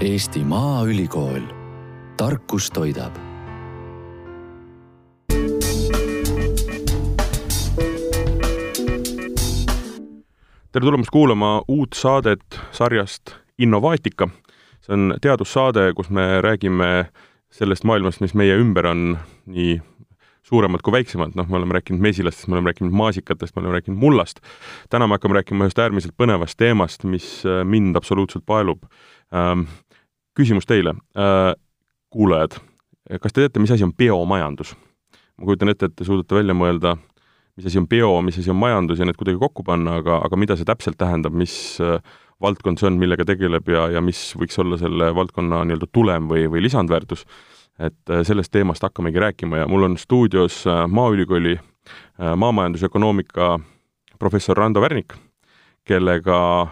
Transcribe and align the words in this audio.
Eesti 0.00 0.40
Maaülikool, 0.44 1.42
tarkus 2.16 2.70
toidab 2.70 3.12
tere 10.72 10.80
tulemast 10.80 11.10
kuulama 11.12 11.62
uut 11.68 11.92
saadet 11.92 12.60
sarjast 12.72 13.34
Innovaatika. 13.58 14.28
see 14.80 14.94
on 14.94 15.14
teadussaade, 15.20 15.92
kus 15.94 16.10
me 16.10 16.40
räägime 16.40 17.04
sellest 17.50 17.84
maailmast, 17.84 18.20
mis 18.20 18.34
meie 18.34 18.56
ümber 18.56 18.86
on, 18.86 19.18
nii 19.46 19.82
suuremad 20.42 20.80
kui 20.80 20.96
väiksemad, 20.96 21.36
noh, 21.36 21.48
me 21.48 21.60
oleme 21.60 21.76
rääkinud 21.76 22.00
mesilastest, 22.00 22.48
me 22.48 22.56
oleme 22.56 22.72
rääkinud 22.72 22.96
maasikatest, 22.96 23.56
me 23.56 23.60
oleme 23.60 23.72
rääkinud 23.72 24.00
mullast. 24.00 24.40
täna 24.88 25.06
me 25.06 25.20
hakkame 25.20 25.42
rääkima 25.42 25.68
ühest 25.68 25.78
äärmiselt 25.78 26.16
põnevast 26.16 26.56
teemast, 26.56 27.04
mis 27.04 27.42
mind 27.64 27.96
absoluutselt 27.96 28.46
paelub 28.46 28.88
ähm,. 29.34 29.68
Küsimus 30.36 30.68
teile 30.68 30.94
äh,, 31.18 31.52
kuulajad, 32.10 32.58
kas 33.20 33.34
te 33.34 33.44
teate, 33.44 33.62
mis 33.62 33.72
asi 33.74 33.86
on 33.86 33.94
biomajandus? 33.96 34.74
ma 35.40 35.48
kujutan 35.48 35.72
ette, 35.72 35.88
et 35.88 35.96
te 35.96 36.04
suudate 36.04 36.36
välja 36.36 36.54
mõelda, 36.56 36.96
mis 37.56 37.68
asi 37.70 37.80
on 37.80 37.86
bio, 37.88 38.12
mis 38.24 38.36
asi 38.38 38.50
on 38.52 38.58
majandus 38.60 39.00
ja 39.00 39.06
need 39.08 39.16
kuidagi 39.16 39.40
kokku 39.40 39.64
panna, 39.64 39.96
aga, 40.02 40.18
aga 40.26 40.36
mida 40.36 40.56
see 40.56 40.68
täpselt 40.68 40.98
tähendab, 41.00 41.32
mis 41.36 41.54
äh, 41.80 41.96
valdkond 42.42 42.80
see 42.80 42.90
on, 42.90 42.98
millega 43.00 43.24
tegeleb 43.28 43.68
ja, 43.72 43.86
ja 43.96 44.04
mis 44.04 44.30
võiks 44.36 44.60
olla 44.60 44.78
selle 44.80 45.10
valdkonna 45.16 45.64
nii-öelda 45.64 45.88
tulem 45.92 46.28
või, 46.30 46.44
või 46.52 46.64
lisandväärtus 46.66 47.24
et 47.80 48.12
äh, 48.12 48.22
sellest 48.28 48.52
teemast 48.52 48.84
hakkamegi 48.84 49.22
rääkima 49.22 49.62
ja 49.62 49.68
mul 49.68 49.88
on 49.88 49.98
stuudios 49.98 50.62
Maaülikooli 50.88 51.58
maamajandusökonoomika 52.36 53.54
professor 54.20 54.56
Rando 54.56 54.80
Värnik, 54.80 55.14
kellega, 55.84 56.66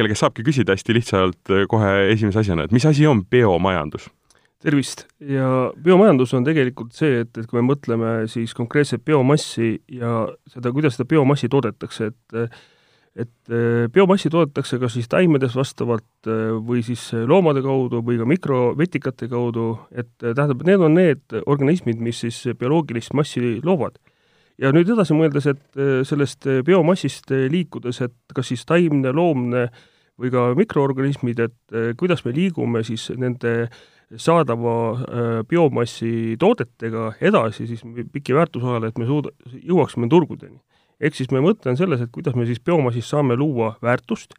kelle 0.00 0.12
käest 0.12 0.24
saabki 0.24 0.46
küsida 0.46 0.74
hästi 0.74 0.96
lihtsalt 0.96 1.52
kohe 1.68 1.92
esimese 2.14 2.42
asjana, 2.42 2.64
et 2.64 2.74
mis 2.74 2.88
asi 2.88 3.06
on 3.10 3.22
biomajandus? 3.28 4.08
tervist! 4.60 5.06
ja 5.20 5.70
biomajandus 5.84 6.34
on 6.36 6.44
tegelikult 6.44 6.96
see, 6.96 7.22
et, 7.24 7.30
et 7.36 7.46
kui 7.48 7.60
me 7.60 7.68
mõtleme 7.70 8.12
siis 8.32 8.52
konkreetselt 8.56 9.04
biomassi 9.06 9.76
ja 10.00 10.26
seda, 10.50 10.72
kuidas 10.74 10.98
seda 10.98 11.08
biomassi 11.14 11.48
toodetakse, 11.52 12.12
et 12.12 12.60
et 13.18 13.50
äh, 13.50 13.88
biomassi 13.90 14.30
toodetakse 14.30 14.78
kas 14.78 14.94
siis 14.94 15.08
taimedes 15.10 15.56
vastavalt 15.58 16.28
äh, 16.30 16.52
või 16.66 16.84
siis 16.86 17.08
loomade 17.26 17.62
kaudu 17.64 18.04
või 18.06 18.20
ka 18.20 18.28
mikrovetikate 18.28 19.26
kaudu, 19.32 19.72
et 19.90 20.12
äh, 20.22 20.30
tähendab, 20.30 20.62
need 20.66 20.84
on 20.86 20.94
need 20.94 21.38
organismid, 21.42 21.98
mis 21.98 22.22
siis 22.22 22.38
bioloogilist 22.58 23.14
massi 23.18 23.58
loovad. 23.66 23.98
ja 24.60 24.70
nüüd 24.76 24.92
edasi 24.92 25.16
mõeldes, 25.16 25.46
et 25.48 25.78
sellest 26.04 26.46
biomassist 26.66 27.32
liikudes, 27.32 28.02
et 28.04 28.34
kas 28.36 28.52
siis 28.52 28.66
taimne, 28.68 29.12
loomne 29.16 29.70
või 30.20 30.32
ka 30.32 30.50
mikroorganismid, 30.58 31.40
et 31.40 31.78
kuidas 31.96 32.24
me 32.26 32.34
liigume 32.36 32.82
siis 32.84 33.08
nende 33.16 33.70
saadava 34.20 34.74
biomassi 35.48 36.36
toodetega 36.40 37.12
edasi 37.24 37.68
siis 37.70 37.84
piki 38.12 38.34
väärtusahela, 38.36 38.90
et 38.90 38.98
me 38.98 39.06
suuda, 39.08 39.32
jõuaksime 39.54 40.10
turgudeni. 40.12 40.58
Ehk 41.00 41.16
siis 41.16 41.30
meie 41.32 41.44
mõte 41.44 41.70
on 41.70 41.78
selles, 41.80 42.02
et 42.04 42.12
kuidas 42.12 42.36
me 42.36 42.44
siis 42.48 42.60
biomassist 42.60 43.08
saame 43.08 43.38
luua 43.38 43.72
väärtust 43.80 44.34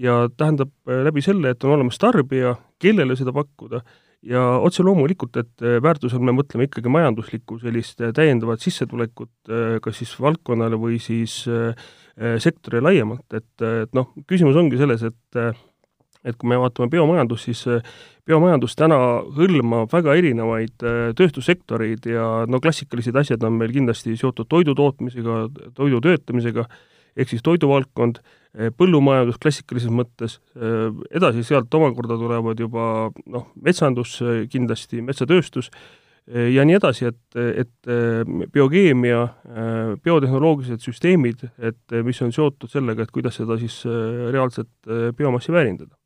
ja 0.00 0.28
tähendab 0.36 0.70
äh, 0.88 1.02
läbi 1.04 1.22
selle, 1.24 1.52
et 1.52 1.64
on 1.64 1.74
olemas 1.74 1.98
tarbija, 2.00 2.54
kellele 2.80 3.16
seda 3.18 3.34
pakkuda, 3.36 3.82
ja 4.26 4.42
otse 4.60 4.84
loomulikult, 4.86 5.36
et 5.40 5.64
äh, 5.64 5.78
väärtusel 5.82 6.22
me 6.24 6.34
mõtleme 6.36 6.68
ikkagi 6.68 6.92
majanduslikku 6.92 7.60
sellist 7.62 8.02
äh, 8.04 8.14
täiendavat 8.16 8.62
sissetulekut 8.64 9.52
kas 9.82 9.98
siis 10.02 10.12
valdkonnale 10.20 10.76
või 10.78 11.00
siis 11.02 11.42
sektorile 12.38 12.82
laiemalt, 12.84 13.24
et, 13.32 13.62
et 13.64 13.92
noh, 13.96 14.10
küsimus 14.28 14.58
ongi 14.60 14.78
selles, 14.80 15.02
et 15.08 15.38
et 16.20 16.36
kui 16.36 16.50
me 16.50 16.58
vaatame 16.60 16.90
biomajandust, 16.92 17.46
siis 17.48 17.62
biomajandus 18.30 18.76
täna 18.78 18.98
hõlmab 19.36 19.90
väga 19.92 20.14
erinevaid 20.20 20.84
äh, 20.86 21.00
tööstussektoreid 21.18 22.06
ja 22.10 22.26
no 22.50 22.60
klassikalised 22.62 23.16
asjad 23.16 23.44
on 23.46 23.58
meil 23.58 23.72
kindlasti 23.74 24.16
seotud 24.18 24.48
toidu 24.50 24.76
tootmisega, 24.78 25.42
toidu 25.76 26.00
töötamisega, 26.04 26.66
ehk 27.20 27.32
siis 27.32 27.44
toiduvaldkond, 27.46 28.20
äh, 28.20 28.72
põllumajandus 28.76 29.40
klassikalises 29.42 29.92
mõttes, 29.94 30.38
äh, 30.56 30.90
edasi 31.16 31.44
sealt 31.46 31.74
omakorda 31.78 32.18
tulevad 32.20 32.60
juba 32.60 32.84
noh, 33.26 33.50
metsandus 33.60 34.18
kindlasti, 34.52 35.04
metsatööstus 35.06 35.70
ja 36.30 36.62
nii 36.68 36.76
edasi, 36.76 37.08
et, 37.08 37.38
et 37.58 37.88
biokeemia, 38.54 39.22
biotehnoloogilised 40.04 40.84
süsteemid, 40.84 41.42
et 41.58 41.96
mis 42.06 42.20
on 42.22 42.30
seotud 42.30 42.70
sellega, 42.70 43.02
et 43.02 43.10
kuidas 43.10 43.40
seda 43.40 43.56
siis 43.58 43.80
reaalselt 43.88 44.92
biomassi 45.16 45.50
väärindada 45.50 45.96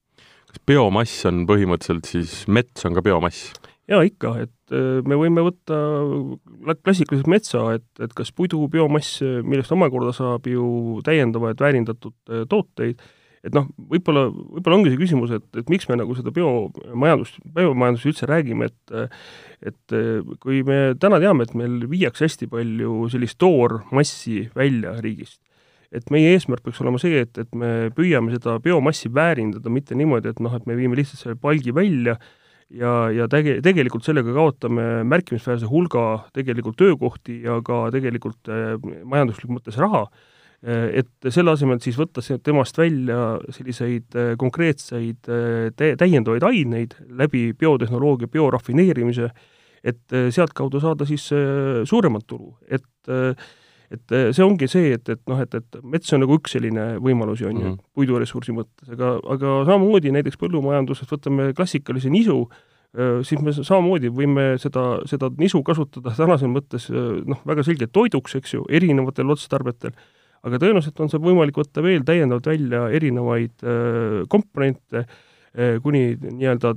kas 0.54 0.62
biomass 0.70 1.26
on 1.28 1.44
põhimõtteliselt 1.50 2.08
siis, 2.08 2.34
mets 2.46 2.86
on 2.86 2.94
ka 2.96 3.02
biomass? 3.04 3.50
Jaa, 3.90 4.04
ikka, 4.06 4.34
et 4.44 4.74
äh, 4.74 5.00
me 5.06 5.18
võime 5.20 5.44
võtta 5.44 5.80
klassikaliselt 6.84 7.28
metsa, 7.30 7.66
et, 7.78 7.86
et 8.02 8.14
kas 8.16 8.32
puidu 8.32 8.62
biomass, 8.72 9.20
millest 9.44 9.74
omakorda 9.74 10.14
saab 10.16 10.48
ju 10.48 11.02
täiendavaid 11.04 11.60
väärindatud 11.60 12.16
äh, 12.32 12.46
tooteid, 12.50 13.02
et 13.44 13.52
noh, 13.52 13.66
võib-olla, 13.92 14.26
võib-olla 14.32 14.78
ongi 14.78 14.92
see 14.94 15.00
küsimus, 15.02 15.34
et, 15.36 15.44
et 15.60 15.72
miks 15.72 15.84
me 15.90 15.98
nagu 16.00 16.14
seda 16.16 16.32
biomajandust, 16.32 17.42
biomajandust 17.56 18.08
üldse 18.08 18.28
räägime, 18.30 18.70
et 18.70 18.94
et 19.64 19.94
kui 20.40 20.62
me 20.64 20.78
täna 21.00 21.16
teame, 21.20 21.44
et 21.44 21.52
meil 21.56 21.84
viiakse 21.88 22.24
hästi 22.26 22.48
palju 22.52 23.06
sellist 23.12 23.36
toormassi 23.40 24.46
välja 24.56 24.94
riigist, 25.04 25.42
et 25.92 26.08
meie 26.12 26.32
eesmärk 26.34 26.64
peaks 26.64 26.80
olema 26.80 27.00
see, 27.00 27.20
et, 27.24 27.36
et 27.40 27.52
me 27.56 27.90
püüame 27.96 28.32
seda 28.32 28.56
biomassi 28.64 29.12
väärindada, 29.12 29.72
mitte 29.72 29.96
niimoodi, 29.96 30.32
et 30.32 30.40
noh, 30.44 30.56
et 30.56 30.64
me 30.68 30.76
viime 30.78 30.96
lihtsalt 30.96 31.20
selle 31.20 31.36
palgi 31.40 31.72
välja 31.76 32.16
ja, 32.70 32.92
ja 33.14 33.26
tege-, 33.30 33.58
tegelikult 33.64 34.06
sellega 34.06 34.34
kaotame 34.36 35.02
märkimisväärse 35.08 35.68
hulga 35.70 36.04
tegelikult 36.36 36.78
töökohti 36.80 37.40
ja 37.44 37.58
ka 37.64 37.88
tegelikult 37.94 38.52
äh, 38.52 38.76
majanduslikus 39.04 39.58
mõttes 39.58 39.80
raha. 39.80 40.04
Äh,, 40.64 41.02
et 41.02 41.32
selle 41.34 41.54
asemel 41.54 41.80
siis 41.84 41.98
võtta 42.00 42.24
temast 42.42 42.78
välja 42.80 43.38
selliseid 43.54 44.18
äh, 44.18 44.32
konkreetseid 44.40 45.20
tä-, 45.24 45.94
täiendavaid 46.00 46.46
aineid 46.50 46.96
läbi 47.08 47.50
biotehnoloogia, 47.58 48.30
biorafineerimise, 48.32 49.30
et 49.84 50.14
sealtkaudu 50.32 50.80
saada 50.80 51.04
siis 51.04 51.26
suuremat 51.84 52.24
tulu, 52.26 52.54
et 52.72 53.12
äh, 53.12 53.34
et 53.92 54.14
eh, 54.14 54.28
see 54.34 54.44
ongi 54.44 54.68
see, 54.70 54.92
et, 54.96 55.08
et 55.12 55.20
noh, 55.30 55.40
et, 55.42 55.56
et 55.58 55.80
mets 55.82 56.14
on 56.14 56.22
nagu 56.24 56.38
üks 56.38 56.54
selline 56.56 56.86
võimalusi, 57.04 57.46
on 57.48 57.56
ju 57.56 57.64
mm 57.64 57.72
-hmm., 57.72 57.90
puiduressursi 57.94 58.54
mõttes, 58.56 58.92
aga, 58.96 59.16
aga 59.34 59.56
samamoodi 59.70 60.14
näiteks 60.14 60.40
põllumajanduses 60.40 61.10
võtame 61.10 61.52
klassikalise 61.56 62.10
nisu, 62.10 62.48
eh, 62.96 63.20
siis 63.22 63.42
me 63.42 63.52
samamoodi 63.52 64.08
võime 64.08 64.54
seda, 64.58 65.00
seda 65.10 65.30
nisu 65.38 65.62
kasutada 65.62 66.14
tänases 66.16 66.48
mõttes 66.48 66.90
eh, 66.90 67.22
noh, 67.26 67.42
väga 67.46 67.62
selgelt 67.62 67.92
toiduks, 67.92 68.34
eks 68.40 68.54
ju, 68.54 68.64
erinevatel 68.68 69.30
otstarbetel, 69.30 69.92
aga 70.44 70.58
tõenäoliselt 70.58 71.00
on 71.00 71.08
seal 71.08 71.22
võimalik 71.22 71.56
võtta 71.56 71.82
veel 71.82 72.04
täiendavalt 72.04 72.46
välja 72.46 72.88
erinevaid 72.92 73.62
komponente 74.28 75.04
äh,, 75.04 75.22
kuni 75.54 76.16
nii-öelda 76.18 76.72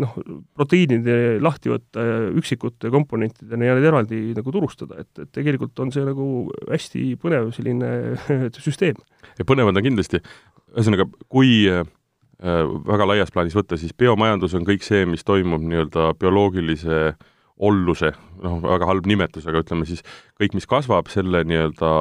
noh, 0.00 0.14
proteiinide 0.56 1.16
lahti 1.44 1.68
võtta 1.68 2.04
üksikute 2.40 2.88
komponentidena 2.92 3.66
ja 3.68 3.74
need 3.76 3.88
eraldi 3.90 4.20
nagu 4.36 4.54
turustada, 4.54 5.02
et, 5.04 5.10
et 5.20 5.28
tegelikult 5.36 5.82
on 5.84 5.92
see 5.92 6.04
nagu 6.06 6.28
hästi 6.70 7.10
põnev 7.20 7.50
selline 7.52 7.90
süsteem. 8.56 8.96
ja 9.36 9.48
põnevad 9.48 9.76
on 9.76 9.84
kindlasti, 9.84 10.22
ühesõnaga, 10.72 11.04
kui 11.32 11.66
äh, 11.68 11.84
väga 12.88 13.10
laias 13.10 13.34
plaanis 13.34 13.56
võtta, 13.58 13.76
siis 13.76 13.92
biomajandus 13.92 14.56
on 14.58 14.64
kõik 14.66 14.86
see, 14.86 15.04
mis 15.06 15.28
toimub 15.28 15.62
nii-öelda 15.62 16.12
bioloogilise 16.18 17.12
olluse, 17.62 18.10
noh, 18.42 18.58
väga 18.64 18.88
halb 18.88 19.06
nimetus, 19.06 19.46
aga 19.46 19.62
ütleme 19.62 19.86
siis 19.86 20.02
kõik, 20.40 20.56
mis 20.56 20.66
kasvab, 20.66 21.12
selle 21.12 21.44
nii-öelda 21.46 21.92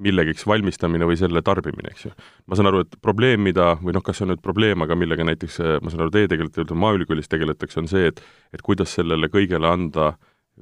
millegiks 0.00 0.46
valmistamine 0.46 1.06
või 1.06 1.16
selle 1.18 1.42
tarbimine, 1.46 1.92
eks 1.92 2.06
ju. 2.08 2.12
ma 2.50 2.58
saan 2.58 2.70
aru, 2.70 2.82
et 2.82 2.96
probleem, 3.02 3.44
mida, 3.46 3.74
või 3.82 3.94
noh, 3.94 4.02
kas 4.02 4.18
see 4.18 4.26
on 4.26 4.32
nüüd 4.32 4.42
probleem, 4.42 4.82
aga 4.82 4.96
millega 4.98 5.26
näiteks 5.26 5.60
ma 5.84 5.92
saan 5.92 6.06
aru, 6.06 6.14
teie 6.14 6.30
tegelikult 6.30 6.74
Maaülikoolis 6.84 7.30
tegeletakse, 7.30 7.78
on 7.82 7.90
see, 7.90 8.08
et 8.10 8.22
et 8.54 8.62
kuidas 8.62 8.94
sellele 8.98 9.30
kõigele 9.30 9.70
anda 9.70 10.14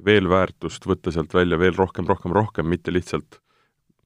veel 0.05 0.29
väärtust, 0.29 0.85
võtta 0.89 1.13
sealt 1.13 1.33
välja 1.33 1.57
veel 1.61 1.73
rohkem, 1.77 2.05
rohkem, 2.09 2.33
rohkem, 2.33 2.69
mitte 2.69 2.93
lihtsalt 2.93 3.39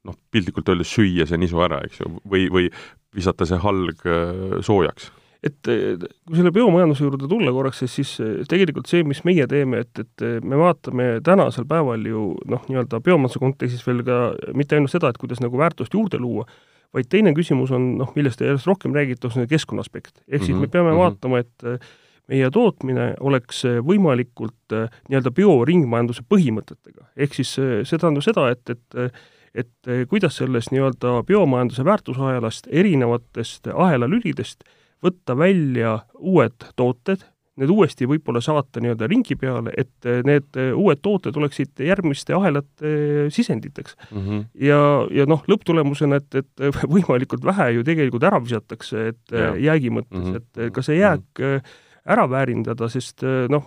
noh, 0.08 0.16
piltlikult 0.32 0.72
öeldes 0.72 0.92
süüa 0.96 1.28
see 1.28 1.40
nisu 1.40 1.60
ära, 1.64 1.82
eks 1.84 2.02
ju, 2.02 2.12
või, 2.28 2.48
või 2.54 2.72
visata 3.16 3.48
see 3.48 3.60
halg 3.64 4.04
äh, 4.08 4.60
soojaks 4.64 5.12
et 5.46 5.70
kui 5.70 6.38
selle 6.38 6.52
biomajanduse 6.54 7.06
juurde 7.06 7.28
tulla 7.30 7.52
korraks, 7.54 7.84
siis, 7.84 7.94
siis 8.00 8.14
eh, 8.24 8.40
tegelikult 8.50 8.90
see, 8.90 9.04
mis 9.08 9.22
meie 9.28 9.46
teeme, 9.50 9.84
et, 9.86 10.02
et 10.02 10.26
eh, 10.26 10.40
me 10.42 10.58
vaatame 10.60 11.10
tänasel 11.26 11.68
päeval 11.70 12.06
ju 12.10 12.32
noh, 12.50 12.64
nii-öelda 12.70 13.02
biomajanduse 13.06 13.42
kontekstis 13.44 13.86
veel 13.88 14.04
ka 14.08 14.18
mitte 14.58 14.78
ainult 14.78 14.94
seda, 14.94 15.12
et 15.12 15.22
kuidas 15.22 15.42
nagu 15.44 15.60
väärtust 15.60 15.94
juurde 15.94 16.20
luua, 16.22 16.48
vaid 16.96 17.10
teine 17.12 17.34
küsimus 17.38 17.74
on 17.76 17.94
noh, 18.00 18.12
millest 18.18 18.42
järjest 18.42 18.70
rohkem 18.70 18.96
räägitakse, 18.96 19.44
on 19.44 19.50
keskkonna 19.52 19.86
aspekt. 19.86 20.18
ehk 20.18 20.28
mm 20.28 20.34
-hmm. 20.34 20.46
siis 20.46 20.58
me 20.58 20.66
mhm, 20.66 20.72
peame 20.72 20.92
mm 20.92 20.96
-hmm. 20.96 21.00
vaatama, 21.00 21.40
et 21.40 21.64
eh, 21.64 21.80
meie 22.28 22.50
tootmine 22.52 23.14
oleks 23.20 23.64
võimalikult 23.64 24.74
nii-öelda 25.10 25.32
bioringmajanduse 25.32 26.24
põhimõtetega. 26.28 27.06
ehk 27.16 27.34
siis 27.34 27.54
see 27.84 27.98
tähendab 27.98 28.24
seda, 28.24 28.50
et, 28.50 28.70
et 28.70 29.14
et 29.56 30.10
kuidas 30.10 30.38
sellest 30.38 30.72
nii-öelda 30.72 31.24
biomajanduse 31.24 31.86
väärtusahelast 31.86 32.68
erinevatest 32.70 33.68
ahelalülidest 33.74 34.64
võtta 35.04 35.36
välja 35.38 36.00
uued 36.18 36.70
tooted, 36.76 37.26
need 37.58 37.72
uuesti 37.74 38.06
võib-olla 38.10 38.42
saata 38.44 38.82
nii-öelda 38.84 39.08
ringi 39.10 39.36
peale, 39.40 39.72
et 39.78 40.08
need 40.28 40.60
uued 40.78 41.02
tooted 41.02 41.38
oleksid 41.40 41.82
järgmiste 41.82 42.36
ahelate 42.38 42.92
sisenditeks 43.34 43.96
mm. 44.12 44.20
-hmm. 44.20 44.44
ja, 44.68 44.80
ja 45.22 45.26
noh, 45.30 45.42
lõpptulemusena, 45.50 46.22
et, 46.22 46.44
et 46.44 46.68
võimalikult 46.96 47.46
vähe 47.46 47.72
ju 47.80 47.88
tegelikult 47.88 48.28
ära 48.30 48.42
visatakse, 48.44 49.08
et 49.14 49.34
ja. 49.34 49.56
jäägi 49.72 49.90
mõttes 49.90 50.22
mm, 50.22 50.32
-hmm. 50.34 50.64
et 50.68 50.74
ka 50.74 50.86
see 50.86 51.02
jääk 51.02 51.28
mm 51.40 51.58
-hmm 51.58 51.84
ära 52.08 52.24
väärindada, 52.32 52.88
sest 52.92 53.24
noh, 53.52 53.66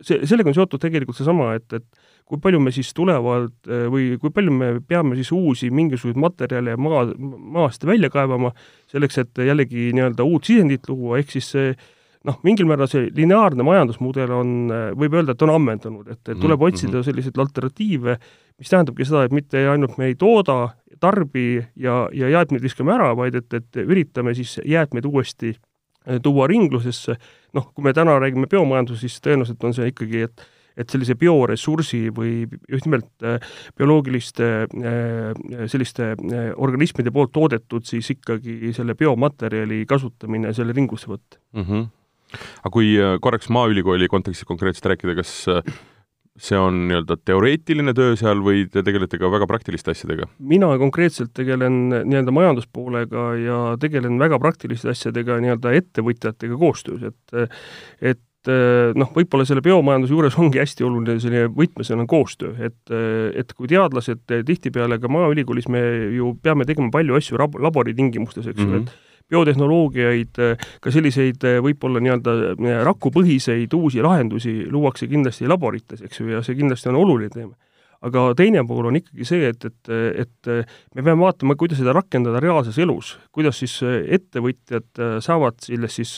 see, 0.00 0.22
sellega 0.28 0.48
on 0.48 0.56
seotud 0.56 0.80
tegelikult 0.80 1.18
seesama, 1.18 1.52
et, 1.58 1.76
et 1.76 1.84
kui 2.28 2.40
palju 2.42 2.60
me 2.62 2.72
siis 2.74 2.92
tulevalt 2.94 3.70
või 3.90 4.12
kui 4.22 4.30
palju 4.34 4.52
me 4.54 4.72
peame 4.86 5.16
siis 5.18 5.32
uusi 5.34 5.70
mingisuguseid 5.74 6.20
materjale 6.20 6.76
maa, 6.78 7.06
maast 7.56 7.86
välja 7.86 8.10
kaevama, 8.12 8.52
selleks 8.90 9.18
et 9.24 9.42
jällegi 9.46 9.90
nii-öelda 9.96 10.26
uut 10.26 10.46
sisendit 10.46 10.86
luua, 10.88 11.18
ehk 11.18 11.34
siis 11.34 11.50
see 11.56 11.72
noh, 12.28 12.36
mingil 12.44 12.68
määral 12.68 12.88
see 12.90 13.08
lineaarne 13.16 13.64
majandusmudel 13.64 14.32
on, 14.34 14.52
võib 14.98 15.16
öelda, 15.16 15.34
et 15.36 15.44
on 15.46 15.54
ammendunud, 15.54 16.10
et, 16.12 16.20
tuleb 16.28 16.58
mhm, 16.58 16.68
otsida 16.68 16.98
mhm. 16.98 17.06
selliseid 17.08 17.40
alternatiive, 17.40 18.16
mis 18.60 18.72
tähendabki 18.72 19.06
seda, 19.08 19.24
et 19.26 19.34
mitte 19.36 19.64
ainult 19.72 19.96
me 20.00 20.10
ei 20.10 20.18
tooda, 20.20 20.58
tarbi 21.00 21.62
ja, 21.80 22.02
ja 22.12 22.28
jäätmeid 22.36 22.64
viskame 22.64 22.92
ära, 22.92 23.12
vaid 23.16 23.38
et, 23.40 23.48
et 23.56 23.82
üritame 23.82 24.34
siis 24.36 24.58
jäätmeid 24.68 25.06
uuesti 25.08 25.54
eh, 25.54 26.20
tuua 26.22 26.48
ringlusesse, 26.50 27.16
noh, 27.56 27.70
kui 27.72 27.86
me 27.86 27.94
täna 27.96 28.18
räägime 28.20 28.50
biomajandusest, 28.50 29.06
siis 29.06 29.24
tõenäoliselt 29.24 29.64
on 29.64 29.76
see 29.76 29.88
ikkagi, 29.94 30.26
et 30.28 30.44
et 30.78 30.90
sellise 30.90 31.16
bioressursi 31.18 32.02
või 32.14 32.44
just 32.70 32.88
nimelt 32.88 33.08
äh, 33.26 33.38
bioloogiliste 33.78 34.50
äh, 34.64 35.66
selliste 35.70 36.12
äh, 36.14 36.50
organismide 36.56 37.12
poolt 37.14 37.32
toodetud 37.36 37.86
siis 37.88 38.12
ikkagi 38.14 38.74
selle 38.76 38.96
biomaterjali 38.98 39.84
kasutamine, 39.90 40.54
selle 40.56 40.76
ringlusse 40.76 41.10
võtta 41.10 41.40
mm. 41.56 41.64
-hmm 41.64 41.88
aga 42.30 42.70
kui 42.70 42.92
korraks 43.18 43.48
Maaülikooli 43.50 44.06
kontekstis 44.06 44.46
konkreetselt 44.46 44.84
rääkida, 44.92 45.16
kas 45.18 45.32
see 46.38 46.58
on 46.58 46.76
nii-öelda 46.86 47.16
teoreetiline 47.26 47.90
töö 47.96 48.14
seal 48.14 48.38
või 48.44 48.62
te 48.70 48.84
tegelete 48.86 49.18
ka 49.18 49.30
väga 49.32 49.48
praktiliste 49.50 49.90
asjadega? 49.90 50.28
mina 50.38 50.70
konkreetselt 50.78 51.32
tegelen 51.34 51.88
nii-öelda 51.90 52.34
majanduspoolega 52.36 53.24
ja 53.42 53.58
tegelen 53.82 54.14
väga 54.22 54.38
praktiliste 54.38 54.92
asjadega 54.94 55.40
nii-öelda 55.42 55.74
ettevõtjatega 55.80 56.60
koostöös, 56.60 57.10
et 57.10 58.14
et 58.14 58.22
noh, 58.48 59.10
võib-olla 59.12 59.44
selle 59.44 59.60
biomajanduse 59.64 60.14
juures 60.14 60.38
ongi 60.40 60.62
hästi 60.62 60.86
oluline 60.86 61.20
selline 61.20 61.50
võtmesõna 61.52 62.06
koostöö, 62.08 62.54
et 62.56 62.94
et 63.36 63.52
kui 63.52 63.68
teadlased 63.68 64.24
tihtipeale 64.48 64.96
ka 65.00 65.10
Maaülikoolis 65.12 65.68
me 65.68 65.82
ju 66.16 66.34
peame 66.42 66.64
tegema 66.64 66.88
palju 66.94 67.18
asju 67.18 67.40
lab-, 67.40 67.60
laboritingimustes, 67.60 68.46
eks 68.46 68.60
ju 68.60 68.66
mm 68.66 68.74
-hmm., 68.74 68.88
et 68.88 69.08
biotehnoloogiaid, 69.30 70.40
ka 70.82 70.90
selliseid 70.90 71.44
võib-olla 71.62 72.00
nii-öelda 72.02 72.82
rakupõhiseid 72.86 73.74
uusi 73.78 74.02
lahendusi 74.02 74.66
luuakse 74.70 75.06
kindlasti 75.06 75.46
laborites, 75.46 76.02
eks 76.02 76.20
ju, 76.20 76.32
ja 76.34 76.42
see 76.42 76.58
kindlasti 76.58 76.90
on 76.90 76.98
oluline 76.98 77.30
teema 77.30 77.54
aga 78.06 78.30
teine 78.38 78.62
pool 78.68 78.88
on 78.88 78.96
ikkagi 78.96 79.26
see, 79.28 79.50
et, 79.52 79.66
et, 79.68 79.90
et 80.24 80.50
me 80.96 81.04
peame 81.04 81.20
vaatama, 81.20 81.56
kuidas 81.60 81.80
seda 81.82 81.92
rakendada 81.96 82.40
reaalses 82.42 82.78
elus, 82.80 83.14
kuidas 83.34 83.60
siis 83.60 83.76
ettevõtjad 83.84 85.20
saavad 85.24 85.60
sellest 85.66 86.00
siis, 86.00 86.14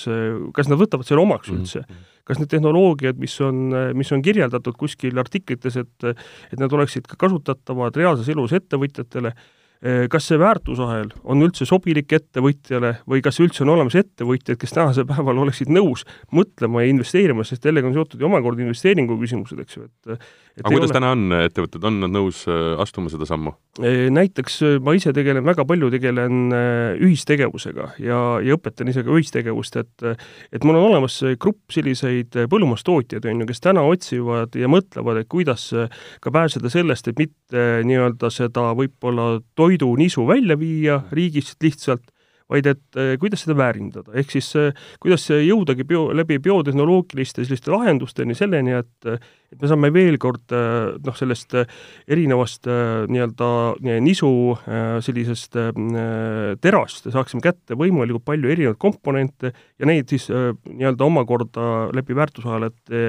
kas 0.54 0.70
nad 0.70 0.80
võtavad 0.80 1.08
selle 1.08 1.24
omaks 1.24 1.50
mhm, 1.50 1.58
üldse 1.58 1.82
mm, 1.82 1.90
-hmm. 1.90 2.08
Kas 2.28 2.38
need 2.38 2.50
tehnoloogiad, 2.52 3.18
mis 3.18 3.34
on, 3.42 3.72
mis 3.98 4.12
on 4.14 4.22
kirjeldatud 4.22 4.76
kuskil 4.78 5.18
artiklites, 5.18 5.76
et 5.80 6.06
et 6.12 6.60
nad 6.60 6.72
oleksid 6.72 7.08
ka 7.10 7.18
kasutatavad 7.18 7.96
reaalses 7.98 8.30
elus 8.32 8.54
ettevõtjatele 8.56 9.34
Äh, 9.82 10.04
kas 10.06 10.28
see 10.30 10.38
väärtusahel 10.38 11.08
on 11.26 11.42
üldse 11.42 11.66
sobilik 11.66 12.12
ettevõtjale 12.14 12.92
või 13.10 13.18
kas 13.24 13.40
üldse 13.42 13.64
on 13.64 13.72
olemas 13.72 13.96
ettevõtjad, 13.98 14.54
kes 14.60 14.76
tänasel 14.76 15.08
päeval 15.10 15.40
oleksid 15.42 15.72
nõus 15.74 16.04
mõtlema 16.30 16.84
ja 16.84 16.92
investeerima, 16.92 17.42
sest 17.42 17.66
jällegi 17.66 17.90
on 17.90 17.96
seotud 17.96 18.22
ju 18.22 18.28
omakorda 18.28 18.62
investeeringu 18.62 19.16
küsimused, 19.18 19.58
eks 19.64 19.80
ju, 19.80 19.88
et 19.90 20.28
aga 20.60 20.72
kuidas 20.72 20.90
ole... 20.90 20.96
täna 20.98 21.12
on 21.16 21.36
ettevõtted, 21.42 21.84
on 21.88 22.00
nad 22.04 22.14
nõus 22.14 22.42
äh, 22.50 22.72
astuma 22.82 23.12
seda 23.12 23.28
sammu? 23.28 23.54
Äh, 23.82 24.08
näiteks 24.14 24.60
ma 24.84 24.96
ise 24.96 25.12
tegelen, 25.16 25.44
väga 25.46 25.66
palju 25.68 25.90
tegelen 25.92 26.56
ühistegevusega 27.02 27.92
ja, 28.02 28.22
ja 28.44 28.58
õpetan 28.58 28.90
ise 28.92 29.04
ka 29.06 29.12
ühistegevust, 29.12 29.78
et 29.82 30.08
et 30.52 30.64
mul 30.66 30.78
on 30.78 30.88
olemas 30.90 31.18
grupp 31.40 31.72
selliseid 31.72 32.34
põllumajandustootjaid, 32.50 33.28
on 33.28 33.44
ju, 33.44 33.50
kes 33.52 33.62
täna 33.64 33.84
otsivad 33.86 34.56
ja 34.58 34.70
mõtlevad, 34.70 35.22
et 35.22 35.30
kuidas 35.32 35.68
ka 36.22 36.32
pääseda 36.34 36.72
sellest, 36.72 37.08
et 37.08 37.20
mitte 37.20 37.64
nii-öelda 37.86 38.30
seda 38.32 38.70
võib-olla 38.76 39.36
toidu 39.58 39.82
toidunisu 39.82 40.26
välja 40.26 40.58
viia 40.58 41.02
riigist 41.12 41.62
lihtsalt, 41.62 42.11
vaid 42.52 42.68
et 42.70 42.98
eh, 43.00 43.14
kuidas 43.20 43.44
seda 43.44 43.56
väärindada, 43.58 44.12
ehk 44.18 44.32
siis 44.34 44.50
eh, 44.60 44.72
kuidas 45.02 45.24
jõudagi 45.30 45.86
bio, 45.88 46.08
läbi 46.16 46.38
biotehnoloogiliste 46.42 47.46
selliste 47.46 47.72
lahendusteni 47.72 48.36
selleni, 48.38 48.76
et 48.82 49.14
et 49.52 49.60
me 49.60 49.68
saame 49.68 49.90
veel 49.92 50.16
kord 50.20 50.54
eh, 50.56 50.94
noh, 51.04 51.16
sellest 51.16 51.56
erinevast 52.08 52.68
nii-öelda 53.12 53.48
nisu 54.04 54.30
sellisest 55.04 55.58
terast 56.64 57.08
saaksime 57.12 57.44
kätte 57.44 57.76
võimalikult 57.78 58.24
palju 58.28 58.52
erinevaid 58.52 58.80
komponente 58.80 59.52
ja 59.52 59.88
neid 59.88 60.08
siis 60.12 60.28
nii-öelda 60.32 61.08
omakorda 61.08 61.66
läbi 61.92 62.16
väärtusahelate 62.16 63.02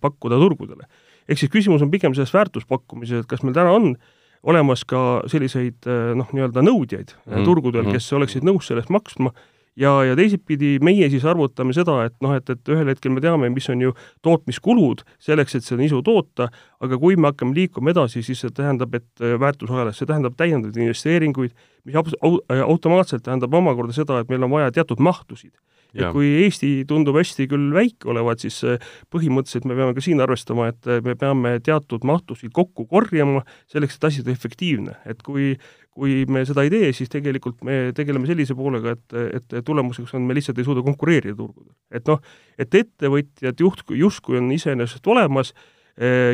pakkuda 0.00 0.38
turgudele. 0.42 0.86
ehk 1.28 1.40
siis 1.40 1.50
küsimus 1.50 1.82
on 1.82 1.90
pigem 1.90 2.14
selles 2.14 2.34
väärtuspakkumises, 2.34 3.24
et 3.24 3.30
kas 3.30 3.42
meil 3.42 3.56
täna 3.56 3.74
on 3.74 3.94
äh, 3.94 4.13
olemas 4.44 4.84
ka 4.88 5.00
selliseid 5.30 5.88
eh, 5.88 6.12
noh, 6.18 6.30
nii-öelda 6.34 6.64
nõudjaid 6.64 7.16
mm. 7.24 7.44
turgudel, 7.48 7.90
kes 7.92 8.12
oleksid 8.16 8.46
nõus 8.46 8.68
selle 8.68 8.84
eest 8.84 8.92
maksma 8.94 9.32
ja, 9.80 9.92
ja 10.04 10.16
teisipidi 10.18 10.76
meie 10.84 11.08
siis 11.12 11.24
arvutame 11.28 11.74
seda, 11.76 11.96
et 12.08 12.14
noh, 12.24 12.34
et, 12.36 12.50
et 12.50 12.72
ühel 12.74 12.90
hetkel 12.92 13.14
me 13.14 13.22
teame, 13.24 13.50
mis 13.52 13.68
on 13.72 13.82
ju 13.82 13.94
tootmiskulud 14.26 15.04
selleks, 15.22 15.58
et 15.58 15.66
seda 15.66 15.80
nisu 15.82 16.02
toota, 16.06 16.48
aga 16.84 16.98
kui 17.00 17.18
me 17.18 17.30
hakkame 17.32 17.56
liikuma 17.56 17.94
edasi, 17.94 18.22
siis 18.26 18.44
see 18.44 18.54
tähendab, 18.54 18.94
et 18.98 19.24
eh, 19.24 19.36
väärtusahelas, 19.40 20.00
see 20.00 20.10
tähendab 20.10 20.36
täiendavaid 20.40 20.80
investeeringuid, 20.84 21.54
mis 21.84 21.98
automaatselt 22.00 23.24
tähendab 23.26 23.54
omakorda 23.54 23.96
seda, 23.96 24.20
et 24.20 24.32
meil 24.32 24.46
on 24.46 24.54
vaja 24.54 24.72
teatud 24.74 25.02
mahtusid 25.02 25.52
et 25.94 26.10
kui 26.14 26.30
Eesti 26.44 26.72
tundub 26.88 27.18
hästi 27.20 27.46
küll 27.50 27.70
väike 27.74 28.10
olevat, 28.12 28.42
siis 28.44 28.58
äh, 28.66 28.90
põhimõtteliselt 29.14 29.68
me 29.70 29.78
peame 29.78 29.94
ka 29.96 30.04
siin 30.04 30.22
arvestama, 30.24 30.68
et 30.72 30.90
äh, 30.90 31.00
me 31.04 31.16
peame 31.18 31.56
teatud 31.64 32.04
mahtusid 32.06 32.52
kokku 32.54 32.88
korjama 32.90 33.44
selleks, 33.70 33.98
et 33.98 34.10
asi 34.10 34.24
oleks 34.24 34.38
efektiivne, 34.38 34.98
et 35.08 35.22
kui 35.24 35.54
kui 35.94 36.24
me 36.26 36.42
seda 36.42 36.64
ei 36.66 36.72
tee, 36.72 36.88
siis 36.90 37.10
tegelikult 37.10 37.60
me 37.66 37.92
tegeleme 37.94 38.26
sellise 38.26 38.56
poolega, 38.58 38.96
et, 38.96 39.14
et 39.38 39.54
tulemuseks 39.66 40.16
on, 40.18 40.24
me 40.26 40.34
lihtsalt 40.34 40.58
ei 40.58 40.66
suuda 40.66 40.82
konkureerida 40.82 41.36
turgudel. 41.38 41.70
et 41.94 42.10
noh, 42.10 42.18
et 42.58 42.74
ettevõtjad 42.80 43.62
juht, 43.62 43.84
justkui 43.94 44.40
on 44.40 44.50
iseenesest 44.56 45.06
olemas, 45.06 45.52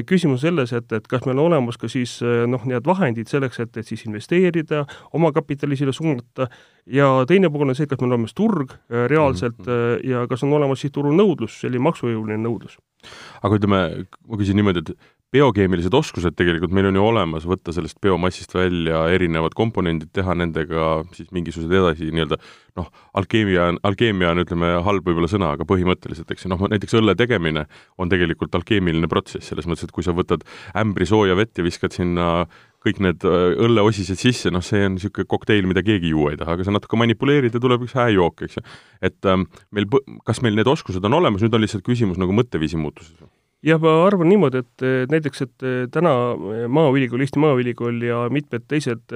küsimus 0.09 0.41
selles, 0.41 0.71
et, 0.73 0.93
et 0.97 1.07
kas 1.07 1.27
meil 1.27 1.37
on 1.37 1.51
olemas 1.51 1.77
ka 1.77 1.89
siis 1.93 2.15
noh, 2.49 2.63
need 2.65 2.87
vahendid 2.89 3.29
selleks, 3.29 3.59
et, 3.61 3.77
et 3.77 3.87
siis 3.87 4.07
investeerida, 4.07 4.87
omakapitali 5.13 5.77
sinna 5.77 5.93
suunata 5.93 6.47
ja 6.87 7.09
teine 7.29 7.51
pool 7.51 7.69
on 7.69 7.77
see, 7.77 7.89
kas 7.91 8.01
meil 8.01 8.11
on 8.11 8.17
olemas 8.17 8.35
turg 8.37 8.73
äh, 8.73 9.07
reaalselt 9.11 9.59
mm 9.59 9.73
-hmm. 9.73 10.11
ja 10.11 10.27
kas 10.29 10.43
on 10.45 10.53
olemas 10.53 10.81
siis 10.81 10.93
turul 10.93 11.15
nõudlus, 11.17 11.61
selline 11.61 11.83
maksujõuline 11.83 12.41
nõudlus. 12.41 12.79
aga 13.43 13.57
ütleme, 13.57 14.07
ma 14.29 14.37
küsin 14.37 14.57
niimoodi, 14.57 14.79
et 14.79 14.97
biokeemilised 15.35 15.95
oskused 15.95 16.35
tegelikult 16.39 16.73
meil 16.75 16.89
on 16.89 16.99
ju 16.99 17.05
olemas, 17.07 17.47
võtta 17.47 17.75
sellest 17.75 18.01
biomassist 18.03 18.55
välja 18.55 19.05
erinevad 19.15 19.55
komponendid, 19.59 20.11
teha 20.17 20.35
nendega 20.39 20.89
siis 21.15 21.31
mingisugused 21.35 21.71
edasi 21.71 22.11
nii-öelda 22.11 22.39
noh, 22.81 22.89
alkeemia, 23.19 23.69
alkeemia 23.87 24.33
on 24.35 24.43
ütleme 24.43 24.73
halb 24.87 25.07
võib-olla 25.07 25.31
sõna, 25.31 25.53
aga 25.55 25.67
põhimõtteliselt, 25.69 26.31
eks 26.35 26.47
ju, 26.47 26.51
noh, 26.51 26.67
näiteks 26.73 26.99
õlle 26.99 27.15
tegemine 27.19 27.67
on 28.01 28.11
tegelikult 28.11 28.59
alkeemiline 28.59 29.11
protsess, 29.11 29.53
selles 29.53 29.71
mõttes, 29.71 29.87
et 29.87 29.95
kui 29.95 30.07
sa 30.07 30.15
võtad 30.17 30.43
ämbri 30.83 31.07
sooja 31.07 31.39
vett 31.39 31.59
ja 31.59 31.67
viskad 31.67 31.95
sinna 31.95 32.47
kõik 32.85 33.03
need 33.05 33.27
äh, 33.29 33.51
õlleosised 33.67 34.19
sisse, 34.19 34.51
noh, 34.51 34.65
see 34.65 34.83
on 34.89 34.97
niisugune 34.97 35.29
kokteil, 35.31 35.67
mida 35.69 35.85
keegi 35.87 36.11
juua 36.15 36.33
ei 36.35 36.41
taha, 36.41 36.57
aga 36.57 36.67
sa 36.67 36.75
natuke 36.75 36.99
manipuleerid 36.99 37.55
ja 37.55 37.63
tuleb 37.63 37.85
üks 37.87 37.95
hää 37.99 38.09
jook, 38.17 38.47
eks 38.47 38.59
ju. 38.59 38.65
et 39.05 39.31
ähm, 39.31 39.47
meil, 39.71 39.87
kas 40.27 40.43
meil 40.43 40.59
need 40.59 40.71
oskused 40.71 41.05
on 41.07 41.21
olemas, 41.21 41.45
nüüd 41.45 41.55
on 41.55 41.63
lihtsalt 41.63 41.87
küsimus 41.87 42.19
nagu 42.19 42.35
mõtteviisi 42.35 42.81
muutuses? 42.81 43.21
Jah, 43.67 43.81
ma 43.83 43.95
arvan 44.07 44.31
niimoodi, 44.31 44.63
et 44.65 44.85
näiteks, 45.13 45.45
et 45.47 45.65
täna 45.93 46.15
Maaülikool, 46.73 47.25
Eesti 47.25 47.43
Maaülikool 47.43 48.03
ja 48.07 48.25
mitmed 48.33 48.67
teised 48.71 49.15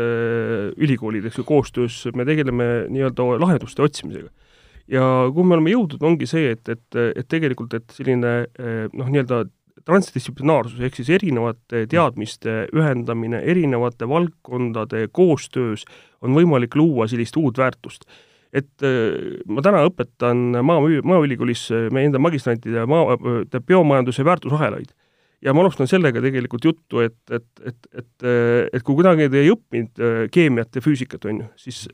ülikoolid, 0.76 1.26
eks 1.28 1.40
ju, 1.40 1.46
koostöös 1.48 2.02
me 2.16 2.26
tegeleme 2.28 2.86
nii-öelda 2.92 3.28
lahenduste 3.40 3.86
otsimisega. 3.86 4.28
ja 4.88 5.02
kuhu 5.32 5.46
me 5.48 5.56
oleme 5.56 5.72
jõudnud, 5.72 6.02
ongi 6.04 6.28
see, 6.28 6.50
et, 6.52 6.68
et, 6.68 7.02
et 7.16 7.28
tegelikult, 7.28 7.72
et 7.74 7.96
selline 7.96 8.34
noh, 8.92 9.08
nii-öelda 9.08 9.46
transdistsiplinaarsus 9.84 10.80
ehk 10.84 10.98
siis 10.98 11.10
erinevate 11.18 11.84
teadmiste 11.90 12.64
ühendamine 12.76 13.40
erinevate 13.44 14.08
valdkondade 14.08 15.08
koostöös 15.12 15.84
on 16.24 16.36
võimalik 16.36 16.76
luua 16.78 17.08
sellist 17.10 17.36
uut 17.40 17.58
väärtust. 17.60 18.06
Et 18.54 18.87
äh, 18.87 19.40
ma 19.50 19.64
täna 19.66 19.84
õpetan 19.88 20.61
Maa, 20.62 20.82
Maaülikoolis 21.02 21.68
meie 21.94 22.11
enda 22.11 22.20
magistrantide 22.23 22.87
maa, 22.87 23.18
biomajanduse 23.58 24.25
väärtusahelaid 24.26 24.94
ja 25.44 25.52
ma 25.54 25.64
alustan 25.64 25.88
sellega 25.90 26.23
tegelikult 26.25 26.64
juttu, 26.64 27.04
et, 27.04 27.18
et, 27.30 27.46
et, 27.66 27.92
et, 27.92 28.26
et 28.73 28.82
kui 28.84 28.96
kunagi 28.96 29.28
te 29.32 29.42
ei 29.42 29.52
õppinud 29.52 30.02
äh, 30.02 30.25
keemiat 30.32 30.76
ja 30.76 30.84
füüsikat, 30.84 31.28
on 31.28 31.44
ju, 31.44 31.50
siis 31.66 31.84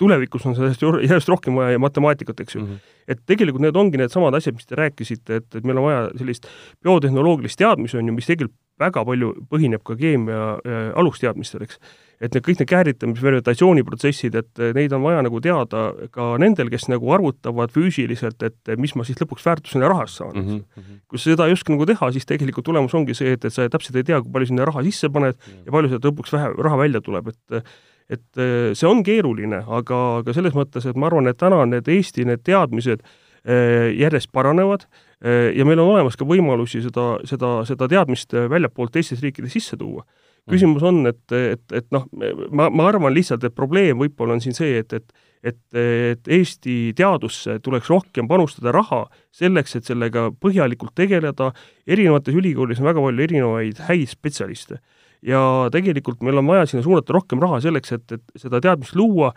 tulevikus 0.00 0.46
on 0.48 0.56
sellest 0.56 0.82
järjest 0.82 1.28
rohkem 1.30 1.58
vaja 1.60 1.78
matemaatikat, 1.82 2.40
eks 2.40 2.56
ju 2.56 2.62
mm. 2.62 2.66
-hmm. 2.66 2.96
et 3.08 3.20
tegelikult 3.26 3.62
need 3.62 3.76
ongi 3.76 4.00
needsamad 4.00 4.34
asjad, 4.34 4.56
mis 4.56 4.66
te 4.66 4.78
rääkisite, 4.80 5.42
et, 5.42 5.54
et 5.54 5.64
meil 5.64 5.78
on 5.78 5.88
vaja 5.90 6.08
sellist 6.18 6.48
biotehnoloogilist 6.82 7.58
teadmisi, 7.58 7.98
on 7.98 8.08
ju, 8.08 8.14
mis 8.14 8.26
tegelikult 8.26 8.56
väga 8.80 9.04
palju 9.04 9.34
põhineb 9.50 9.84
ka 9.84 9.96
keemia 9.96 10.40
äh, 10.64 10.92
alusteadmistel, 10.96 11.66
eks 11.68 11.78
et 12.20 12.34
need 12.34 12.44
kõik 12.44 12.60
need 12.60 12.68
kääritamis-, 12.68 13.20
fermentatsiooniprotsessid, 13.24 14.36
et 14.36 14.62
neid 14.76 14.92
on 14.96 15.04
vaja 15.06 15.22
nagu 15.24 15.40
teada 15.44 15.86
ka 16.12 16.34
nendel, 16.40 16.68
kes 16.72 16.88
nagu 16.92 17.12
arvutavad 17.16 17.72
füüsiliselt, 17.72 18.44
et 18.44 18.72
mis 18.80 18.92
ma 18.96 19.06
siis 19.08 19.20
lõpuks 19.22 19.46
väärtusena 19.48 19.88
rahast 19.90 20.20
saan 20.20 20.36
mm. 20.36 20.58
-hmm. 20.58 20.98
kui 21.08 21.18
sa 21.20 21.30
seda 21.32 21.48
ei 21.48 21.56
oska 21.56 21.72
nagu 21.72 21.86
teha, 21.88 22.10
siis 22.12 22.28
tegelikult 22.28 22.68
tulemus 22.68 22.94
ongi 22.94 23.16
see, 23.16 23.32
et, 23.38 23.44
et 23.44 23.54
sa 23.54 23.68
täpselt 23.72 23.96
ei 23.96 24.04
tea, 24.04 24.20
kui 24.20 24.32
palju 24.32 24.52
sinna 24.52 24.68
raha 24.68 24.84
sisse 24.84 25.08
paned 25.08 25.36
mm 25.36 25.52
-hmm. 25.52 25.64
ja 25.66 25.72
palju 25.72 25.88
sealt 25.94 26.10
lõpuks 26.10 26.36
vähe 26.36 26.52
raha 26.58 26.82
välja 26.84 27.00
tuleb, 27.00 27.28
et 27.28 27.64
et 28.10 28.74
see 28.74 28.88
on 28.88 29.04
keeruline, 29.06 29.62
aga, 29.66 30.18
aga 30.18 30.32
selles 30.34 30.52
mõttes, 30.52 30.86
et 30.86 30.96
ma 30.96 31.06
arvan, 31.06 31.28
et 31.30 31.36
täna 31.38 31.62
need 31.66 31.88
Eesti 31.88 32.24
need 32.24 32.42
teadmised 32.42 33.04
eh, 33.44 33.94
järjest 33.94 34.32
paranevad 34.32 34.82
eh, 35.22 35.54
ja 35.54 35.64
meil 35.64 35.78
on 35.78 35.94
olemas 35.94 36.16
ka 36.16 36.24
võimalusi 36.24 36.82
seda, 36.82 37.20
seda, 37.24 37.64
seda 37.64 37.88
teadmist 37.88 38.32
väljapoolt 38.32 38.92
teistes 38.92 39.22
riikides 39.22 39.52
sisse 39.52 39.76
tuua 39.76 40.04
küsimus 40.50 40.84
on, 40.86 41.02
et, 41.10 41.24
et, 41.32 41.64
et 41.80 41.88
noh, 41.94 42.06
ma, 42.50 42.68
ma 42.70 42.88
arvan 42.90 43.14
lihtsalt, 43.14 43.44
et 43.46 43.56
probleem 43.56 44.00
võib-olla 44.02 44.36
on 44.36 44.44
siin 44.44 44.56
see, 44.56 44.78
et, 44.82 44.92
et 44.98 45.28
et, 45.44 45.58
et 45.74 46.30
Eesti 46.36 46.92
teadusse 46.96 47.58
tuleks 47.64 47.90
rohkem 47.90 48.28
panustada 48.28 48.72
raha 48.76 49.04
selleks, 49.36 49.76
et 49.78 49.88
sellega 49.88 50.28
põhjalikult 50.36 50.94
tegeleda, 50.98 51.50
erinevates 51.88 52.36
ülikoolides 52.36 52.82
on 52.82 52.90
väga 52.90 53.04
palju 53.06 53.26
erinevaid 53.26 53.84
häid 53.88 54.10
spetsialiste. 54.10 54.80
ja 55.22 55.68
tegelikult 55.72 56.22
meil 56.24 56.40
on 56.40 56.46
vaja 56.48 56.66
sinna 56.66 56.82
suunata 56.84 57.12
rohkem 57.12 57.40
raha 57.42 57.60
selleks, 57.60 57.92
et, 57.92 58.12
et 58.16 58.40
seda 58.40 58.60
teadmist 58.60 58.96
luua 58.96 59.34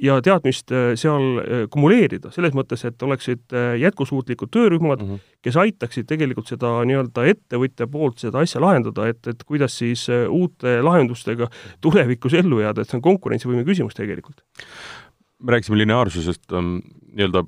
ja 0.00 0.20
teadmist 0.22 0.70
äh, 0.70 0.92
seal 1.00 1.40
äh, 1.40 1.64
kumuleerida, 1.72 2.30
selles 2.34 2.54
mõttes, 2.54 2.84
et 2.86 3.02
oleksid 3.02 3.54
jätkusuutlikud 3.80 4.52
töörühmad 4.54 5.02
mm, 5.02 5.08
-hmm. 5.14 5.32
kes 5.42 5.56
aitaksid 5.56 6.06
tegelikult 6.10 6.52
seda 6.52 6.76
nii-öelda 6.86 7.26
ettevõtja 7.32 7.88
poolt 7.90 8.22
seda 8.22 8.44
asja 8.44 8.62
lahendada, 8.62 9.08
et, 9.10 9.26
et 9.26 9.42
kuidas 9.44 9.78
siis 9.78 10.06
uute 10.28 10.78
lahendustega 10.82 11.50
tulevikus 11.84 12.34
ellu 12.38 12.60
jääda, 12.62 12.82
et 12.82 12.90
see 12.90 13.00
on 13.00 13.08
konkurentsivõime 13.08 13.66
küsimus 13.66 13.94
tegelikult. 13.98 14.42
me 15.42 15.52
rääkisime 15.52 15.78
lineaarsusest, 15.78 16.46
nii-öelda 16.54 17.44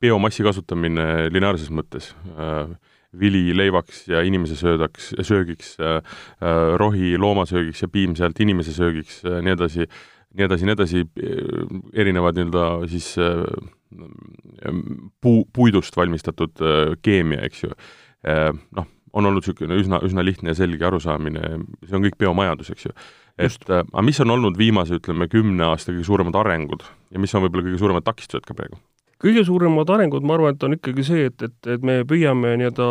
biomassi 0.00 0.44
kasutamine 0.46 1.28
lineaarses 1.32 1.70
mõttes 1.74 2.12
äh, 2.32 2.72
vili 3.20 3.50
leivaks 3.56 4.06
ja 4.08 4.22
inimese 4.26 4.56
söödaks, 4.56 5.10
söögiks 5.26 5.74
äh,, 5.82 6.00
rohi 6.78 7.16
loomasöögiks 7.18 7.82
ja 7.82 7.88
piim 7.88 8.14
sealt 8.16 8.40
inimese 8.40 8.74
söögiks 8.76 9.20
äh, 9.26 9.40
nii 9.44 9.56
edasi 9.56 9.88
nii 10.36 10.46
edasi, 10.46 10.66
nii 10.66 10.76
edasi, 10.76 11.04
erinevad 11.96 12.38
nii-öelda 12.38 12.64
siis 12.90 13.12
äh, 13.18 13.44
puu, 15.20 15.44
puidust 15.52 15.96
valmistatud 15.96 16.62
äh, 16.62 16.94
keemia, 17.02 17.42
eks 17.48 17.64
ju. 17.64 17.74
Äh, 18.26 18.50
noh, 18.76 18.86
on 19.12 19.26
olnud 19.26 19.42
niisugune 19.42 19.80
üsna, 19.80 19.98
üsna 20.06 20.24
lihtne 20.24 20.52
ja 20.52 20.60
selge 20.60 20.86
arusaamine, 20.86 21.56
see 21.86 21.98
on 21.98 22.06
kõik 22.06 22.20
biomajandus, 22.20 22.70
eks 22.74 22.86
ju. 22.86 22.94
et 23.40 23.70
aga 23.72 24.04
mis 24.06 24.20
on 24.22 24.36
olnud 24.36 24.58
viimase, 24.58 25.00
ütleme, 25.00 25.26
kümne 25.32 25.66
aasta 25.66 25.90
kõige 25.90 26.06
suuremad 26.06 26.38
arengud 26.38 26.84
ja 27.10 27.22
mis 27.22 27.34
on 27.34 27.46
võib-olla 27.46 27.66
kõige 27.66 27.82
suuremad 27.82 28.06
takistused 28.06 28.46
ka 28.46 28.54
praegu? 28.54 28.78
Kõige 29.20 29.42
suuremad 29.44 29.90
arengud, 29.92 30.24
ma 30.26 30.36
arvan, 30.36 30.54
et 30.54 30.64
on 30.64 30.76
ikkagi 30.76 31.04
see, 31.04 31.26
et, 31.28 31.44
et, 31.44 31.68
et 31.74 31.84
me 31.86 31.98
püüame 32.08 32.54
nii-öelda 32.60 32.86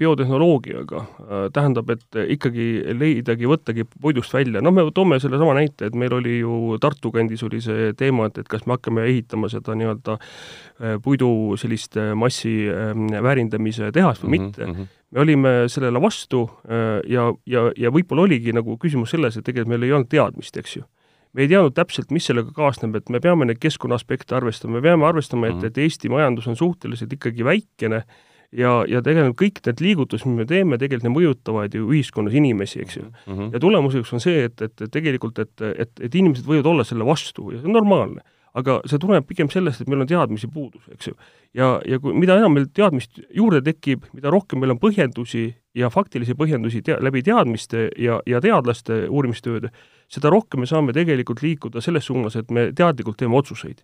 biotehnoloogiaga, 0.00 1.02
äh, 1.04 1.44
tähendab, 1.54 1.92
et 1.94 2.20
ikkagi 2.36 2.68
leidagi, 2.96 3.48
võttagi 3.50 3.86
puidust 3.92 4.34
välja, 4.34 4.62
noh, 4.64 4.74
me 4.74 4.86
toome 4.96 5.20
sellesama 5.22 5.56
näite, 5.58 5.90
et 5.90 5.98
meil 5.98 6.16
oli 6.16 6.38
ju 6.40 6.78
Tartu 6.82 7.12
kandis 7.14 7.44
oli 7.46 7.60
see 7.64 7.92
teema, 7.98 8.30
et, 8.30 8.40
et 8.40 8.50
kas 8.50 8.64
me 8.66 8.78
hakkame 8.78 9.04
ehitama 9.10 9.50
seda 9.52 9.76
nii-öelda 9.78 10.16
äh, 10.18 10.96
puidu 11.04 11.30
sellist 11.60 12.00
äh, 12.00 12.14
massi 12.18 12.54
väärindamise 12.64 13.92
tehast 13.92 14.24
või 14.24 14.38
mm 14.38 14.44
-hmm, 14.44 14.52
mitte. 14.52 14.66
mm. 14.66 14.76
-hmm 14.80 15.00
me 15.14 15.20
olime 15.20 15.50
sellele 15.70 16.00
vastu 16.02 16.50
ja, 17.06 17.28
ja, 17.46 17.60
ja 17.76 17.90
võib-olla 17.94 18.22
oligi 18.22 18.52
nagu 18.52 18.74
küsimus 18.82 19.10
selles, 19.10 19.36
et 19.36 19.44
tegelikult 19.46 19.70
meil 19.70 19.82
ei 19.86 19.92
olnud 19.92 20.08
teadmist, 20.10 20.56
eks 20.56 20.76
ju 20.76 20.82
me 21.34 21.44
ei 21.44 21.50
teadnud 21.50 21.74
täpselt, 21.74 22.12
mis 22.14 22.26
sellega 22.28 22.54
kaasneb, 22.54 22.94
et 22.98 23.10
me 23.10 23.20
peame 23.22 23.48
neid 23.48 23.60
keskkonna 23.62 23.98
aspekte 23.98 24.36
arvestama, 24.38 24.78
me 24.78 24.84
peame 24.84 25.06
arvestama, 25.08 25.50
et, 25.50 25.58
mhm. 25.58 25.72
et 25.72 25.82
Eesti 25.84 26.12
majandus 26.12 26.46
on 26.50 26.58
suhteliselt 26.58 27.12
ikkagi 27.16 27.46
väikene 27.46 28.04
ja, 28.54 28.74
ja 28.90 29.02
tegelikult 29.04 29.40
kõik 29.40 29.62
need 29.66 29.82
liigutused, 29.84 30.28
mis 30.30 30.42
me 30.42 30.46
teeme, 30.48 30.78
tegelikult 30.80 31.08
need 31.08 31.16
mõjutavad 31.16 31.74
ju 31.74 31.88
ühiskonnas 31.90 32.36
inimesi, 32.38 32.84
eks 32.84 33.00
ju 33.00 33.04
mm. 33.08 33.32
-hmm. 33.32 33.50
ja 33.54 33.62
tulemuseks 33.62 34.14
on 34.14 34.22
see, 34.22 34.44
et, 34.48 34.62
et, 34.62 34.86
et 34.86 34.92
tegelikult, 34.94 35.38
et, 35.42 35.66
et, 35.74 35.90
et 36.00 36.14
inimesed 36.14 36.46
võivad 36.46 36.70
olla 36.70 36.86
selle 36.86 37.06
vastu 37.06 37.50
ja 37.52 37.60
see 37.60 37.70
on 37.70 37.78
normaalne 37.80 38.22
aga 38.54 38.78
see 38.88 39.00
tuleneb 39.02 39.26
pigem 39.26 39.50
sellest, 39.50 39.82
et 39.82 39.90
meil 39.90 40.04
on 40.04 40.10
teadmisi 40.10 40.48
puudus, 40.52 40.84
eks 40.94 41.10
ju. 41.10 41.16
ja, 41.58 41.72
ja 41.88 41.98
kui, 42.02 42.14
mida 42.18 42.36
enam 42.38 42.54
meil 42.54 42.68
teadmist 42.74 43.18
juurde 43.34 43.62
tekib, 43.66 44.06
mida 44.14 44.30
rohkem 44.34 44.62
meil 44.62 44.76
on 44.76 44.80
põhjendusi 44.82 45.48
ja 45.74 45.90
faktilisi 45.90 46.36
põhjendusi 46.38 46.84
tea-, 46.86 47.00
läbi 47.02 47.24
teadmiste 47.26 47.88
ja, 47.98 48.20
ja 48.30 48.42
teadlaste 48.44 49.04
uurimistööde, 49.08 49.72
seda 50.12 50.30
rohkem 50.30 50.62
me 50.62 50.70
saame 50.70 50.94
tegelikult 50.94 51.42
liikuda 51.42 51.82
selles 51.82 52.06
suunas, 52.06 52.38
et 52.38 52.50
me 52.54 52.70
teadlikult 52.76 53.18
teeme 53.18 53.38
otsuseid. 53.40 53.82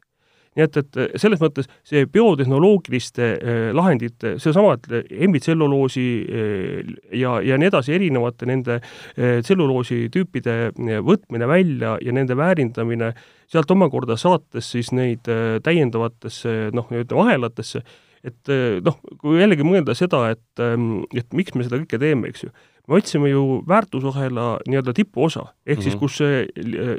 Nii 0.58 0.64
et, 0.66 0.78
et 0.80 0.98
selles 1.20 1.40
mõttes 1.40 1.68
see 1.86 2.06
biotehnoloogiliste 2.10 3.26
eh, 3.38 3.60
lahendite, 3.76 4.34
seesama, 4.42 4.74
et 4.76 5.10
hembitselluloosi 5.20 6.06
eh, 6.26 6.90
ja, 7.20 7.36
ja 7.46 7.58
nii 7.60 7.70
edasi, 7.70 7.94
erinevate 7.94 8.48
nende 8.50 8.80
eh, 8.80 9.38
tselluloosi 9.44 10.08
tüüpide 10.14 10.56
eh, 10.70 10.98
võtmine 11.06 11.48
välja 11.50 11.96
ja 12.02 12.14
nende 12.16 12.36
väärindamine, 12.38 13.12
sealt 13.50 13.70
omakorda 13.70 14.18
saates 14.18 14.72
siis 14.74 14.90
neid 14.96 15.30
eh, 15.30 15.60
täiendavatesse 15.62 16.74
noh, 16.74 16.90
nii-öelda 16.90 17.22
ahelatesse, 17.26 17.84
et 18.26 18.50
eh, 18.50 18.80
noh, 18.84 18.98
kui 19.22 19.38
jällegi 19.38 19.66
mõelda 19.66 19.94
seda, 19.98 20.26
et, 20.34 20.66
et 21.14 21.30
miks 21.36 21.54
me 21.54 21.66
seda 21.66 21.78
kõike 21.84 22.02
teeme, 22.02 22.34
eks 22.34 22.48
ju 22.48 22.54
me 22.90 22.98
otsime 22.98 23.30
ju 23.30 23.60
väärtusahela 23.68 24.58
nii-öelda 24.66 24.92
tipuosa, 24.96 25.40
ehk 25.40 25.78
mm 25.78 25.80
-hmm. 25.80 25.82
siis 25.82 25.94
mhm. 25.94 26.00
kus 26.00 26.16
see 26.16 26.46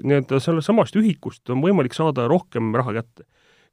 nii-öelda 0.08 0.40
sellest 0.40 0.70
samast 0.70 0.96
ühikust 0.96 1.50
on 1.50 1.60
võimalik 1.60 1.94
saada 1.94 2.28
rohkem 2.28 2.72
raha 2.76 2.94
kätte. 2.94 3.28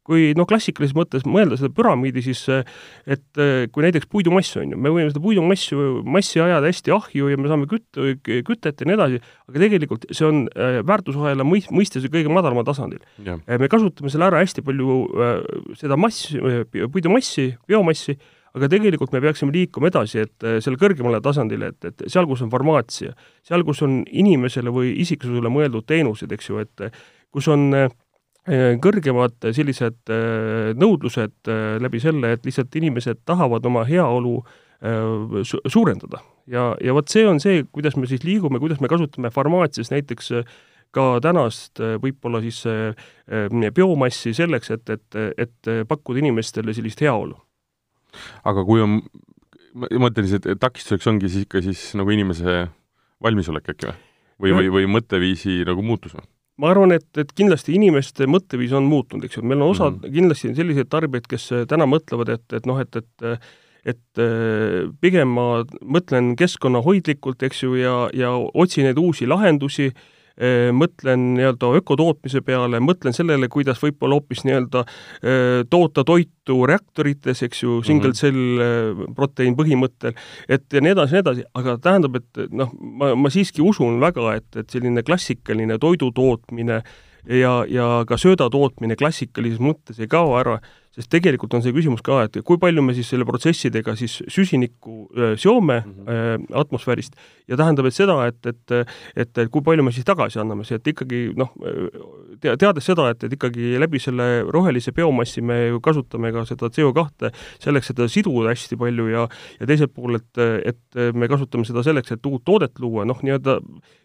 Kui 0.09 0.31
noh, 0.39 0.47
klassikalises 0.49 0.97
mõttes 0.97 1.27
mõelda 1.29 1.59
seda 1.61 1.71
püramiidi, 1.75 2.23
siis 2.25 2.41
et 2.49 3.43
kui 3.73 3.85
näiteks 3.85 4.09
puidumass 4.11 4.57
on 4.61 4.73
ju, 4.73 4.79
me 4.81 4.93
võime 4.95 5.11
seda 5.13 5.21
puidumassi, 5.25 5.77
massi 6.09 6.41
ajada 6.43 6.71
hästi 6.71 6.95
ahju 6.97 7.29
ja 7.33 7.41
me 7.41 7.51
saame 7.51 7.69
küt-, 7.71 8.01
kütet 8.25 8.81
ja 8.81 8.89
nii 8.89 8.97
edasi, 8.97 9.21
aga 9.51 9.63
tegelikult 9.65 10.09
see 10.09 10.27
on 10.29 10.41
väärtusahela 10.89 11.47
mõis-, 11.47 11.69
mõistes 11.75 12.09
kõige 12.09 12.33
madalamal 12.33 12.67
tasandil. 12.69 13.05
me 13.21 13.71
kasutame 13.71 14.13
selle 14.13 14.31
ära 14.31 14.41
hästi 14.43 14.65
palju, 14.65 14.99
seda 15.79 16.01
mass, 16.01 16.33
puidumassi, 16.95 17.51
biomassi, 17.69 18.17
aga 18.57 18.71
tegelikult 18.73 19.13
me 19.13 19.21
peaksime 19.23 19.53
liikuma 19.55 19.93
edasi, 19.93 20.25
et 20.25 20.49
selle 20.65 20.81
kõrgemale 20.81 21.21
tasandile, 21.25 21.73
et, 21.75 21.91
et 21.93 22.09
seal, 22.09 22.27
kus 22.31 22.43
on 22.47 22.51
farmaatsia, 22.53 23.13
seal, 23.47 23.65
kus 23.69 23.85
on 23.85 24.01
inimesele 24.09 24.73
või 24.73 24.97
isiksusele 25.05 25.53
mõeldud 25.53 25.87
teenused, 25.89 26.33
eks 26.33 26.49
ju, 26.49 26.65
et 26.65 26.89
kus 27.35 27.49
on 27.53 27.69
äh, 27.77 27.91
kõrgemad 28.85 29.51
sellised 29.53 30.13
äh, 30.13 30.71
nõudlused 30.79 31.53
läbi 31.83 32.01
selle, 32.01 32.35
et 32.37 32.49
lihtsalt 32.49 32.75
inimesed 32.81 33.23
tahavad 33.29 33.67
oma 33.69 33.85
heaolu 33.89 34.41
su 35.43 35.59
suurendada. 35.67 36.21
ja, 36.47 36.69
ja 36.79 36.93
vot 36.95 37.09
see 37.11 37.25
on 37.27 37.41
see, 37.43 37.65
kuidas 37.75 37.97
me 37.99 38.07
siis 38.07 38.23
liigume, 38.23 38.61
kuidas 38.63 38.79
me 38.79 38.87
kasutame 38.87 39.33
farmaatsias 39.35 39.91
näiteks 39.91 40.31
ka 40.95 41.07
tänast 41.19 41.83
võib-olla 41.99 42.39
siis 42.45 42.63
biomassi 43.75 44.31
selleks, 44.39 44.71
et, 44.71 44.95
et, 44.95 45.19
et 45.35 45.73
pakkuda 45.91 46.23
inimestele 46.23 46.71
sellist 46.79 47.03
heaolu 47.03 47.35
aga 48.49 48.65
kui 48.67 48.83
on, 48.83 48.99
ma 49.79 49.91
mõtlen 50.07 50.29
siis, 50.29 50.41
et 50.41 50.61
takistuseks 50.61 51.11
ongi 51.11 51.31
siis 51.31 51.47
ikka 51.47 51.63
siis 51.65 51.85
nagu 51.99 52.13
inimese 52.15 52.65
valmisolek 53.25 53.73
äkki 53.75 53.91
või? 53.91 53.99
või, 54.39 54.53
või, 54.59 54.73
või 54.77 54.91
mõtteviisi 54.99 55.61
nagu 55.69 55.85
muutus 55.85 56.17
või? 56.17 56.27
Ma 56.59 56.73
arvan, 56.73 56.93
et, 56.97 57.07
et 57.21 57.33
kindlasti 57.39 57.77
inimeste 57.79 58.27
mõtteviis 58.27 58.75
on 58.75 58.89
muutunud, 58.91 59.25
eks 59.25 59.39
ju, 59.39 59.47
meil 59.47 59.63
on 59.63 59.71
osad 59.71 59.95
mm 59.95 60.03
-hmm. 60.03 60.15
kindlasti 60.19 60.55
selliseid 60.55 60.91
tarbijaid, 60.91 61.27
kes 61.31 61.49
täna 61.71 61.87
mõtlevad, 61.87 62.35
et, 62.35 62.53
et 62.53 62.67
noh, 62.67 62.81
et, 62.81 62.97
et 62.97 63.41
et 63.89 64.21
pigem 65.01 65.31
ma 65.33 65.65
mõtlen 65.81 66.35
keskkonnahoidlikult, 66.37 67.43
eks 67.47 67.63
ju, 67.63 67.75
ja, 67.79 68.11
ja 68.13 68.33
otsin 68.53 68.85
neid 68.85 68.99
uusi 68.99 69.27
lahendusi 69.27 69.87
äh, 69.87 70.18
mõtlen 70.73 71.33
nii-öelda 71.35 71.71
ökotootmise 71.81 72.43
peale, 72.47 72.79
mõtlen 72.85 73.17
sellele, 73.17 73.49
kuidas 73.51 73.81
võib-olla 73.83 74.19
hoopis 74.19 74.45
nii-öelda 74.47 74.85
toota 75.71 76.05
toitu 76.07 76.61
reaktorites, 76.71 77.43
eks 77.43 77.65
ju, 77.65 77.81
single 77.87 78.13
mhm. 78.13 78.21
cell 78.21 79.11
proteiin 79.17 79.57
põhimõttel, 79.59 80.15
et 80.47 80.71
ja 80.73 80.85
nii 80.85 80.95
edasi, 80.95 81.17
nii 81.17 81.25
edasi, 81.25 81.47
aga 81.59 81.75
tähendab, 81.83 82.21
et 82.21 82.47
noh, 82.55 82.71
ma, 82.79 83.13
ma 83.19 83.35
siiski 83.35 83.65
usun 83.65 83.99
väga, 84.03 84.37
et, 84.39 84.49
et 84.63 84.71
selline 84.79 85.03
klassikaline 85.07 85.81
toidu 85.83 86.13
tootmine 86.15 86.83
ja, 87.29 87.53
ja 87.69 87.89
ka 88.09 88.19
sööda 88.21 88.49
tootmine 88.53 88.97
klassikalises 88.99 89.63
mõttes 89.63 89.99
ei 90.01 90.11
kao 90.11 90.37
ära, 90.39 90.59
sest 90.99 91.11
tegelikult 91.15 91.55
on 91.55 91.63
see 91.63 91.75
küsimus 91.75 92.03
ka, 92.05 92.25
et 92.27 92.41
kui 92.47 92.59
palju 92.61 92.83
me 92.83 92.95
siis 92.97 93.09
selle 93.13 93.27
protsessidega 93.29 93.95
siis 93.99 94.19
süsinikku 94.27 94.97
seome 95.39 95.81
mm 95.81 95.93
-hmm. 96.07 96.47
atmosfäärist 96.59 97.15
ja 97.49 97.57
tähendab, 97.57 97.87
et 97.87 97.95
seda, 97.95 98.17
et, 98.27 98.47
et 98.47 98.75
et, 99.17 99.41
kui 99.51 99.63
palju 99.63 99.83
me 99.85 99.93
siis 99.93 100.05
tagasi 100.05 100.41
anname, 100.41 100.65
see, 100.65 100.77
et 100.77 100.91
ikkagi 100.93 101.21
noh, 101.37 101.53
tea, 102.41 102.57
teades 102.57 102.85
seda, 102.85 103.09
et, 103.11 103.25
et 103.25 103.33
ikkagi 103.33 103.79
läbi 103.81 104.01
selle 104.03 104.43
rohelise 104.43 104.93
biomassi 104.93 105.41
me 105.41 105.69
ju 105.69 105.81
kasutame 105.81 106.33
ka 106.33 106.45
seda 106.49 106.71
CO2 106.75 107.31
selleks, 107.63 107.91
et 107.91 107.97
seda 107.97 108.09
siduda 108.09 108.53
hästi 108.53 108.77
palju 108.77 109.09
ja 109.09 109.29
ja 109.61 109.67
teiselt 109.67 109.95
poolt, 109.95 110.39
et, 110.39 110.75
et 110.75 111.15
me 111.15 111.29
kasutame 111.29 111.65
seda 111.65 111.83
selleks, 111.83 112.13
et 112.13 112.27
uut 112.27 112.45
toodet 112.45 112.79
luua, 112.79 113.05
noh, 113.05 113.19
nii-öelda 113.23 113.61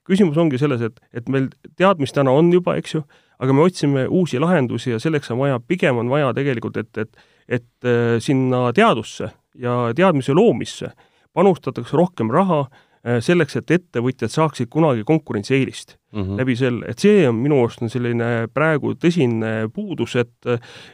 küsimus 0.07 0.37
ongi 0.37 0.59
selles, 0.61 0.81
et, 0.81 0.99
et 1.13 1.29
meil 1.29 1.49
teadmist 1.77 2.15
täna 2.15 2.31
on 2.31 2.51
juba, 2.53 2.77
eks 2.79 2.97
ju, 2.97 3.03
aga 3.39 3.53
me 3.53 3.61
otsime 3.61 4.07
uusi 4.07 4.39
lahendusi 4.39 4.91
ja 4.91 4.99
selleks 4.99 5.31
on 5.31 5.39
vaja, 5.39 5.59
pigem 5.59 5.97
on 5.97 6.09
vaja 6.09 6.33
tegelikult, 6.33 6.77
et, 6.77 6.97
et 6.97 7.29
et 7.47 7.87
äh, 7.87 8.19
sinna 8.23 8.71
teadusse 8.75 9.29
ja 9.59 9.91
teadmise 9.95 10.33
loomisse 10.35 10.93
panustatakse 11.33 11.97
rohkem 11.97 12.31
raha 12.31 12.61
äh, 12.63 13.19
selleks, 13.23 13.57
et 13.59 13.71
ettevõtjad 13.75 14.31
saaksid 14.31 14.69
kunagi 14.71 15.03
konkurentsieelist 15.07 15.97
mm 16.13 16.21
-hmm. 16.21 16.37
läbi 16.39 16.55
selle, 16.55 16.85
et 16.87 16.99
see 16.99 17.27
on 17.27 17.35
minu 17.35 17.59
arust 17.61 17.81
on 17.81 17.89
selline 17.89 18.47
praegu 18.53 18.93
tõsine 18.95 19.69
puudus, 19.73 20.15
et 20.15 20.47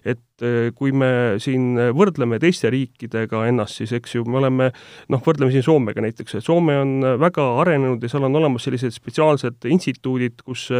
et 0.05 0.41
äh, 0.41 0.71
kui 0.75 0.91
me 0.91 1.35
siin 1.37 1.77
võrdleme 1.93 2.39
teiste 2.39 2.69
riikidega 2.69 3.45
ennast, 3.47 3.75
siis 3.75 3.91
eks 3.93 4.15
ju, 4.15 4.25
me 4.25 4.37
oleme 4.37 4.71
noh, 5.09 5.21
võrdleme 5.21 5.51
siin 5.51 5.63
Soomega 5.63 6.01
näiteks, 6.01 6.35
et 6.35 6.43
Soome 6.43 6.79
on 6.79 7.19
väga 7.19 7.45
arenenud 7.61 8.03
ja 8.03 8.09
seal 8.09 8.23
on 8.23 8.35
olemas 8.35 8.63
sellised 8.63 8.91
spetsiaalsed 8.91 9.69
instituudid, 9.69 10.41
kus 10.43 10.71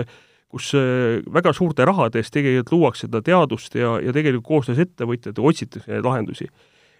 kus 0.50 0.72
äh, 0.77 1.20
väga 1.34 1.53
suurte 1.53 1.86
rahade 1.88 2.22
eest 2.22 2.34
tegelikult 2.34 2.74
luuakse 2.74 3.08
seda 3.08 3.22
teadust 3.25 3.77
ja, 3.77 3.98
ja 4.03 4.13
tegelikult 4.15 4.48
koostöös 4.48 4.82
ettevõtjatega 4.86 5.50
otsitakse 5.51 5.94
neid 5.94 6.06
lahendusi. 6.06 6.50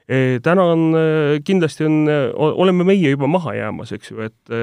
E, 0.10 0.40
täna 0.46 0.66
on, 0.74 0.84
äh, 0.98 1.38
kindlasti 1.46 1.86
on, 1.86 2.02
oleme 2.34 2.86
meie 2.88 3.14
juba 3.14 3.30
maha 3.30 3.56
jäämas, 3.58 3.94
eks 3.98 4.14
ju, 4.14 4.22
et 4.26 4.54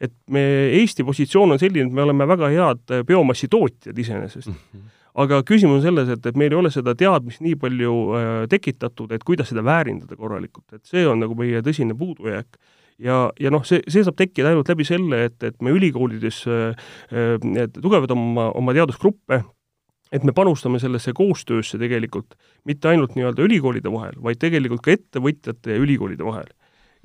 et 0.00 0.14
me, 0.28 0.44
Eesti 0.80 1.04
positsioon 1.04 1.56
on 1.56 1.60
selline, 1.60 1.88
et 1.88 1.96
me 1.96 2.04
oleme 2.04 2.28
väga 2.28 2.50
head 2.52 2.96
biomassi 3.08 3.48
tootjad 3.48 3.98
iseenesest 3.98 4.48
mm. 4.48 4.64
-hmm 4.72 4.96
aga 5.18 5.40
küsimus 5.46 5.80
on 5.80 5.86
selles, 5.88 6.10
et, 6.12 6.26
et 6.26 6.36
meil 6.38 6.52
ei 6.54 6.58
ole 6.60 6.70
seda 6.72 6.94
teadmist 6.98 7.42
nii 7.44 7.56
palju 7.60 7.94
äh, 8.16 8.28
tekitatud, 8.50 9.12
et 9.14 9.24
kuidas 9.26 9.50
seda 9.50 9.64
väärindada 9.66 10.18
korralikult, 10.18 10.68
et 10.76 10.84
see 10.86 11.06
on 11.08 11.22
nagu 11.24 11.36
meie 11.38 11.62
tõsine 11.66 11.96
puudujääk 11.98 12.60
ja, 13.04 13.20
ja 13.40 13.52
noh, 13.52 13.64
see, 13.66 13.82
see 13.90 14.04
saab 14.06 14.18
tekkida 14.18 14.52
ainult 14.52 14.70
läbi 14.70 14.86
selle, 14.88 15.24
et, 15.30 15.38
et 15.46 15.56
me 15.64 15.72
ülikoolides 15.76 16.44
äh, 16.50 16.86
äh 17.10 17.66
tugevdame 17.80 18.20
oma, 18.20 18.50
oma 18.58 18.76
teadusgruppe, 18.76 19.42
et 20.10 20.24
me 20.26 20.34
panustame 20.34 20.80
sellesse 20.82 21.14
koostöösse 21.16 21.78
tegelikult 21.78 22.34
mitte 22.68 22.90
ainult 22.90 23.14
nii-öelda 23.16 23.44
ülikoolide 23.46 23.92
vahel, 23.92 24.16
vaid 24.22 24.40
tegelikult 24.42 24.82
ka 24.84 24.96
ettevõtjate 24.96 25.76
ja 25.76 25.82
ülikoolide 25.82 26.26
vahel. 26.26 26.50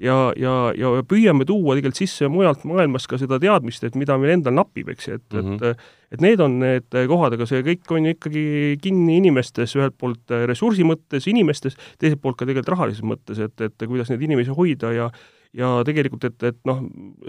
ja, 0.01 0.33
ja, 0.35 0.73
ja 0.75 0.89
püüame 1.07 1.45
tuua 1.47 1.77
tegelikult 1.77 2.01
sisse 2.01 2.27
mujalt 2.27 2.65
maailmast 2.67 3.07
ka 3.07 3.19
seda 3.21 3.37
teadmist, 3.39 3.83
et 3.87 3.93
mida 3.95 4.17
meil 4.19 4.33
endal 4.33 4.57
napib, 4.57 4.89
eks 4.91 5.07
ju, 5.07 5.19
et 5.21 5.33
mm, 5.33 5.39
-hmm. 5.39 5.69
et 5.69 6.15
et 6.15 6.21
need 6.21 6.39
on 6.39 6.59
need 6.59 6.95
kohad, 7.09 7.33
aga 7.35 7.45
see 7.47 7.63
kõik 7.63 7.91
on 7.91 8.05
ju 8.05 8.15
ikkagi 8.15 8.43
kinni 8.81 9.17
inimestes, 9.19 9.75
ühelt 9.75 9.95
poolt 9.99 10.31
ressursi 10.47 10.83
mõttes, 10.83 11.27
inimestes, 11.27 11.75
teiselt 11.99 12.21
poolt 12.21 12.37
ka 12.37 12.45
tegelikult 12.45 12.75
rahalises 12.75 13.03
mõttes, 13.03 13.39
et, 13.39 13.61
et 13.61 13.87
kuidas 13.87 14.09
neid 14.09 14.21
inimesi 14.21 14.51
hoida 14.55 14.91
ja 14.95 15.09
ja 15.55 15.69
tegelikult, 15.87 16.25
et, 16.27 16.37
et 16.51 16.57
noh, 16.67 16.81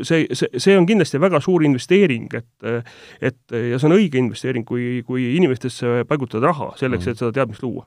see, 0.03 0.27
see, 0.37 0.61
see 0.63 0.77
on 0.79 0.87
kindlasti 0.89 1.21
väga 1.23 1.41
suur 1.45 1.65
investeering, 1.67 2.29
et 2.35 2.67
et 3.21 3.57
ja 3.57 3.79
see 3.79 3.89
on 3.89 3.97
õige 3.97 4.21
investeering, 4.21 4.67
kui, 4.67 5.03
kui 5.07 5.29
inimestesse 5.37 6.05
paigutada 6.09 6.51
raha 6.51 6.73
selleks, 6.81 7.11
et 7.11 7.21
seda 7.21 7.33
teadmist 7.37 7.65
luua. 7.65 7.87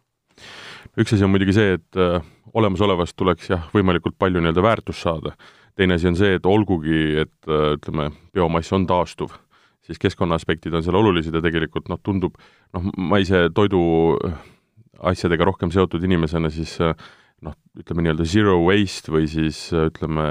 üks 0.99 1.13
asi 1.13 1.25
on 1.25 1.33
muidugi 1.33 1.55
see, 1.55 1.75
et 1.79 1.99
äh, 1.99 2.21
olemasolevast 2.53 3.17
tuleks 3.19 3.51
jah, 3.51 3.67
võimalikult 3.75 4.17
palju 4.19 4.41
nii-öelda 4.41 4.63
väärtust 4.63 5.03
saada. 5.05 5.35
teine 5.75 5.95
asi 5.95 6.07
on 6.07 6.17
see, 6.19 6.35
et 6.35 6.45
olgugi, 6.45 7.03
et 7.25 7.51
äh, 7.51 7.75
ütleme, 7.77 8.09
biomass 8.33 8.73
on 8.73 8.87
taastuv, 8.87 9.35
siis 9.85 9.99
keskkonna 9.99 10.35
aspektid 10.39 10.73
on 10.73 10.83
seal 10.83 10.95
olulised 10.95 11.35
ja 11.35 11.41
tegelikult 11.41 11.89
noh, 11.89 11.99
tundub, 12.03 12.39
noh, 12.73 12.91
ma 12.97 13.19
ise 13.19 13.47
toidu 13.55 13.81
asjadega 14.99 15.45
rohkem 15.47 15.71
seotud 15.71 16.03
inimesena, 16.03 16.51
siis 16.51 16.75
äh, 16.83 16.95
noh, 17.45 17.55
ütleme 17.79 18.05
nii-öelda 18.05 18.27
zero 18.27 18.57
waste 18.65 19.13
või 19.13 19.27
siis 19.31 19.61
ütleme 19.73 20.25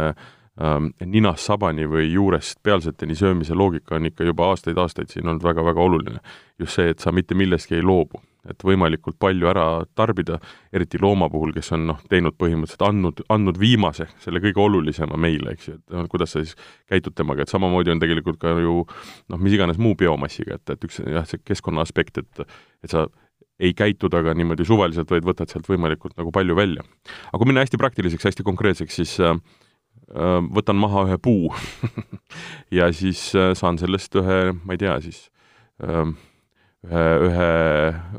ähm, 0.60 0.92
ninast 1.04 1.48
sabani 1.48 1.88
või 1.88 2.08
juurest 2.12 2.60
pealseteni 2.62 3.16
söömise 3.18 3.56
loogika 3.56 3.96
on 3.96 4.08
ikka 4.10 4.26
juba 4.28 4.50
aastaid-aastaid 4.52 5.12
siin 5.12 5.28
olnud 5.28 5.44
väga-väga 5.44 5.80
oluline. 5.80 6.20
just 6.58 6.74
see, 6.74 6.90
et 6.90 6.98
sa 6.98 7.12
mitte 7.12 7.34
millestki 7.38 7.78
ei 7.78 7.82
loobu, 7.82 8.20
et 8.48 8.64
võimalikult 8.64 9.18
palju 9.20 9.46
ära 9.50 9.66
tarbida, 9.94 10.38
eriti 10.72 10.98
looma 11.00 11.28
puhul, 11.30 11.52
kes 11.54 11.72
on 11.76 11.86
noh, 11.92 12.00
teinud 12.10 12.34
põhimõtteliselt, 12.38 12.84
andnud, 12.88 13.22
andnud 13.28 13.60
viimase, 13.60 14.08
selle 14.22 14.42
kõige 14.42 14.62
olulisema 14.62 15.18
meile, 15.20 15.54
eks 15.54 15.68
ju, 15.68 15.76
et 15.78 15.94
noh, 15.94 16.08
kuidas 16.10 16.34
sa 16.34 16.42
siis 16.42 16.56
käitud 16.90 17.14
temaga, 17.18 17.44
et 17.44 17.52
samamoodi 17.52 17.94
on 17.94 18.02
tegelikult 18.02 18.40
ka 18.42 18.56
ju 18.58 18.80
noh, 18.84 19.38
mis 19.38 19.54
iganes 19.54 19.78
muu 19.78 19.94
biomassiga, 19.98 20.58
et, 20.58 20.74
et 20.74 20.88
üks 20.88 21.00
jah, 21.04 21.26
see 21.28 21.42
keskkonna 21.44 21.86
aspekt, 21.86 22.18
et 22.24 22.44
et 22.84 22.92
sa 22.92 23.08
ei 23.58 23.74
käitu 23.74 24.08
temaga 24.10 24.34
niimoodi 24.38 24.66
suvaliselt, 24.66 25.10
vaid 25.10 25.26
võtad 25.26 25.50
sealt 25.50 25.66
võimalikult 25.68 26.16
nagu 26.18 26.32
palju 26.34 26.56
välja. 26.56 26.84
aga 27.30 27.40
kui 27.40 27.50
minna 27.50 27.64
hästi 27.64 27.80
praktiliseks, 27.80 28.28
hästi 28.30 28.46
konkreetseks, 28.46 29.00
siis 29.00 29.18
äh, 29.20 29.34
äh 30.14 30.40
võtan 30.54 30.78
maha 30.78 31.06
ühe 31.08 31.18
puu 31.18 31.52
ja 32.78 32.92
siis 32.92 33.30
äh, 33.34 33.52
saan 33.58 33.78
sellest 33.78 34.14
ühe, 34.20 34.40
ma 34.62 34.76
ei 34.76 34.82
tea, 34.82 34.98
siis 35.04 35.28
äh, 35.82 36.04
ühe, 36.86 37.06
ühe 37.28 37.48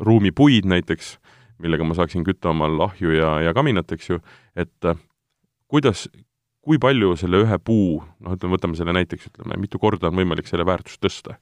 ruumi 0.03 0.31
puid 0.35 0.67
näiteks, 0.67 1.17
millega 1.59 1.87
ma 1.87 1.95
saaksin 1.95 2.25
kütta 2.27 2.51
omal 2.51 2.89
ahju 2.89 3.15
ja, 3.15 3.37
ja 3.47 3.53
kaminat, 3.55 3.91
eks 3.95 4.11
ju, 4.11 4.19
et 4.55 4.91
äh, 4.91 4.99
kuidas, 5.71 6.09
kui 6.59 6.79
palju 6.81 7.15
selle 7.19 7.45
ühe 7.45 7.59
puu, 7.63 8.01
noh, 8.19 8.35
ütleme, 8.35 8.57
võtame 8.57 8.75
selle 8.75 8.93
näiteks, 8.97 9.31
ütleme, 9.31 9.55
mitu 9.61 9.79
korda 9.79 10.11
on 10.11 10.19
võimalik 10.19 10.51
selle 10.51 10.67
väärtust 10.67 10.99
tõsta 11.03 11.39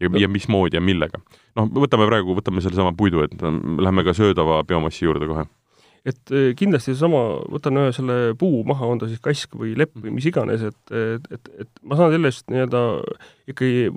ja, 0.00 0.10
ja 0.18 0.30
mismoodi 0.30 0.78
ja 0.78 0.82
millega. 0.84 1.20
noh, 1.58 1.68
võtame 1.84 2.08
praegu, 2.10 2.36
võtame 2.38 2.64
sellesama 2.64 2.94
puidu, 2.96 3.24
et 3.26 3.36
lähme 3.42 4.06
ka 4.06 4.16
söödava 4.16 4.62
biomassi 4.68 5.06
juurde 5.06 5.28
kohe. 5.30 5.46
et 6.04 6.34
eh, 6.34 6.50
kindlasti 6.58 6.92
seesama, 6.92 7.22
võtan 7.52 7.80
ühe 7.80 7.92
selle 7.96 8.18
puu 8.40 8.64
maha, 8.68 8.90
on 8.92 9.00
ta 9.02 9.08
siis 9.10 9.22
kask 9.24 9.54
või 9.60 9.72
lepp 9.78 9.96
või 10.00 10.16
mis 10.18 10.26
iganes, 10.28 10.66
et, 10.70 10.82
et, 10.92 11.30
et, 11.38 11.54
et 11.64 11.70
ma 11.82 11.98
saan 12.00 12.12
sellest 12.14 12.50
nii-öelda 12.52 12.82
ikkagi 13.54 13.88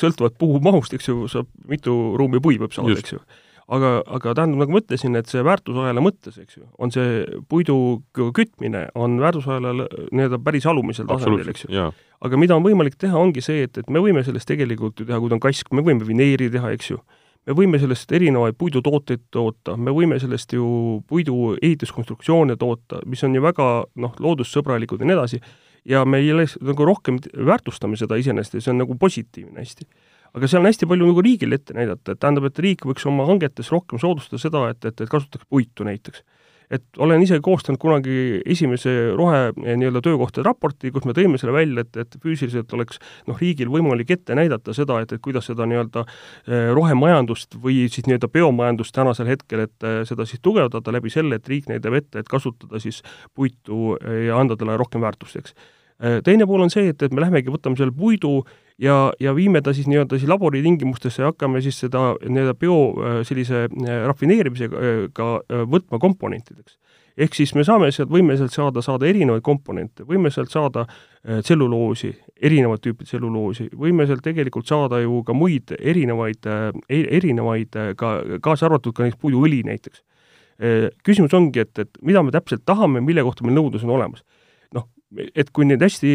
sõltuvalt 0.00 0.36
puu 0.40 0.60
mahust, 0.64 0.94
eks 0.96 1.08
ju, 1.08 1.24
saab 1.32 1.48
mitu 1.70 1.96
ruumi 2.20 2.42
puid 2.42 2.60
võib 2.62 2.76
saada, 2.76 2.98
eks 2.98 3.16
ju 3.16 3.24
aga, 3.72 3.92
aga 4.18 4.34
tähendab, 4.36 4.62
nagu 4.62 4.74
ma 4.74 4.82
ütlesin, 4.82 5.16
et 5.18 5.30
see 5.30 5.42
väärtusahela 5.46 6.02
mõttes, 6.04 6.36
eks 6.42 6.58
ju, 6.58 6.66
on 6.82 6.92
see 6.94 7.22
puidu 7.50 7.76
kütmine 8.16 8.86
on 8.98 9.16
väärtusahela 9.22 9.88
nii-öelda 10.10 10.40
päris 10.44 10.68
alumisel 10.70 11.08
tasandil, 11.10 11.48
eks 11.52 11.66
ju. 11.66 11.88
aga 12.26 12.40
mida 12.40 12.58
on 12.58 12.66
võimalik 12.66 12.98
teha, 13.00 13.16
ongi 13.18 13.44
see, 13.44 13.64
et, 13.68 13.80
et 13.80 13.90
me 13.92 14.02
võime 14.04 14.24
sellest 14.26 14.48
tegelikult 14.50 15.00
ju 15.00 15.08
teha, 15.08 15.20
kui 15.22 15.32
ta 15.32 15.38
on 15.38 15.42
kask, 15.42 15.72
me 15.72 15.84
võime 15.84 16.06
vineeri 16.08 16.50
teha, 16.52 16.72
eks 16.76 16.92
ju, 16.92 17.00
me 17.48 17.56
võime 17.58 17.80
sellest 17.82 18.12
erinevaid 18.12 18.58
puidutooteid 18.60 19.26
toota, 19.34 19.76
me 19.76 19.94
võime 19.94 20.20
sellest 20.22 20.54
ju 20.54 21.02
puidu 21.08 21.56
ehituskonstruktsioone 21.58 22.58
toota, 22.60 23.02
mis 23.08 23.24
on 23.26 23.36
ju 23.38 23.44
väga 23.44 23.68
noh, 24.04 24.16
loodussõbralikud 24.22 25.02
ja 25.02 25.08
nii 25.08 25.18
edasi, 25.18 25.42
ja 25.88 26.04
me 26.06 26.20
ei 26.22 26.30
ole 26.34 26.46
nagu 26.62 26.86
rohkem 26.86 27.18
väärtustame 27.34 27.98
seda 27.98 28.18
iseenesest 28.20 28.58
ja 28.58 28.66
see 28.66 28.74
on 28.74 28.84
nagu 28.84 28.94
positiivne 29.00 29.64
hästi 29.64 29.88
aga 30.36 30.48
seal 30.48 30.62
on 30.62 30.70
hästi 30.70 30.88
palju 30.88 31.08
nagu 31.08 31.24
riigil 31.24 31.56
ette 31.56 31.74
näidata, 31.76 32.14
et 32.14 32.20
tähendab, 32.22 32.48
et 32.48 32.60
riik 32.64 32.86
võiks 32.88 33.04
oma 33.08 33.26
hangetes 33.28 33.72
rohkem 33.72 34.00
soodustada 34.00 34.40
seda, 34.40 34.68
et, 34.72 34.80
et, 34.88 35.02
et 35.04 35.10
kasutatakse 35.10 35.48
puitu 35.50 35.84
näiteks. 35.88 36.24
et 36.72 36.98
olen 37.04 37.20
ise 37.20 37.36
koostanud 37.44 37.76
kunagi 37.76 38.40
esimese 38.48 39.12
rohe 39.12 39.40
eh, 39.50 39.74
nii-öelda 39.76 40.00
töökohtade 40.00 40.46
raporti, 40.46 40.88
kus 40.90 41.04
me 41.04 41.12
tõime 41.12 41.36
selle 41.36 41.52
välja, 41.52 41.84
et, 41.84 41.98
et 42.00 42.16
füüsiliselt 42.22 42.72
oleks 42.72 42.96
noh, 43.28 43.36
riigil 43.36 43.68
võimalik 43.68 44.14
ette 44.14 44.32
näidata 44.38 44.72
seda, 44.72 45.02
et, 45.04 45.12
et 45.12 45.20
kuidas 45.20 45.50
seda 45.50 45.66
nii-öelda 45.68 46.06
eh, 46.06 46.70
rohemajandust 46.72 47.58
või 47.60 47.90
siis 47.92 48.08
nii-öelda 48.08 48.32
biomajandust 48.32 48.94
tänasel 48.96 49.28
hetkel, 49.34 49.66
et 49.66 49.84
eh, 49.84 50.00
seda 50.08 50.24
siis 50.24 50.40
tugevdada 50.40 50.96
läbi 50.96 51.12
selle, 51.12 51.36
et 51.36 51.52
riik 51.52 51.68
näitab 51.68 51.98
ette, 52.00 52.24
et 52.24 52.32
kasutada 52.32 52.80
siis 52.80 53.02
puitu 53.34 53.98
ja 54.00 54.40
anda 54.40 54.56
talle 54.56 54.80
rohkem 54.80 55.04
väärtust, 55.04 55.42
eks 55.42 55.56
teine 56.24 56.46
pool 56.50 56.64
on 56.64 56.72
see, 56.72 56.88
et, 56.90 57.02
et 57.04 57.12
me 57.14 57.22
lähemegi, 57.22 57.52
võtame 57.52 57.78
selle 57.78 57.92
puidu 57.94 58.40
ja, 58.82 59.12
ja 59.20 59.34
viime 59.36 59.62
ta 59.62 59.72
siis 59.74 59.86
nii-öelda 59.90 60.18
siis 60.18 60.30
laboritingimustesse 60.30 61.22
ja 61.22 61.30
hakkame 61.30 61.62
siis 61.62 61.78
seda 61.84 62.12
nii-öelda 62.22 62.54
bio 62.58 62.76
äh, 62.90 63.18
sellise 63.26 63.66
äh, 63.66 64.04
rafineerimisega 64.08 65.32
äh, 65.38 65.64
võtma 65.70 66.00
komponentideks. 66.02 66.78
ehk 67.16 67.34
siis 67.36 67.54
me 67.54 67.64
saame 67.64 67.90
sealt, 67.92 68.08
võime 68.10 68.36
sealt 68.40 68.54
saada, 68.54 68.82
saada 68.82 69.06
erinevaid 69.06 69.42
komponente, 69.44 70.06
võime 70.08 70.30
sealt 70.32 70.50
saada 70.50 70.86
tselluloosi, 71.22 72.08
erinevat 72.40 72.80
tüüpi 72.82 73.04
tselluloosi, 73.04 73.66
võime 73.76 74.06
sealt 74.08 74.24
tegelikult 74.24 74.66
saada 74.66 75.02
ju 75.02 75.20
ka 75.22 75.36
muid 75.36 75.74
erinevaid, 75.78 76.48
e-, 76.88 77.04
erinevaid 77.18 77.76
ka, 78.00 78.14
kaasa 78.42 78.66
arvatud 78.66 78.96
ka 78.96 79.04
näiteks 79.04 79.20
puiduõli 79.20 79.60
näiteks. 79.68 80.02
Küsimus 81.04 81.34
ongi, 81.36 81.60
et, 81.60 81.78
et 81.84 82.00
mida 82.00 82.22
me 82.24 82.32
täpselt 82.32 82.64
tahame, 82.64 83.04
mille 83.04 83.22
kohta 83.26 83.44
meil 83.44 83.58
nõudlus 83.58 83.84
on 83.84 83.92
olemas 83.98 84.24
et 85.12 85.50
kui 85.54 85.66
nüüd 85.68 85.82
hästi 85.82 86.10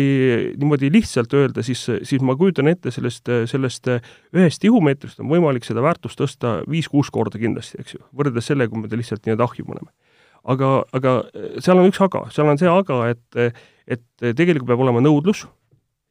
niimoodi 0.58 0.90
lihtsalt 0.94 1.34
öelda, 1.38 1.64
siis, 1.66 1.84
siis 2.08 2.24
ma 2.26 2.36
kujutan 2.40 2.70
ette 2.72 2.92
sellest, 2.94 3.30
sellest 3.50 3.90
ühest 4.36 4.62
tihumeetrist 4.64 5.22
on 5.22 5.30
võimalik 5.32 5.68
seda 5.68 5.84
väärtust 5.86 6.20
tõsta 6.20 6.58
viis-kuus 6.70 7.12
korda 7.14 7.42
kindlasti, 7.42 7.82
eks 7.84 7.98
ju, 7.98 8.04
võrreldes 8.18 8.50
sellega, 8.50 8.72
kui 8.74 8.84
me 8.84 8.92
ta 8.92 9.00
lihtsalt 9.00 9.26
nii-öelda 9.26 9.48
ahju 9.48 9.68
paneme. 9.68 9.92
aga, 10.48 10.72
aga 10.98 11.16
seal 11.64 11.82
on 11.82 11.92
üks 11.92 12.02
aga, 12.02 12.26
seal 12.34 12.50
on 12.50 12.62
see 12.62 12.72
aga, 12.72 13.02
et, 13.14 13.62
et 13.88 14.28
tegelikult 14.40 14.70
peab 14.72 14.86
olema 14.86 15.04
nõudlus, 15.04 15.46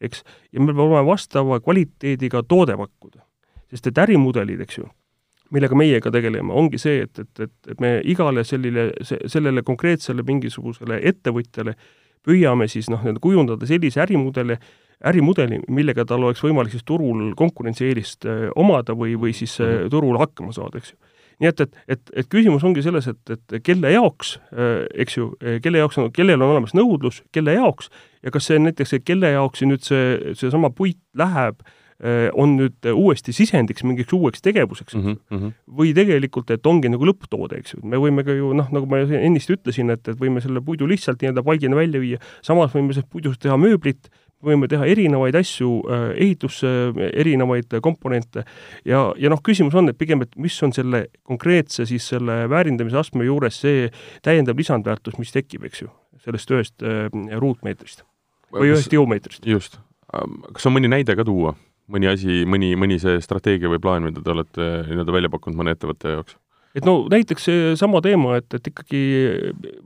eks, 0.00 0.22
ja 0.52 0.60
meil 0.60 0.74
peab 0.74 0.86
olema 0.86 1.06
vastava 1.08 1.60
kvaliteediga 1.64 2.44
toode 2.46 2.76
pakkuda. 2.78 3.24
sest 3.70 3.90
et 3.90 3.98
ärimudelid, 3.98 4.60
eks 4.62 4.78
ju, 4.78 4.86
millega 5.54 5.78
meie 5.78 6.00
ka 6.02 6.10
tegeleme, 6.14 6.54
ongi 6.54 6.78
see, 6.78 7.02
et, 7.06 7.18
et, 7.18 7.44
et, 7.70 7.78
me 7.82 7.96
igale 8.04 8.44
sellile, 8.46 8.90
sellele 9.02 9.62
konkreetsele 9.66 10.22
mingisugusele 10.26 11.00
ettevõtjale 11.10 11.74
püüame 12.24 12.68
siis 12.70 12.90
noh, 12.92 13.02
nii-öelda 13.02 13.22
kujundada 13.22 13.68
sellise 13.68 14.02
ärimudeli, 14.04 14.56
ärimudeli, 15.06 15.60
millega 15.68 16.06
tal 16.08 16.24
oleks 16.24 16.42
võimalik 16.44 16.72
siis 16.74 16.86
turul 16.88 17.32
konkurentsieelist 17.36 18.28
äh, 18.28 18.48
omada 18.56 18.96
või, 18.96 19.16
või 19.20 19.36
siis 19.36 19.58
äh, 19.60 19.82
mhm. 19.82 19.92
turul 19.92 20.18
hakkama 20.22 20.54
saada, 20.56 20.80
eks 20.80 20.94
ju. 20.94 20.98
nii 21.44 21.52
et, 21.52 21.60
et, 21.60 21.80
et, 21.96 22.12
et 22.22 22.28
küsimus 22.32 22.64
ongi 22.64 22.84
selles, 22.84 23.08
et, 23.12 23.34
et 23.36 23.56
kelle 23.62 23.92
jaoks, 23.92 24.36
äh, 24.56 24.84
eks 25.04 25.18
ju, 25.18 25.32
kelle 25.62 25.84
jaoks 25.84 26.00
on, 26.00 26.12
kellel 26.12 26.40
on 26.40 26.56
olemas 26.56 26.76
nõudlus, 26.76 27.22
kelle 27.32 27.58
jaoks 27.58 27.90
ja 28.22 28.32
kas 28.34 28.48
see 28.48 28.60
näiteks, 28.62 28.96
kelle 29.04 29.34
jaoks 29.36 29.66
nüüd 29.68 29.84
see, 29.84 30.34
seesama 30.38 30.72
puit 30.74 31.02
läheb 31.16 31.60
äh, 31.60 31.74
Äh, 31.74 31.84
on 32.36 32.56
nüüd 32.58 32.86
uuesti 32.92 33.32
sisendiks 33.32 33.84
mingiks 33.86 34.12
uueks 34.12 34.42
tegevuseks 34.44 34.98
mm, 34.98 35.14
-hmm. 35.30 35.52
või 35.78 35.94
tegelikult, 35.96 36.50
et 36.52 36.66
ongi 36.68 36.90
nagu 36.92 37.08
lõpptoode, 37.08 37.56
eks 37.62 37.74
ju, 37.74 37.80
me 37.88 37.96
võime 38.00 38.24
ka 38.26 38.34
ju 38.36 38.52
noh, 38.56 38.68
nagu 38.72 38.88
ma 38.90 39.00
ennist 39.00 39.50
ütlesin, 39.52 39.90
et, 39.94 40.02
et 40.08 40.20
võime 40.20 40.42
selle 40.44 40.60
puidu 40.60 40.88
lihtsalt 40.88 41.22
nii-öelda 41.22 41.44
palgina 41.46 41.78
välja 41.78 42.02
viia, 42.02 42.20
samas 42.44 42.74
võime 42.74 42.92
sellest 42.92 43.08
puidust 43.12 43.40
teha 43.40 43.56
mööblit, 43.56 44.10
võime 44.44 44.68
teha 44.68 44.84
erinevaid 44.92 45.38
asju 45.38 45.70
äh, 45.88 46.04
ehitusse, 46.26 46.72
erinevaid 47.16 47.78
komponente 47.82 48.44
ja, 48.84 49.06
ja 49.16 49.32
noh, 49.32 49.40
küsimus 49.44 49.76
on, 49.78 49.88
et 49.88 49.98
pigem, 49.98 50.22
et 50.26 50.36
mis 50.36 50.56
on 50.62 50.74
selle 50.76 51.06
konkreetse 51.24 51.86
siis 51.88 52.08
selle 52.12 52.42
väärindamise 52.52 53.00
astme 53.00 53.24
juures 53.24 53.62
see 53.64 53.88
täiendav 54.26 54.58
lisandväärtus, 54.60 55.16
mis 55.22 55.32
tekib, 55.32 55.64
eks 55.70 55.86
ju, 55.86 55.90
sellest 56.26 56.52
ühest 56.52 56.84
äh, 56.84 57.08
ruutmeetrist 57.40 58.04
või 58.52 58.72
ühest 58.72 58.92
tihumeetrist. 58.92 59.46
just. 59.46 59.80
kas 60.52 60.68
on 60.68 60.76
mõni 60.76 60.90
näide 60.90 61.16
ka 61.16 61.24
tuua? 61.26 61.56
Mõni 61.92 62.10
asi, 62.10 62.42
mõni, 62.48 62.72
mõni 62.78 62.98
see 63.02 63.20
strateegia 63.24 63.70
või 63.72 63.82
plaan, 63.82 64.08
mida 64.08 64.22
te 64.24 64.34
olete 64.34 64.72
nii-öelda 64.88 65.14
välja 65.14 65.32
pakkunud 65.32 65.60
mõne 65.60 65.76
ettevõtte 65.76 66.16
jaoks? 66.16 66.38
et 66.76 66.84
no 66.84 67.06
näiteks 67.08 67.48
seesama 67.48 68.02
teema, 68.04 68.36
et, 68.40 68.52
et 68.56 68.68
ikkagi 68.68 69.00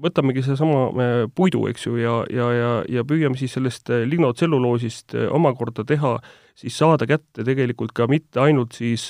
võtamegi 0.03 0.43
sedasama 0.47 0.83
äh, 0.91 1.15
puidu, 1.35 1.65
eks 1.71 1.87
ju, 1.87 1.95
ja, 2.01 2.17
ja, 2.35 2.51
ja, 2.57 2.73
ja 2.99 3.07
püüame 3.07 3.39
siis 3.39 3.55
sellest 3.57 3.93
äh, 3.95 4.03
lignotselluloosist 4.11 5.15
äh, 5.15 5.29
omakorda 5.35 5.87
teha, 5.87 6.17
siis 6.59 6.77
saada 6.81 7.07
kätte 7.09 7.47
tegelikult 7.47 7.95
ka 7.97 8.11
mitte 8.11 8.43
ainult 8.43 8.77
siis 8.79 9.09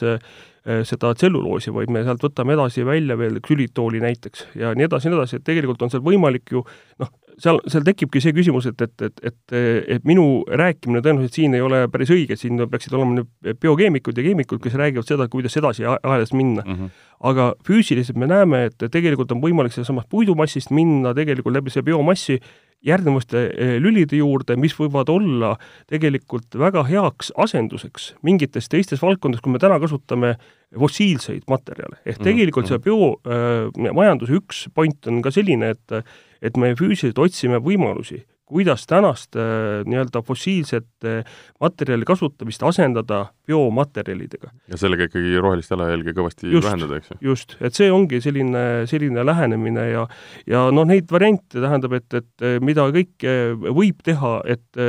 seda 0.60 1.14
tselluloosi, 1.16 1.72
vaid 1.72 1.88
me 1.90 2.02
sealt 2.04 2.20
võtame 2.20 2.52
edasi 2.52 2.82
välja 2.84 3.14
veel 3.16 3.38
ksülitooli 3.40 4.02
näiteks 4.04 4.42
ja 4.60 4.74
nii 4.76 4.84
edasi 4.84 5.08
ja 5.08 5.14
nii 5.14 5.18
edasi, 5.18 5.38
et 5.40 5.46
tegelikult 5.46 5.80
on 5.82 5.90
seal 5.90 6.02
võimalik 6.04 6.52
ju 6.52 6.60
noh, 7.00 7.08
seal, 7.40 7.60
seal 7.70 7.84
tekibki 7.86 8.22
see 8.22 8.34
küsimus, 8.36 8.68
et, 8.70 8.80
et, 8.84 9.06
et, 9.08 9.20
et, 9.30 9.56
et 9.96 10.08
minu 10.08 10.42
rääkimine 10.46 11.02
tõenäoliselt 11.04 11.40
siin 11.40 11.56
ei 11.56 11.64
ole 11.64 11.82
päris 11.92 12.12
õige, 12.14 12.36
et 12.36 12.42
siin 12.42 12.60
peaksid 12.70 12.96
olema 12.96 13.20
nüüd 13.20 13.60
biokeemikud 13.62 14.18
ja 14.18 14.26
keemikud, 14.26 14.62
kes 14.62 14.78
räägivad 14.80 15.08
seda, 15.08 15.28
kuidas 15.32 15.56
edasi 15.60 15.86
ahelas 15.90 16.34
minna 16.36 16.64
mm. 16.66 16.74
-hmm. 16.74 17.04
aga 17.32 17.52
füüsiliselt 17.66 18.18
me 18.20 18.30
näeme, 18.30 18.64
et 18.70 18.90
tegelikult 18.90 19.32
on 19.32 19.42
võimalik 19.42 19.74
sealsamast 19.76 20.08
puidumassist 20.08 20.70
minna 20.70 21.14
tegelikult 21.14 21.56
läbi 21.56 21.70
selle 21.70 21.88
biomassi 21.90 22.40
järgnevaste 22.86 23.42
eh, 23.50 23.74
lülide 23.82 24.16
juurde, 24.16 24.56
mis 24.56 24.72
võivad 24.76 25.10
olla 25.12 25.54
tegelikult 25.90 26.56
väga 26.58 26.84
heaks 26.88 27.32
asenduseks 27.36 28.14
mingites 28.26 28.70
teistes 28.72 29.02
valdkondades, 29.02 29.44
kui 29.44 29.52
me 29.52 29.60
täna 29.60 29.76
kasutame 29.80 30.34
fossiilseid 30.78 31.44
materjale. 31.50 32.00
ehk 32.06 32.18
mhm, 32.18 32.24
tegelikult 32.24 32.70
see 32.70 32.78
biomajanduse 32.78 34.32
äh, 34.32 34.40
üks 34.40 34.66
point 34.74 35.06
on 35.10 35.20
ka 35.22 35.32
selline, 35.34 35.74
et 35.76 36.00
et 36.42 36.56
me 36.56 36.74
füüsiliselt 36.78 37.18
otsime 37.20 37.60
võimalusi, 37.62 38.24
kuidas 38.50 38.86
tänast 38.90 39.36
äh, 39.38 39.82
nii-öelda 39.86 40.22
fossiilsete 40.26 41.20
materjali 41.62 42.06
kasutamist 42.08 42.62
asendada 42.66 43.20
biomaterjalidega. 43.46 44.50
ja 44.70 44.78
sellega 44.80 45.06
ikkagi 45.06 45.38
rohelist 45.42 45.70
jalajälge 45.70 46.14
kõvasti 46.16 46.50
just, 46.50 46.66
vähendada, 46.66 46.98
eks 46.98 47.12
ju? 47.12 47.18
just, 47.30 47.54
et 47.62 47.76
see 47.78 47.90
ongi 47.94 48.20
selline, 48.24 48.64
selline 48.90 49.24
lähenemine 49.26 49.84
ja 49.92 50.06
ja 50.50 50.64
noh, 50.74 50.88
neid 50.88 51.10
variante 51.12 51.62
tähendab, 51.62 51.94
et, 52.00 52.18
et 52.18 52.46
mida 52.64 52.88
kõike 52.96 53.36
võib 53.60 54.02
teha, 54.06 54.32
et 54.50 54.82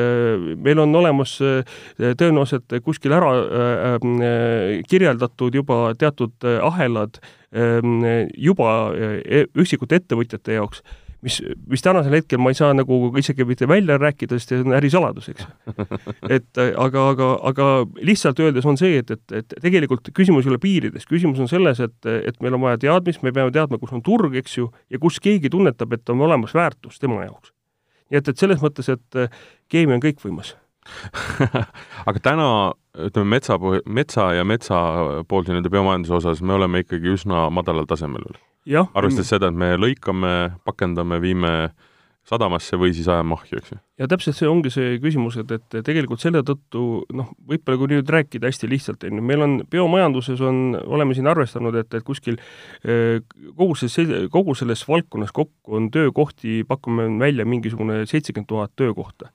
meil 0.58 0.82
on 0.82 0.98
olemas 1.02 1.36
tõenäoliselt 2.00 2.80
kuskil 2.86 3.14
ära 3.18 3.36
äh, 3.42 4.82
kirjeldatud 4.90 5.62
juba 5.62 5.84
teatud 6.02 6.50
ahelad 6.72 7.22
äh, 7.22 7.78
juba 8.50 8.74
üksikute 9.54 10.02
ettevõtjate 10.02 10.58
jaoks 10.58 10.82
mis, 11.26 11.38
mis 11.70 11.84
tänasel 11.86 12.16
hetkel 12.18 12.42
ma 12.42 12.52
ei 12.52 12.58
saa 12.58 12.74
nagu 12.76 12.98
isegi 13.20 13.46
mitte 13.48 13.68
välja 13.70 13.98
rääkida, 14.02 14.40
sest 14.40 14.54
see 14.54 14.64
on 14.64 14.76
ärisaladus, 14.78 15.30
eks. 15.34 15.48
et 16.38 16.62
aga, 16.62 17.06
aga, 17.14 17.30
aga 17.52 17.68
lihtsalt 18.02 18.42
öeldes 18.44 18.68
on 18.70 18.80
see, 18.82 19.02
et, 19.02 19.14
et, 19.14 19.38
et 19.42 19.56
tegelikult 19.62 20.12
küsimus 20.18 20.48
ei 20.48 20.54
ole 20.54 20.62
piirides, 20.62 21.08
küsimus 21.10 21.42
on 21.44 21.52
selles, 21.52 21.82
et, 21.84 22.12
et 22.12 22.42
meil 22.44 22.58
on 22.58 22.66
vaja 22.66 22.82
teadmist, 22.88 23.24
me 23.26 23.34
peame 23.36 23.54
teadma, 23.56 23.80
kus 23.82 23.94
on 23.96 24.04
turg, 24.06 24.36
eks 24.42 24.58
ju, 24.58 24.72
ja 24.92 25.02
kus 25.02 25.22
keegi 25.24 25.52
tunnetab, 25.54 25.94
et 25.98 26.14
on 26.14 26.26
olemas 26.28 26.56
väärtus 26.58 27.00
tema 27.02 27.24
jaoks. 27.26 27.54
nii 28.12 28.22
et, 28.22 28.34
et 28.34 28.38
selles 28.42 28.62
mõttes, 28.64 28.90
et 28.92 29.24
keemia 29.72 30.00
on 30.00 30.04
kõikvõimas 30.04 30.56
aga 32.10 32.22
täna 32.24 32.48
ütleme 32.98 33.38
metsa, 33.38 33.58
metsa 33.86 34.32
ja 34.34 34.46
metsapoolse 34.48 35.54
nii-öelda 35.54 35.70
biomajanduse 35.72 36.18
osas 36.18 36.42
me 36.42 36.58
oleme 36.58 36.82
ikkagi 36.82 37.14
üsna 37.14 37.46
madalal 37.54 37.86
tasemel 37.90 38.26
veel 38.26 38.40
arvestades 38.94 39.32
seda, 39.34 39.50
et 39.50 39.58
me 39.58 39.74
lõikame, 39.80 40.58
pakendame, 40.68 41.22
viime 41.22 41.72
sadamasse 42.28 42.78
või 42.78 42.92
siis 42.94 43.08
ajame 43.10 43.34
ahju, 43.34 43.58
eks 43.58 43.72
ju. 43.74 43.78
ja 43.98 44.08
täpselt 44.10 44.38
see 44.38 44.50
ongi 44.50 44.70
see 44.74 45.00
küsimus, 45.02 45.40
et, 45.42 45.52
et 45.56 45.78
tegelikult 45.86 46.22
selle 46.22 46.44
tõttu 46.46 46.84
noh, 47.18 47.32
võib-olla 47.50 47.80
kui 47.82 47.90
nüüd 47.96 48.12
rääkida 48.14 48.50
hästi 48.52 48.70
lihtsalt, 48.70 49.06
on 49.10 49.18
ju, 49.18 49.26
meil 49.26 49.42
on 49.42 49.56
biomajanduses 49.72 50.44
on, 50.46 50.62
oleme 50.86 51.18
siin 51.18 51.32
arvestanud, 51.32 51.80
et, 51.82 51.90
et 51.98 52.06
kuskil 52.06 52.38
eh, 52.38 53.18
kogu 53.58 53.74
see, 53.80 54.22
kogu 54.34 54.56
selles 54.58 54.86
valdkonnas 54.88 55.34
kokku 55.34 55.80
on 55.80 55.90
töökohti, 55.94 56.62
pakume 56.70 57.10
välja 57.22 57.48
mingisugune 57.50 58.04
seitsekümmend 58.06 58.52
tuhat 58.54 58.78
töökohta 58.78 59.34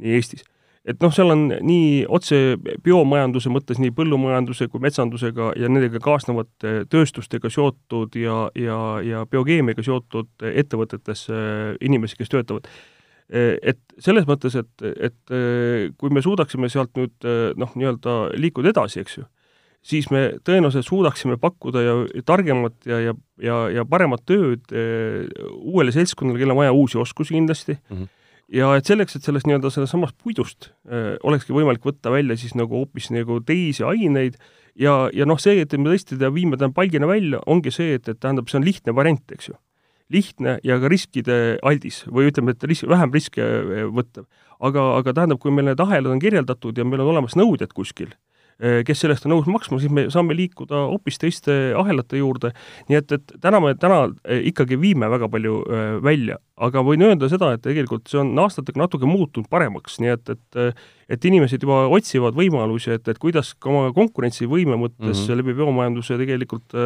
nii 0.00 0.16
Eestis 0.16 0.48
et 0.88 0.98
noh, 1.02 1.12
seal 1.14 1.30
on 1.30 1.44
nii 1.62 2.04
otse 2.10 2.56
biomajanduse 2.82 3.50
mõttes 3.54 3.78
nii 3.82 3.92
põllumajanduse 3.94 4.66
kui 4.70 4.82
metsandusega 4.82 5.52
ja 5.60 5.70
nendega 5.70 6.00
kaasnevate 6.02 6.72
tööstustega 6.90 7.50
seotud 7.52 8.16
ja, 8.18 8.38
ja, 8.58 8.78
ja 9.06 9.26
biokeemiaga 9.30 9.84
seotud 9.86 10.46
ettevõtetes 10.50 11.28
inimesi, 11.80 12.18
kes 12.18 12.32
töötavad. 12.32 12.66
Et 13.32 13.78
selles 14.02 14.26
mõttes, 14.28 14.56
et, 14.58 14.72
et 14.82 15.36
kui 15.98 16.10
me 16.12 16.22
suudaksime 16.24 16.68
sealt 16.72 16.98
nüüd 16.98 17.30
noh, 17.56 17.70
nii-öelda 17.78 18.16
liikuda 18.34 18.74
edasi, 18.74 19.04
eks 19.04 19.20
ju, 19.20 19.28
siis 19.86 20.10
me 20.12 20.24
tõenäoliselt 20.44 20.88
suudaksime 20.88 21.38
pakkuda 21.40 21.84
ja 21.86 21.94
targemat 22.26 22.74
ja, 22.90 22.98
ja, 23.06 23.14
ja, 23.42 23.60
ja 23.78 23.86
paremat 23.88 24.26
tööd 24.28 24.74
uuele 24.74 25.94
seltskonnale, 25.94 26.42
kellel 26.42 26.56
on 26.56 26.60
vaja 26.64 26.74
uusi 26.74 26.98
oskusi 27.00 27.38
kindlasti 27.38 27.78
mm, 27.78 27.94
-hmm 27.96 28.18
ja 28.52 28.72
et 28.76 28.88
selleks, 28.88 29.16
et 29.16 29.26
sellest 29.26 29.48
nii-öelda 29.48 29.70
sellest 29.72 29.94
samast 29.94 30.16
puidust 30.22 30.70
äh, 30.88 31.14
olekski 31.26 31.54
võimalik 31.56 31.84
võtta 31.86 32.12
välja 32.12 32.36
siis 32.38 32.54
nagu 32.58 32.76
hoopis 32.76 33.10
nagu 33.14 33.40
teisi 33.46 33.84
aineid 33.86 34.38
ja, 34.78 35.08
ja 35.14 35.28
noh, 35.28 35.40
see, 35.40 35.62
et 35.64 35.76
me 35.78 35.90
tõesti 35.90 36.18
ta 36.20 36.32
viime 36.34 36.58
ta 36.60 36.68
palgina 36.74 37.08
välja, 37.10 37.42
ongi 37.46 37.72
see, 37.74 37.96
et, 37.98 38.08
et 38.08 38.20
tähendab, 38.20 38.50
see 38.50 38.60
on 38.60 38.66
lihtne 38.66 38.96
variant, 38.96 39.24
eks 39.34 39.52
ju. 39.52 39.56
lihtne 40.12 40.58
ja 40.66 40.76
ka 40.80 40.90
riskide 40.92 41.38
aldis 41.64 42.02
või 42.08 42.28
ütleme, 42.28 42.52
et 42.52 42.64
risk, 42.68 42.88
vähem 42.88 43.14
riske 43.14 43.42
äh, 43.44 43.86
võtta. 43.88 44.26
aga, 44.60 44.88
aga 44.98 45.16
tähendab, 45.16 45.40
kui 45.40 45.54
meil 45.54 45.70
need 45.70 45.80
ahelad 45.80 46.12
on 46.12 46.22
kirjeldatud 46.22 46.78
ja 46.78 46.84
meil 46.84 47.04
on 47.04 47.14
olemas 47.16 47.38
nõuded 47.38 47.72
kuskil 47.72 48.12
Äh, 48.62 48.84
kes 48.86 49.00
sellest 49.02 49.24
on 49.26 49.32
nõus 49.34 49.48
maksma, 49.50 49.80
siis 49.82 49.90
me 49.90 50.04
saame 50.12 50.36
liikuda 50.38 50.84
hoopis 50.92 51.16
teiste 51.18 51.54
ahelate 51.74 52.20
juurde, 52.20 52.52
nii 52.86 52.98
et, 53.00 53.14
et 53.16 53.32
täna 53.42 53.58
me 53.62 53.72
täna 53.74 54.04
äh, 54.06 54.44
ikkagi 54.52 54.78
viime 54.78 55.08
väga 55.10 55.26
palju 55.32 55.56
äh, 55.66 55.80
välja, 56.04 56.36
aga 56.62 56.84
võin 56.86 57.02
öelda 57.08 57.26
seda, 57.32 57.48
et 57.56 57.64
tegelikult 57.64 58.06
see 58.12 58.20
on 58.22 58.30
aastatega 58.38 58.84
natuke 58.84 59.08
muutunud 59.10 59.50
paremaks, 59.50 59.98
nii 60.02 60.14
et, 60.14 60.30
et 60.36 60.62
et 61.12 61.26
inimesed 61.28 61.66
juba 61.66 61.88
otsivad 61.92 62.38
võimalusi, 62.38 62.94
et, 62.94 63.10
et 63.10 63.18
kuidas 63.20 63.50
ka 63.58 63.68
oma 63.72 63.90
konkurentsivõime 63.96 64.78
mõttes 64.78 65.10
mm 65.10 65.26
-hmm. 65.26 65.42
läbi 65.42 65.56
biomajanduse 65.58 66.16
tegelikult 66.22 66.78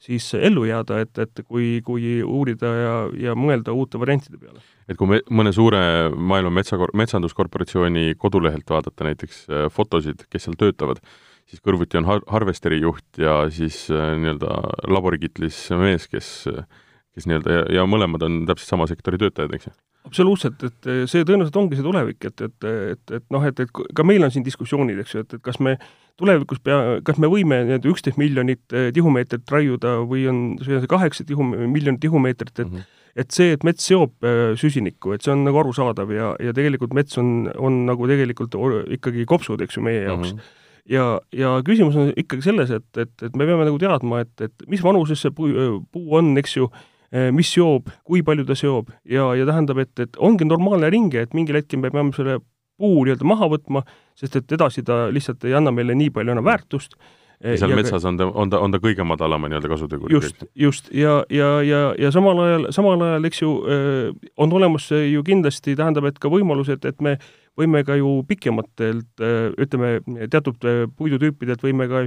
siis 0.00 0.32
ellu 0.34 0.64
jääda, 0.64 1.04
et, 1.04 1.12
et 1.18 1.44
kui, 1.44 1.82
kui 1.84 2.22
uurida 2.22 2.72
ja, 2.80 2.96
ja 3.28 3.36
mõelda 3.36 3.76
uute 3.76 4.00
variantide 4.00 4.40
peale 4.40 4.64
et 4.88 4.96
kui 4.96 5.10
me 5.10 5.20
mõne 5.30 5.52
suure 5.52 5.80
maailma 6.16 6.52
metsa, 6.60 6.78
metsanduskorporatsiooni 6.96 8.14
kodulehelt 8.20 8.68
vaadata 8.70 9.08
näiteks 9.08 9.40
äh, 9.48 9.66
fotosid, 9.72 10.26
kes 10.32 10.48
seal 10.48 10.58
töötavad, 10.60 11.02
siis 11.48 11.62
kõrvuti 11.64 12.00
on 12.00 12.08
har-, 12.08 12.24
harvesteri 12.28 12.80
juht 12.82 13.20
ja 13.20 13.42
siis 13.52 13.86
äh, 13.92 14.14
nii-öelda 14.20 14.60
laborikitlis 14.88 15.66
mees, 15.78 16.08
kes 16.10 16.48
kes 17.18 17.26
nii-öelda 17.26 17.54
ja, 17.54 17.62
ja 17.80 17.86
mõlemad 17.90 18.22
on 18.26 18.42
täpselt 18.48 18.70
sama 18.70 18.86
sektori 18.90 19.18
töötajad, 19.20 19.54
eks 19.56 19.70
ju? 19.70 19.76
absoluutselt, 20.08 20.62
et 20.64 20.86
see 21.10 21.24
tõenäoliselt 21.26 21.56
ongi 21.60 21.76
see 21.76 21.84
tulevik, 21.84 22.22
et, 22.30 22.42
et, 22.46 22.66
et, 22.94 23.10
et 23.18 23.24
noh, 23.34 23.42
et, 23.44 23.58
et 23.60 23.80
ka 23.98 24.04
meil 24.06 24.24
on 24.24 24.30
siin 24.32 24.44
diskussioonid, 24.46 25.02
eks 25.02 25.16
ju, 25.16 25.24
et, 25.26 25.34
et 25.36 25.42
kas 25.44 25.58
me 25.60 25.74
tulevikus 26.16 26.62
pea, 26.64 26.78
kas 27.04 27.18
me 27.20 27.28
võime 27.28 27.58
nii-öelda 27.66 27.90
üksteist 27.90 28.16
miljonit 28.20 28.62
tihumeetrit 28.94 29.52
raiuda 29.52 29.98
või 30.08 30.24
on 30.30 30.38
see 30.64 30.80
kaheksa 30.88 31.26
tihu, 31.28 31.44
miljonit 31.44 32.00
tihumeetrit, 32.06 32.54
et 32.54 32.64
mm 32.64 32.78
-hmm. 32.78 32.97
Et 33.18 33.34
see, 33.34 33.56
et 33.56 33.64
mets 33.66 33.82
seob 33.82 34.24
äh, 34.26 34.54
süsinikku, 34.58 35.12
et 35.14 35.24
see 35.24 35.34
on 35.34 35.42
nagu 35.46 35.58
arusaadav 35.60 36.12
ja, 36.14 36.32
ja 36.42 36.54
tegelikult 36.54 36.94
mets 36.96 37.18
on, 37.18 37.50
on 37.58 37.82
nagu 37.88 38.06
tegelikult 38.10 38.54
ikkagi 38.98 39.26
kopsud, 39.28 39.62
eks 39.64 39.78
ju, 39.78 39.84
meie 39.84 40.04
jaoks 40.06 40.32
mm. 40.32 40.38
-hmm 40.38 40.56
ja, 40.88 41.06
ja 41.36 41.56
küsimus 41.64 41.96
on 41.98 42.12
ikkagi 42.16 42.44
selles, 42.48 42.72
et, 42.74 42.88
et, 43.00 43.10
et 43.22 43.36
me 43.36 43.46
peame 43.48 43.66
nagu 43.68 43.78
teadma, 43.80 44.22
et, 44.24 44.32
et 44.44 44.68
mis 44.70 44.82
vanuses 44.84 45.20
see 45.20 45.34
puu, 45.34 45.82
puu 45.92 46.16
on, 46.18 46.32
eks 46.40 46.56
ju, 46.56 46.68
eh, 47.12 47.28
mis 47.34 47.50
seob, 47.52 47.90
kui 48.08 48.22
palju 48.26 48.46
ta 48.48 48.56
seob 48.58 48.92
ja, 49.04 49.30
ja 49.38 49.48
tähendab, 49.48 49.82
et, 49.84 49.92
et 50.00 50.20
ongi 50.24 50.48
normaalne 50.48 50.90
ring, 50.92 51.14
et 51.14 51.36
mingil 51.36 51.60
hetkel 51.60 51.82
me 51.82 51.92
peame 51.94 52.16
selle 52.16 52.38
puu 52.78 53.02
nii-öelda 53.04 53.26
maha 53.26 53.50
võtma, 53.50 53.84
sest 54.18 54.38
et 54.38 54.56
edasi 54.58 54.84
ta 54.86 55.06
lihtsalt 55.12 55.44
ei 55.48 55.56
anna 55.58 55.72
meile 55.74 55.96
nii 55.98 56.12
palju 56.14 56.34
enam 56.34 56.46
väärtust. 56.46 56.94
Ja 57.44 57.58
seal 57.60 57.72
ja 57.72 57.78
metsas 57.78 58.04
on 58.08 58.18
ta, 58.18 58.26
on 58.26 58.50
ta, 58.50 58.60
on 58.64 58.74
ta 58.74 58.80
kõige 58.82 59.04
madalama 59.06 59.50
nii-öelda 59.50 59.70
kasutegur. 59.70 60.12
just, 60.12 60.44
just, 60.58 60.92
ja, 60.94 61.20
ja, 61.30 61.50
ja, 61.62 61.82
ja 61.98 62.12
samal 62.14 62.40
ajal, 62.44 62.68
samal 62.74 63.02
ajal, 63.06 63.28
eks 63.28 63.42
ju, 63.42 63.52
on 64.36 64.56
olemas 64.58 64.88
ju 64.90 65.22
kindlasti, 65.26 65.76
tähendab, 65.78 66.08
et 66.10 66.18
ka 66.22 66.30
võimalus, 66.32 66.70
et, 66.74 66.84
et 66.88 67.04
me 67.04 67.16
võime 67.58 67.84
ka 67.86 67.98
ju 67.98 68.20
pikematelt, 68.28 69.22
ütleme, 69.58 69.98
teatud 70.30 70.66
puidutüüpidelt 70.98 71.62
võime 71.62 71.88
ka 71.90 72.06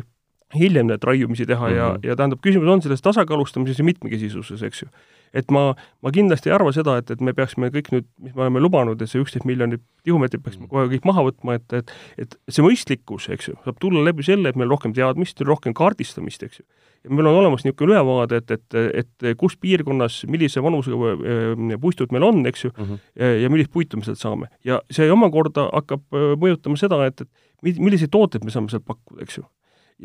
hiljem 0.57 0.87
need 0.91 1.03
raiumisi 1.03 1.45
teha 1.45 1.67
mm 1.67 1.73
-hmm. 1.73 1.77
ja, 1.77 1.89
mhm. 1.89 2.07
ja 2.07 2.15
tähendab, 2.15 2.39
küsimus 2.45 2.67
on 2.67 2.81
selles 2.81 3.01
tasakaalustamises 3.01 3.79
ja 3.79 3.83
mitmekesisuses, 3.83 4.63
eks 4.63 4.81
ju 4.81 4.89
et 5.33 5.51
ma, 5.53 5.71
ma 6.03 6.11
kindlasti 6.13 6.51
ei 6.51 6.55
arva 6.55 6.73
seda, 6.75 6.97
et, 6.99 7.11
et 7.13 7.23
me 7.23 7.33
peaksime 7.35 7.71
kõik 7.73 7.91
nüüd, 7.93 8.07
mis 8.23 8.35
me 8.35 8.45
oleme 8.45 8.61
lubanud, 8.63 9.01
et 9.01 9.11
see 9.11 9.21
üksteist 9.21 9.47
miljonit 9.47 9.83
tihumeetrit 10.05 10.43
peaksime 10.43 10.67
kohe 10.71 10.87
kõik 10.91 11.07
maha 11.07 11.25
võtma, 11.29 11.57
et, 11.59 11.77
et 11.79 11.93
et 12.21 12.37
see 12.51 12.65
mõistlikkus, 12.65 13.29
eks 13.33 13.51
ju, 13.51 13.57
saab 13.65 13.79
tulla 13.81 14.03
läbi 14.05 14.25
selle, 14.27 14.51
et 14.51 14.59
meil 14.59 14.71
rohkem 14.71 14.95
teadmist, 14.97 15.41
rohkem 15.47 15.75
kaardistamist, 15.77 16.43
eks 16.47 16.61
ju. 16.61 16.65
ja 17.05 17.13
meil 17.13 17.29
on 17.31 17.39
olemas 17.39 17.63
niisugune 17.65 17.95
ülevaade, 17.95 18.41
et, 18.43 18.51
et, 18.57 18.79
et 19.03 19.31
kus 19.39 19.55
piirkonnas, 19.61 20.21
millise 20.31 20.63
vanusega 20.63 21.15
äh, 21.15 21.79
puistud 21.81 22.11
meil 22.13 22.27
on, 22.27 22.43
eks 22.49 22.67
ju 22.67 22.73
mm, 22.75 22.83
-hmm. 22.83 23.07
ja, 23.15 23.31
ja 23.45 23.53
millist 23.53 23.71
puitu 23.71 23.97
me 23.97 24.07
sealt 24.07 24.19
saame. 24.19 24.51
ja 24.65 24.81
see 24.91 25.11
omakorda 25.11 25.69
hakkab 25.71 26.03
äh, 26.13 26.35
mõjutama 26.37 26.77
seda, 26.77 27.05
et, 27.05 27.21
et 27.21 27.79
milliseid 27.79 28.11
tooteid 28.11 28.43
me 28.43 28.51
saame 28.51 28.69
sealt 28.69 28.85
pakkuda, 28.85 29.23
eks 29.23 29.37
ju 29.39 29.47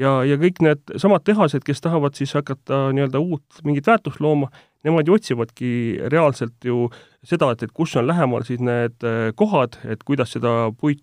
ja, 0.01 0.13
ja 0.27 0.37
kõik 0.41 0.61
need 0.65 0.95
samad 1.01 1.25
tehased, 1.27 1.65
kes 1.67 1.83
tahavad 1.85 2.17
siis 2.19 2.35
hakata 2.37 2.87
nii-öelda 2.97 3.21
uut 3.23 3.61
mingit 3.67 3.89
väärtust 3.89 4.21
looma, 4.25 4.51
nemad 4.87 5.09
ju 5.09 5.17
otsivadki 5.17 5.73
reaalselt 6.13 6.65
ju 6.65 6.87
seda, 7.27 7.51
et, 7.55 7.67
et 7.67 7.75
kus 7.75 7.97
on 7.99 8.07
lähemal 8.09 8.47
siis 8.47 8.63
need 8.63 9.07
äh, 9.07 9.31
kohad, 9.39 9.79
et 9.89 10.05
kuidas 10.07 10.35
seda 10.37 10.71
puitu 10.79 11.03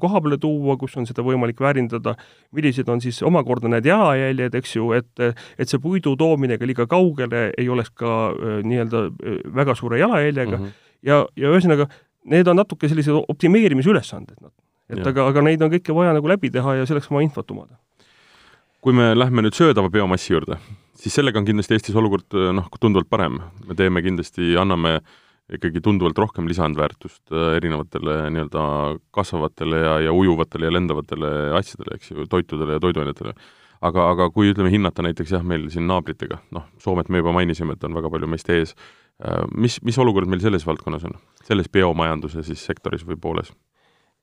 koha 0.00 0.20
peale 0.20 0.38
tuua, 0.40 0.76
kus 0.80 0.96
on 1.00 1.06
seda 1.08 1.24
võimalik 1.24 1.62
väärindada, 1.62 2.16
millised 2.52 2.90
on 2.92 3.00
siis 3.00 3.22
omakorda 3.24 3.70
need 3.72 3.86
jalajäljed, 3.88 4.58
eks 4.60 4.74
ju, 4.76 4.90
et 4.98 5.22
et 5.24 5.70
see 5.70 5.80
puidu 5.80 6.16
toomine 6.20 6.58
ka 6.60 6.68
liiga 6.68 6.88
kaugele 6.90 7.46
ei 7.56 7.70
oleks 7.72 7.94
ka 7.96 8.16
äh, 8.32 8.58
nii-öelda 8.66 9.06
äh, 9.08 9.38
väga 9.62 9.78
suure 9.78 10.02
jalajäljega 10.02 10.58
mm 10.58 10.66
-hmm. 10.66 10.90
ja, 11.02 11.24
ja 11.36 11.54
ühesõnaga, 11.54 11.88
need 12.24 12.48
on 12.48 12.60
natuke 12.60 12.88
sellised 12.88 13.24
optimeerimisülesanded, 13.28 14.36
noh. 14.40 14.52
et 14.90 14.98
ja. 14.98 15.08
aga, 15.08 15.28
aga 15.32 15.48
neid 15.48 15.62
on 15.62 15.72
kõike 15.72 15.94
vaja 15.94 16.12
nagu 16.12 16.28
läbi 16.28 16.50
teha 16.50 16.80
ja 16.80 16.86
selleks 16.86 17.10
on 17.10 17.20
vaja 17.20 17.30
infot 17.30 17.50
omada. 17.50 17.78
Kui 18.84 18.92
me 18.92 19.14
lähme 19.16 19.40
nüüd 19.46 19.56
söödava 19.56 19.88
biomassi 19.88 20.34
juurde, 20.34 20.58
siis 21.00 21.14
sellega 21.16 21.40
on 21.40 21.46
kindlasti 21.48 21.72
Eestis 21.78 21.96
olukord 21.96 22.36
noh, 22.52 22.66
tunduvalt 22.80 23.08
parem. 23.08 23.38
me 23.64 23.76
teeme 23.78 24.02
kindlasti, 24.04 24.52
anname 24.60 24.98
ikkagi 25.52 25.80
tunduvalt 25.84 26.18
rohkem 26.18 26.48
lisandväärtust 26.48 27.32
äh, 27.32 27.56
erinevatele 27.58 28.16
nii-öelda 28.32 28.64
kasvavatele 29.14 29.80
ja, 29.80 29.94
ja 30.06 30.12
ujuvatele 30.12 30.68
ja 30.68 30.72
lendavatele 30.72 31.32
asjadele, 31.58 31.98
eks 31.98 32.12
ju, 32.12 32.26
toitudele 32.28 32.78
ja 32.78 32.80
toiduainetele. 32.80 33.34
aga, 33.84 34.08
aga 34.10 34.30
kui 34.32 34.52
ütleme, 34.52 34.70
hinnata 34.72 35.04
näiteks 35.04 35.32
jah, 35.36 35.44
meil 35.44 35.66
siin 35.72 35.88
naabritega, 35.88 36.40
noh, 36.56 36.64
Soomet 36.80 37.08
me 37.12 37.20
juba 37.20 37.34
mainisime, 37.36 37.76
et 37.76 37.84
on 37.84 37.96
väga 37.96 38.10
palju 38.12 38.28
meist 38.32 38.48
ees, 38.48 38.72
äh, 39.24 39.44
mis, 39.56 39.80
mis 39.84 39.98
olukord 40.00 40.28
meil 40.28 40.40
selles 40.44 40.64
valdkonnas 40.66 41.04
on? 41.08 41.16
selles 41.44 41.68
biomajanduse 41.68 42.44
siis 42.44 42.64
sektoris 42.64 43.04
või 43.04 43.20
pooles? 43.20 43.52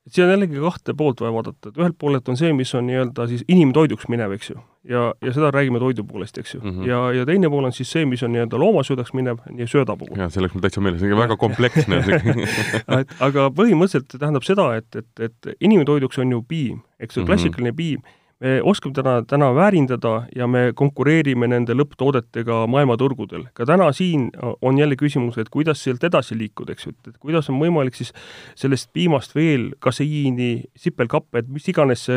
Siin 0.08 0.26
on 0.26 0.32
jällegi 0.32 0.60
kahte 0.60 0.94
poolt 0.98 1.22
vaja 1.22 1.34
vaadata, 1.34 1.70
et 1.70 1.78
ühelt 1.78 1.98
poolelt 2.00 2.30
on 2.30 2.38
see, 2.38 2.52
mis 2.58 2.74
on 2.76 2.88
nii-öelda 2.90 3.28
siis 3.30 3.44
inimtoiduks 3.48 4.08
minev, 4.10 4.34
eks 4.36 4.50
ju, 4.50 4.62
ja, 4.90 5.04
ja 5.22 5.34
seda 5.36 5.52
räägime 5.54 5.82
toidu 5.84 6.06
poolest, 6.08 6.38
eks 6.42 6.56
ju 6.56 6.62
mm. 6.62 6.72
-hmm. 6.72 6.88
ja, 6.90 7.02
ja 7.20 7.26
teine 7.26 7.50
pool 7.50 7.70
on 7.70 7.76
siis 7.76 7.92
see, 7.92 8.06
mis 8.06 8.24
on 8.24 8.34
nii-öelda 8.34 8.60
loomasöödaks 8.60 9.14
minev, 9.14 9.44
nii 9.50 9.68
sööda 9.68 9.98
puhul. 9.98 10.18
jaa, 10.18 10.30
see 10.30 10.42
läks 10.44 10.58
mul 10.58 10.66
täitsa 10.66 10.82
meelde, 10.82 11.00
see 11.00 11.14
on 11.14 11.22
väga 11.22 11.38
kompleksne 11.38 12.02
et 12.02 13.14
aga 13.28 13.50
põhimõtteliselt 13.54 14.18
tähendab 14.18 14.48
seda, 14.48 14.72
et, 14.82 14.96
et, 14.96 15.30
et 15.30 15.54
inimtoiduks 15.60 16.18
on 16.18 16.32
ju 16.32 16.42
piim, 16.42 16.82
eks 17.00 17.18
ju, 17.18 17.22
mhm. 17.22 17.30
klassikaline 17.30 17.72
mm 17.72 17.74
-hmm. 17.74 17.78
piim 17.78 18.20
me 18.41 18.56
oskame 18.65 18.95
täna, 18.97 19.13
täna 19.27 19.51
väärindada 19.56 20.13
ja 20.36 20.47
me 20.49 20.71
konkureerime 20.77 21.47
nende 21.51 21.75
lõpptoodetega 21.77 22.63
maailmaturgudel. 22.71 23.45
ka 23.54 23.65
täna 23.69 23.91
siin 23.93 24.30
on 24.62 24.77
jälle 24.77 24.95
küsimus, 24.97 25.38
et 25.38 25.49
kuidas 25.49 25.84
sealt 25.84 26.04
edasi 26.04 26.38
liikuda, 26.38 26.73
eks 26.73 26.88
ju, 26.88 26.93
et, 27.08 27.17
kuidas 27.21 27.49
on 27.54 27.60
võimalik 27.62 27.97
siis 27.97 28.13
sellest 28.56 28.89
piimast 28.93 29.36
veel 29.36 29.71
kaseiini, 29.80 30.63
sipelkappe, 30.75 31.43
et 31.43 31.51
mis 31.54 31.67
iganes 31.69 32.08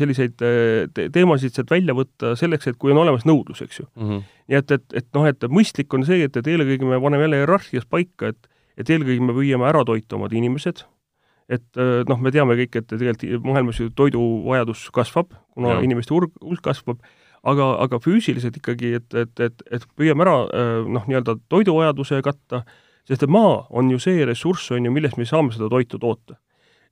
selliseid 0.00 0.38
te 0.38 1.08
teemasid 1.12 1.54
sealt 1.54 1.70
välja 1.70 1.96
võtta 1.96 2.34
selleks, 2.38 2.70
et 2.70 2.80
kui 2.80 2.94
on 2.94 3.02
olemas 3.04 3.28
nõudlus, 3.28 3.62
eks 3.64 3.82
ju 3.82 3.86
mm. 3.86 4.08
-hmm. 4.08 4.24
nii 4.48 4.62
et, 4.62 4.70
et, 4.78 4.98
et 5.02 5.08
noh, 5.14 5.28
et 5.28 5.48
mõistlik 5.50 5.94
on 5.94 6.06
see, 6.06 6.24
et, 6.24 6.36
et 6.36 6.46
eelkõige 6.46 6.88
me 6.88 7.00
paneme 7.00 7.28
jälle 7.28 7.44
hierarhias 7.44 7.86
paika, 7.86 8.32
et 8.32 8.50
et 8.74 8.90
eelkõige 8.90 9.22
me 9.22 9.34
püüame 9.36 9.68
ära 9.68 9.84
toita 9.86 10.16
omad 10.16 10.32
inimesed, 10.34 10.82
et 11.52 11.80
äh, 11.80 12.00
noh, 12.08 12.20
me 12.20 12.32
teame 12.34 12.56
kõik, 12.58 12.78
et 12.80 12.88
tegelikult 12.88 13.44
maailmas 13.44 13.80
ju 13.80 13.90
toiduvajadus 13.96 14.88
kasvab, 14.94 15.34
kuna 15.56 15.76
ja. 15.76 15.82
inimeste 15.84 16.14
hulk, 16.14 16.32
hulk 16.40 16.64
kasvab, 16.64 17.02
aga, 17.44 17.68
aga 17.84 18.00
füüsiliselt 18.00 18.56
ikkagi, 18.60 18.94
et, 19.00 19.10
et, 19.18 19.44
et, 19.48 19.66
et 19.76 19.84
püüame 19.98 20.24
ära 20.24 20.38
äh, 20.46 20.72
noh, 20.88 21.04
nii-öelda 21.10 21.36
toiduvajaduse 21.52 22.22
katta, 22.24 22.64
sest 23.08 23.26
et 23.26 23.32
maa 23.32 23.64
on 23.70 23.92
ju 23.92 24.00
see 24.00 24.24
ressurss, 24.24 24.72
on 24.72 24.88
ju, 24.88 24.94
millest 24.94 25.20
me 25.20 25.28
saame 25.28 25.52
seda 25.52 25.68
toitu 25.72 26.00
toota 26.00 26.38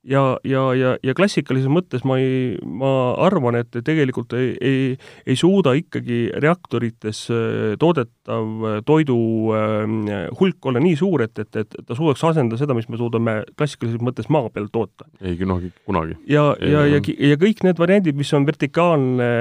ja, 0.03 0.37
ja, 0.43 0.61
ja, 0.75 0.93
ja 1.03 1.13
klassikalises 1.15 1.71
mõttes 1.71 2.03
ma 2.07 2.17
ei, 2.19 2.57
ma 2.63 3.13
arvan, 3.23 3.55
et 3.61 3.71
tegelikult 3.85 4.35
ei, 4.37 4.51
ei, 4.59 4.81
ei 5.27 5.37
suuda 5.39 5.73
ikkagi 5.79 6.25
reaktorites 6.43 7.23
äh, 7.31 7.75
toodetav 7.79 8.65
äh, 8.67 8.77
toidu 8.87 9.17
äh, 9.55 10.27
hulk 10.39 10.67
olla 10.69 10.81
nii 10.83 10.97
suur, 10.99 11.23
et, 11.25 11.39
et, 11.39 11.61
et 11.63 11.77
ta 11.87 11.95
suudaks 11.95 12.23
asendada 12.27 12.59
seda, 12.59 12.75
mis 12.77 12.89
me 12.91 12.99
suudame 12.99 13.37
klassikalises 13.57 14.03
mõttes 14.03 14.29
maa 14.33 14.49
peal 14.53 14.67
toota. 14.73 15.07
ei 15.23 15.37
noh, 15.47 15.63
kunagi. 15.87 16.17
ja, 16.27 16.49
ja, 16.59 16.83
ja, 16.89 16.99
ja 16.99 17.39
kõik 17.39 17.63
need 17.63 17.79
variandid, 17.79 18.19
mis 18.19 18.33
on 18.35 18.47
vertikaalne 18.47 19.31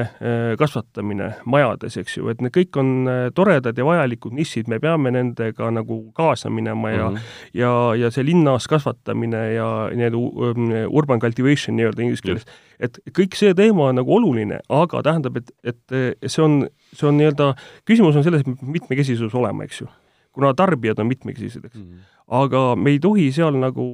kasvatamine 0.58 1.32
majades, 1.50 1.98
eks 1.98 2.18
ju, 2.20 2.28
et 2.30 2.42
need 2.42 2.54
kõik 2.54 2.78
on 2.80 2.92
toredad 3.34 3.78
ja 3.78 3.86
vajalikud 3.86 4.34
nišid, 4.36 4.70
me 4.70 4.78
peame 4.82 5.10
nendega 5.14 5.70
nagu 5.74 5.98
kaasa 6.16 6.50
minema 6.52 6.92
ja 6.92 7.08
mm, 7.08 7.16
-hmm. 7.16 7.50
ja, 7.58 7.72
ja 7.98 8.10
see 8.14 8.24
linnas 8.26 8.68
kasvatamine 8.70 9.42
ja 9.56 9.68
nii-öelda 9.90 10.51
urban 10.88 11.20
cultivation 11.22 11.76
nii-öelda 11.78 12.04
inglise 12.04 12.24
keeles, 12.26 12.46
et 12.82 12.98
kõik 13.16 13.36
see 13.38 13.54
teema 13.58 13.90
on 13.90 14.00
nagu 14.00 14.16
oluline, 14.18 14.60
aga 14.72 15.02
tähendab, 15.06 15.40
et, 15.40 15.52
et 15.64 16.26
see 16.26 16.44
on, 16.44 16.62
see 16.92 17.08
on 17.08 17.18
nii-öelda, 17.20 17.52
küsimus 17.88 18.18
on 18.18 18.26
selles, 18.26 18.44
et 18.46 18.64
mitmekesisus 18.78 19.34
olema, 19.38 19.68
eks 19.68 19.84
ju. 19.84 19.90
kuna 20.32 20.54
tarbijad 20.56 21.00
on 21.02 21.10
mitmekesised, 21.10 21.64
eks 21.64 21.76
mm. 21.76 21.82
-hmm 21.82 22.10
aga 22.32 22.60
me 22.80 22.94
ei 22.94 22.98
tohi 23.02 23.26
seal 23.34 23.56
nagu 23.60 23.84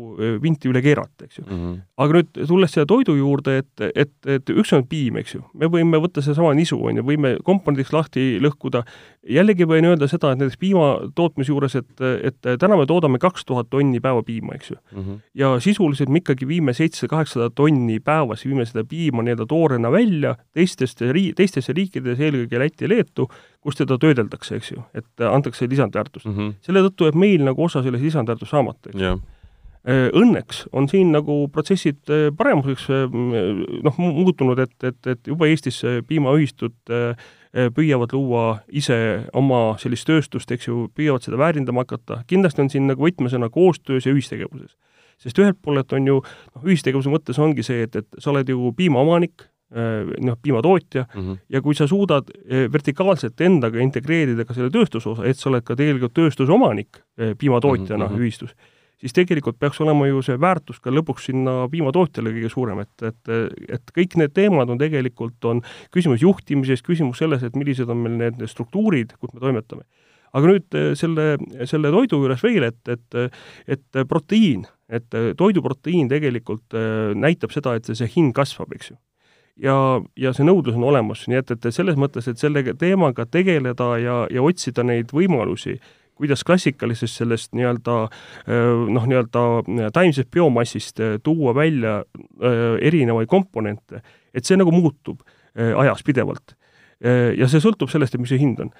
vinti 0.42 0.70
üle 0.70 0.83
keerata, 0.85 1.27
eks 1.27 1.40
ju 1.40 1.44
mm. 1.44 1.59
-hmm. 1.59 1.79
aga 2.05 2.18
nüüd 2.18 2.40
tulles 2.46 2.72
selle 2.74 2.87
toidu 2.87 3.16
juurde, 3.18 3.59
et, 3.62 3.87
et, 3.94 4.12
et 4.27 4.51
üks 4.55 4.72
on 4.77 4.85
piim, 4.87 5.18
eks 5.18 5.35
ju, 5.35 5.42
me 5.59 5.66
võime 5.66 5.98
võtta 5.98 6.22
sedasama 6.22 6.53
nisu, 6.55 6.79
on 6.79 7.01
ju, 7.01 7.07
võime 7.07 7.35
komponendiks 7.44 7.92
lahti 7.92 8.38
lõhkuda, 8.42 8.85
jällegi 9.27 9.66
võin 9.66 9.88
öelda 9.90 10.07
seda, 10.11 10.33
et 10.33 10.42
näiteks 10.42 10.61
piima 10.61 10.90
tootmise 11.18 11.53
juures, 11.53 11.74
et, 11.81 12.05
et 12.31 12.51
täna 12.62 12.79
me 12.79 12.87
toodame 12.87 13.18
kaks 13.18 13.44
tuhat 13.48 13.70
tonni 13.70 14.01
päeva 14.01 14.22
piima, 14.22 14.55
eks 14.55 14.70
ju 14.70 14.77
mm. 14.77 15.03
-hmm. 15.03 15.18
ja 15.35 15.59
sisuliselt 15.61 16.09
me 16.09 16.22
ikkagi 16.22 16.48
viime 16.48 16.72
seitsesada-kaheksasada 16.72 17.51
tonni 17.55 17.98
päevas, 18.01 18.46
viime 18.46 18.66
seda 18.66 18.85
piima 18.85 19.22
nii-öelda 19.22 19.46
toorena 19.46 19.90
välja 19.90 20.37
teistest 20.55 21.01
rii-, 21.01 21.35
teistesse 21.35 21.72
riikides, 21.72 22.20
eelkõige 22.20 22.59
Lätti 22.59 22.85
ja 22.85 22.88
Leetu, 22.88 23.29
kus 23.61 23.77
teda 23.77 23.98
töödeldakse, 23.98 24.57
eks 24.57 24.72
ju, 24.72 24.83
et 24.94 25.27
antakse 25.27 25.66
lisandväärtust 25.68 26.27
mm. 26.27 26.37
-hmm. 26.37 26.55
selle 26.62 26.83
tõttu 26.87 27.09
jääb 27.09 27.18
meil 27.18 27.44
nagu 27.44 27.64
osa 27.64 27.83
sellest 27.83 28.05
lisandväärtust 28.05 28.28
saamata, 28.49 28.93
eks. 28.93 29.01
Yeah 29.01 29.19
õnneks 29.88 30.67
on 30.77 30.88
siin 30.91 31.12
nagu 31.14 31.47
protsessid 31.55 32.11
paremuseks 32.37 32.88
noh, 33.09 34.01
muutunud, 34.03 34.59
et, 34.61 34.75
et, 34.85 34.99
et 35.14 35.31
juba 35.31 35.47
Eestis 35.49 35.79
piimaühistud 36.05 36.75
püüavad 37.77 38.12
luua 38.12 38.43
ise 38.69 38.99
oma 39.38 39.79
sellist 39.81 40.05
tööstust, 40.11 40.51
eks 40.53 40.69
ju, 40.69 40.88
püüavad 40.93 41.25
seda 41.25 41.41
väärindama 41.41 41.87
hakata, 41.87 42.21
kindlasti 42.29 42.67
on 42.67 42.69
siin 42.75 42.91
nagu 42.91 43.07
võtmesõna 43.07 43.49
koostöös 43.55 44.05
ja 44.05 44.12
ühistegevuses. 44.12 44.75
sest 45.19 45.38
ühelt 45.38 45.62
poolelt 45.62 45.93
on 45.93 46.07
ju, 46.07 46.19
noh, 46.21 46.67
ühistegevuse 46.67 47.09
mõttes 47.09 47.38
ongi 47.41 47.64
see, 47.64 47.87
et, 47.87 47.97
et 47.97 48.21
sa 48.21 48.35
oled 48.35 48.51
ju 48.51 48.75
piimaomanik, 48.77 49.47
Äh, 49.47 49.58
noh, 49.69 50.39
piimatootja 50.43 51.05
mm, 51.15 51.21
-hmm. 51.21 51.39
ja 51.49 51.61
kui 51.61 51.75
sa 51.75 51.87
suudad 51.87 52.25
äh, 52.31 52.73
vertikaalselt 52.73 53.41
endaga 53.41 53.81
integreerida 53.81 54.45
ka 54.49 54.55
selle 54.57 54.71
tööstuse 54.73 55.11
osa, 55.11 55.27
et 55.29 55.37
sa 55.37 55.51
oled 55.51 55.65
ka 55.65 55.77
tegelikult 55.77 56.15
tööstuse 56.17 56.53
omanik 56.53 57.03
äh, 57.21 57.35
piimatootjana 57.39 58.07
mm 58.07 58.15
-hmm. 58.15 58.23
ühistus, 58.23 58.55
siis 58.97 59.13
tegelikult 59.13 59.59
peaks 59.59 59.81
olema 59.81 60.07
ju 60.07 60.23
see 60.23 60.41
väärtus 60.41 60.81
ka 60.81 60.91
lõpuks 60.91 61.29
sinna 61.29 61.69
piimatootjale 61.69 62.33
kõige 62.33 62.49
suurem, 62.49 62.81
et, 62.81 63.03
et, 63.03 63.53
et 63.69 63.93
kõik 63.99 64.17
need 64.17 64.33
teemad 64.33 64.71
on 64.71 64.79
tegelikult, 64.79 65.45
on 65.45 65.61
küsimus 65.93 66.23
juhtimises, 66.23 66.83
küsimus 66.83 67.19
selles, 67.19 67.43
et 67.43 67.57
millised 67.57 67.89
on 67.89 67.97
meil 67.97 68.17
need 68.17 68.47
struktuurid, 68.47 69.13
kus 69.21 69.35
me 69.35 69.41
toimetame. 69.41 69.83
aga 70.33 70.47
nüüd 70.47 70.97
selle, 70.97 71.37
selle 71.65 71.91
toidu 71.91 72.17
juures 72.17 72.43
veel, 72.43 72.63
et, 72.63 72.89
et, 72.89 73.33
et 73.67 74.09
proteiin, 74.09 74.65
et 74.89 75.15
toiduproteiin 75.37 76.09
tegelikult 76.09 76.73
näitab 77.15 77.51
seda, 77.51 77.75
et 77.75 77.85
see 77.85 78.11
hind 78.17 78.33
kasvab, 78.33 78.73
eks 78.73 78.91
ju 78.91 78.97
ja, 79.62 79.77
ja 80.16 80.33
see 80.37 80.47
nõudlus 80.47 80.77
on 80.79 80.87
olemas, 80.90 81.27
nii 81.31 81.40
et, 81.40 81.55
et 81.55 81.68
selles 81.75 81.99
mõttes, 82.01 82.29
et 82.31 82.40
selle 82.40 82.62
teemaga 82.79 83.27
tegeleda 83.27 83.94
ja, 84.03 84.18
ja 84.33 84.44
otsida 84.44 84.85
neid 84.87 85.14
võimalusi, 85.14 85.79
kuidas 86.18 86.42
klassikalisest 86.47 87.21
sellest 87.21 87.53
nii-öelda 87.55 87.97
noh, 88.90 89.05
nii-öelda 89.07 89.90
taimsest 89.94 90.31
biomassist 90.35 91.03
tuua 91.23 91.55
välja 91.55 92.01
erinevaid 92.83 93.31
komponente, 93.31 94.03
et 94.35 94.47
see 94.47 94.59
nagu 94.59 94.75
muutub 94.75 95.23
ajas 95.55 96.03
pidevalt. 96.07 96.57
ja 97.38 97.47
see 97.47 97.62
sõltub 97.62 97.90
sellest, 97.90 98.14
et 98.14 98.21
mis 98.21 98.33
see 98.35 98.42
hind 98.42 98.59
on 98.64 98.73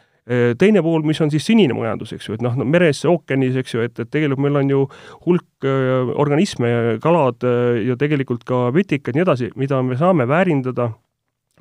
teine 0.60 0.82
pool, 0.84 1.02
mis 1.08 1.20
on 1.24 1.30
siis 1.32 1.46
sinine 1.48 1.74
majandus, 1.76 2.12
eks 2.12 2.28
ju, 2.28 2.36
et 2.36 2.44
noh 2.44 2.56
no,, 2.58 2.66
meres, 2.68 3.00
ookeanis, 3.08 3.56
eks 3.62 3.74
ju, 3.74 3.82
et, 3.86 3.94
et 3.96 4.10
tegelikult 4.12 4.44
meil 4.44 4.60
on 4.60 4.72
ju 4.72 4.84
hulk 5.24 5.66
äh, 5.68 6.12
organisme, 6.20 6.70
kalad 7.04 7.44
äh, 7.48 7.82
ja 7.88 7.96
tegelikult 8.00 8.44
ka 8.48 8.66
vetikad 8.74 9.16
ja 9.16 9.22
nii 9.22 9.26
edasi, 9.26 9.50
mida 9.56 9.80
me 9.82 9.96
saame 10.00 10.28
väärindada, 10.28 10.90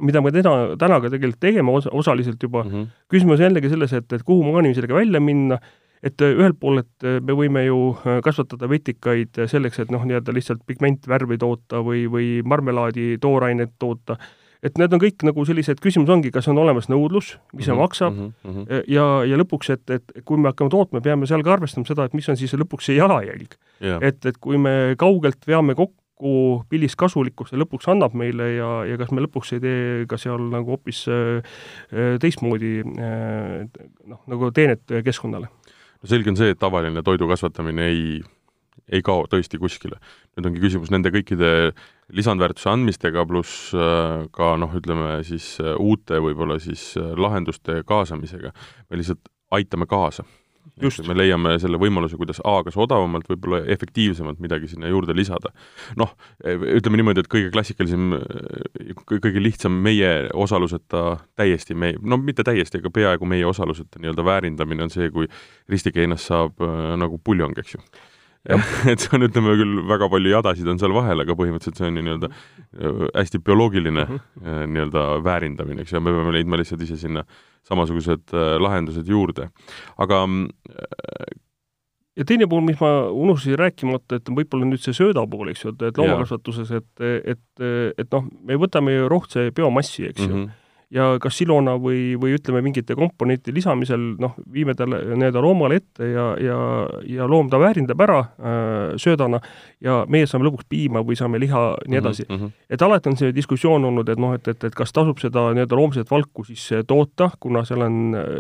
mida 0.04 0.22
me 0.22 0.34
täna, 0.36 0.56
täna 0.80 1.02
ka 1.04 1.12
tegelikult 1.14 1.42
tegeme 1.44 1.76
os 1.80 1.88
osaliselt 1.88 2.44
juba 2.44 2.66
mm. 2.66 2.72
-hmm. 2.72 2.88
küsimus 3.14 3.44
jällegi 3.44 3.72
selles, 3.72 3.94
et, 3.94 4.12
et 4.14 4.24
kuhu 4.28 4.44
maani 4.52 4.74
sellega 4.76 5.00
välja 5.00 5.22
minna, 5.24 5.60
et 6.04 6.22
ühelt 6.22 6.60
poolt, 6.60 6.84
et 6.84 7.24
me 7.26 7.34
võime 7.34 7.64
ju 7.66 7.96
kasvatada 8.24 8.70
vetikaid 8.70 9.48
selleks, 9.48 9.80
et 9.80 9.92
noh, 9.92 10.04
nii-öelda 10.06 10.36
lihtsalt 10.36 10.62
pigmentvärvi 10.68 11.40
toota 11.42 11.80
või, 11.82 12.04
või 12.12 12.28
marmelaadi 12.46 13.16
toorainet 13.22 13.74
toota 13.80 14.20
et 14.64 14.80
need 14.80 14.94
on 14.96 15.02
kõik 15.02 15.26
nagu 15.28 15.46
sellised, 15.48 15.82
küsimus 15.84 16.10
ongi, 16.14 16.32
kas 16.34 16.48
on 16.52 16.60
olemas 16.62 16.90
nõudlus, 16.92 17.36
mis 17.54 17.68
see 17.68 17.74
mm 17.74 17.78
-hmm, 17.78 17.82
maksab 17.84 18.14
mm 18.14 18.32
-hmm. 18.46 18.82
ja, 18.94 19.06
ja 19.30 19.38
lõpuks, 19.38 19.72
et, 19.74 19.90
et 19.90 20.26
kui 20.26 20.38
me 20.38 20.50
hakkame 20.52 20.74
tootma, 20.74 21.02
peame 21.02 21.28
seal 21.28 21.44
ka 21.44 21.54
arvestama 21.54 21.86
seda, 21.86 22.06
et 22.06 22.14
mis 22.14 22.30
on 22.30 22.38
siis 22.38 22.54
lõpuks 22.54 22.90
see 22.90 22.98
jalajälg 22.98 23.58
yeah.. 23.82 24.00
et, 24.02 24.26
et 24.26 24.38
kui 24.38 24.58
me 24.58 24.96
kaugelt 24.98 25.48
veame 25.48 25.76
kokku 25.76 26.66
pillist 26.70 26.96
kasulikkust 26.96 27.54
ja 27.54 27.60
lõpuks 27.62 27.90
annab 27.92 28.14
meile 28.14 28.56
ja, 28.56 28.86
ja 28.86 28.98
kas 28.98 29.12
me 29.12 29.22
lõpuks 29.22 29.54
ei 29.54 29.60
tee 29.60 30.06
ka 30.10 30.18
seal 30.18 30.50
nagu 30.50 30.74
hoopis 30.74 31.06
äh, 31.08 31.44
teistmoodi 32.20 32.82
äh, 32.82 33.68
noh, 34.06 34.24
nagu 34.28 34.52
teenet 34.52 34.82
keskkonnale. 35.04 35.48
no 36.02 36.10
selge 36.10 36.30
on 36.30 36.38
see, 36.38 36.50
et 36.50 36.60
tavaline 36.60 37.04
toidu 37.04 37.28
kasvatamine 37.28 37.86
ei 37.86 38.24
ei 38.92 39.04
kao 39.04 39.26
tõesti 39.30 39.60
kuskile. 39.60 40.00
nüüd 40.38 40.50
ongi 40.50 40.64
küsimus 40.64 40.92
nende 40.94 41.12
kõikide 41.14 41.74
lisandväärtuse 42.16 42.72
andmistega, 42.72 43.26
pluss 43.28 43.72
äh, 43.76 44.26
ka 44.36 44.56
noh, 44.60 44.74
ütleme 44.80 45.20
siis 45.28 45.58
äh, 45.64 45.76
uute 45.80 46.22
võib-olla 46.24 46.60
siis 46.64 46.94
äh, 47.00 47.14
lahenduste 47.20 47.82
kaasamisega, 47.88 48.54
me 48.90 49.00
lihtsalt 49.02 49.28
aitame 49.52 49.88
kaasa. 49.90 50.24
me 51.08 51.16
leiame 51.16 51.56
selle 51.60 51.78
võimaluse, 51.80 52.18
kuidas 52.20 52.42
A, 52.44 52.62
kas 52.64 52.76
odavamalt, 52.78 53.28
võib-olla 53.30 53.64
efektiivsemalt 53.72 54.40
midagi 54.44 54.68
sinna 54.68 54.88
juurde 54.88 55.16
lisada. 55.16 55.50
noh, 55.96 56.12
ütleme 56.44 57.00
niimoodi, 57.00 57.24
et 57.24 57.32
kõige 57.32 57.52
klassikalisem, 57.52 58.12
kõige 59.08 59.42
lihtsam 59.42 59.72
meie 59.72 60.30
osaluseta 60.34 61.18
täiesti 61.36 61.76
me, 61.76 61.96
no 62.02 62.20
mitte 62.20 62.44
täiesti, 62.44 62.78
aga 62.84 62.92
peaaegu 62.92 63.26
meie 63.26 63.48
osaluseta 63.48 64.00
nii-öelda 64.00 64.28
väärindamine 64.28 64.84
on 64.84 64.94
see, 64.94 65.10
kui 65.12 65.28
ristikeinast 65.72 66.30
saab 66.30 66.62
nagu 67.00 67.20
puljong, 67.24 67.58
eks 67.58 67.80
ju 67.80 67.84
et 68.92 69.04
see 69.04 69.16
on, 69.18 69.26
ütleme 69.28 69.56
küll, 69.60 69.80
väga 69.90 70.10
palju 70.12 70.32
jadasid 70.32 70.70
on 70.72 70.80
seal 70.82 70.94
vahel, 70.96 71.24
aga 71.24 71.36
põhimõtteliselt 71.40 71.82
see 71.82 71.90
on 71.90 72.00
ju 72.00 72.06
nii-öelda 72.06 72.30
äh, 72.32 73.02
hästi 73.18 73.42
bioloogiline 73.44 74.06
mm 74.06 74.20
-hmm. 74.20 74.70
nii-öelda 74.76 75.08
väärindamine, 75.24 75.84
eks 75.84 75.94
ju, 75.94 76.02
me 76.02 76.14
peame 76.16 76.36
leidma 76.38 76.62
lihtsalt 76.62 76.86
ise 76.86 76.98
sinna 76.98 77.26
samasugused 77.68 78.34
äh, 78.34 78.56
lahendused 78.62 79.08
juurde. 79.08 79.50
aga 79.98 80.24
ja 82.18 82.26
teine 82.26 82.48
pool, 82.48 82.62
mis 82.66 82.80
ma 82.82 83.10
unustasin 83.10 83.60
rääkimata, 83.60 84.16
et 84.22 84.30
võib-olla 84.30 84.66
nüüd 84.66 84.82
see 84.82 84.94
sööda 84.94 85.26
pool, 85.30 85.52
eks 85.52 85.66
ju, 85.66 85.76
et 85.82 85.98
loomakasvatuses, 85.98 86.72
et, 86.72 87.04
et, 87.34 87.66
et 87.98 88.08
noh, 88.12 88.32
me 88.44 88.58
võtame 88.58 88.96
ju 88.96 89.10
rohtse 89.12 89.52
biomassi, 89.52 90.08
eks 90.10 90.24
ju 90.24 90.32
mm, 90.32 90.46
-hmm 90.46 90.64
ja 90.94 91.08
kas 91.20 91.36
silona 91.42 91.74
või, 91.82 92.16
või 92.20 92.38
ütleme, 92.38 92.62
mingite 92.64 92.96
komponenti 92.96 93.52
lisamisel 93.56 94.04
noh, 94.22 94.38
viime 94.54 94.76
talle 94.78 95.02
nii-öelda 95.18 95.42
loomale 95.44 95.82
ette 95.82 96.08
ja, 96.14 96.28
ja, 96.40 96.60
ja 97.12 97.28
loom 97.28 97.50
ta 97.52 97.60
väärindab 97.60 98.04
ära 98.06 98.20
äh, 98.24 98.94
söödana 99.02 99.42
ja 99.84 100.00
meie 100.08 100.30
saame 100.30 100.48
lõpuks 100.48 100.70
piima 100.70 101.04
või 101.04 101.20
saame 101.20 101.42
liha 101.44 101.64
ja 101.74 101.90
nii 101.90 101.98
mhm, 101.98 102.06
edasi 102.06 102.26
mm. 102.28 102.38
-hmm. 102.38 102.54
et 102.70 102.86
alati 102.88 103.12
on 103.12 103.20
see 103.20 103.36
diskussioon 103.36 103.90
olnud, 103.90 104.08
et 104.10 104.22
noh, 104.22 104.36
et, 104.38 104.48
et, 104.48 104.64
et 104.64 104.76
kas 104.76 104.96
tasub 104.96 105.20
seda 105.20 105.50
nii-öelda 105.58 105.76
loomset 105.76 106.12
valku 106.12 106.48
siis 106.48 106.70
äh, 106.72 106.86
toota, 106.88 107.30
kuna 107.40 107.66
seal 107.68 107.84
on 107.84 108.16
äh, 108.16 108.32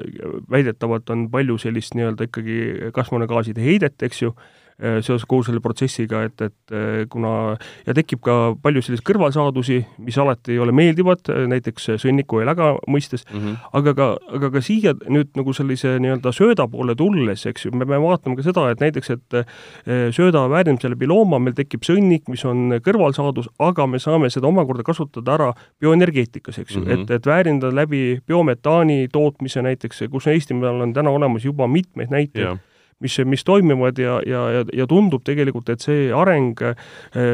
väidetavalt 0.49 1.09
on 1.09 1.27
palju 1.31 1.57
sellist 1.59 1.99
nii-öelda 1.99 2.29
ikkagi 2.31 2.91
kasvuhoonegaaside 2.95 3.61
heidet, 3.63 3.99
eks 4.07 4.23
ju, 4.23 4.31
seoses 4.77 5.25
kogu 5.25 5.41
selle 5.47 5.61
protsessiga, 5.63 6.21
et, 6.27 6.41
et 6.45 6.73
äh, 6.75 7.05
kuna 7.09 7.55
ja 7.87 7.95
tekib 7.97 8.21
ka 8.25 8.35
palju 8.61 8.83
selliseid 8.85 9.05
kõrvalsaadusi, 9.09 9.79
mis 10.05 10.17
alati 10.21 10.53
ei 10.53 10.61
ole 10.61 10.75
meeldivad, 10.75 11.23
äh, 11.33 11.47
näiteks 11.49 11.89
sõnniku 12.03 12.43
ja 12.43 12.49
läga 12.51 12.75
mõistes 12.85 13.25
mm, 13.25 13.39
-hmm. 13.39 13.71
aga 13.79 13.93
ka, 13.97 14.09
aga 14.37 14.51
ka 14.53 14.61
siia 14.61 14.93
nüüd 15.09 15.33
nagu 15.39 15.55
sellise 15.57 15.95
nii-öelda 16.03 16.33
sööda 16.35 16.67
poole 16.69 16.93
tulles, 16.95 17.47
eks 17.49 17.65
ju, 17.65 17.73
me 17.73 17.89
peame 17.89 18.03
vaatama 18.05 18.37
ka 18.37 18.45
seda, 18.45 18.67
et 18.69 18.85
näiteks, 18.85 19.09
et 19.17 19.37
sööda 20.13 20.45
väärindamise 20.51 20.93
läbi 20.93 21.09
looma 21.09 21.41
meil 21.41 21.57
tekib 21.57 21.81
sõnnik, 21.87 22.29
mis 22.29 22.45
on 22.45 22.77
kõrvalsaadus, 22.85 23.49
aga 23.57 23.87
me 23.89 23.99
saame 23.99 24.29
seda 24.29 24.47
omakorda 24.47 24.85
kasutada 24.85 25.33
ära 25.39 25.51
bioenergeetikas, 25.81 26.61
eks 26.61 26.75
ju 26.75 26.81
mm, 26.81 26.87
-hmm. 26.87 27.03
et, 27.03 27.17
et 27.17 27.25
väärindada 27.25 27.73
läbi 27.75 28.21
biometaani 28.27 29.07
tootmise 29.11 29.61
näiteks, 29.61 30.05
kus 30.11 30.27
Eestimaal 30.27 30.81
on 30.85 30.93
täna 30.93 31.09
olemas 31.09 31.45
juba 31.45 31.67
mitmeid 31.67 32.13
näiteid 32.13 32.45
yeah 32.45 32.57
mis, 33.03 33.17
mis 33.25 33.43
toimivad 33.43 33.99
ja, 34.01 34.19
ja, 34.25 34.43
ja, 34.51 34.65
ja 34.73 34.87
tundub 34.89 35.23
tegelikult, 35.27 35.69
et 35.69 35.83
see 35.83 36.07
areng 36.13 36.61
äh, 36.65 36.75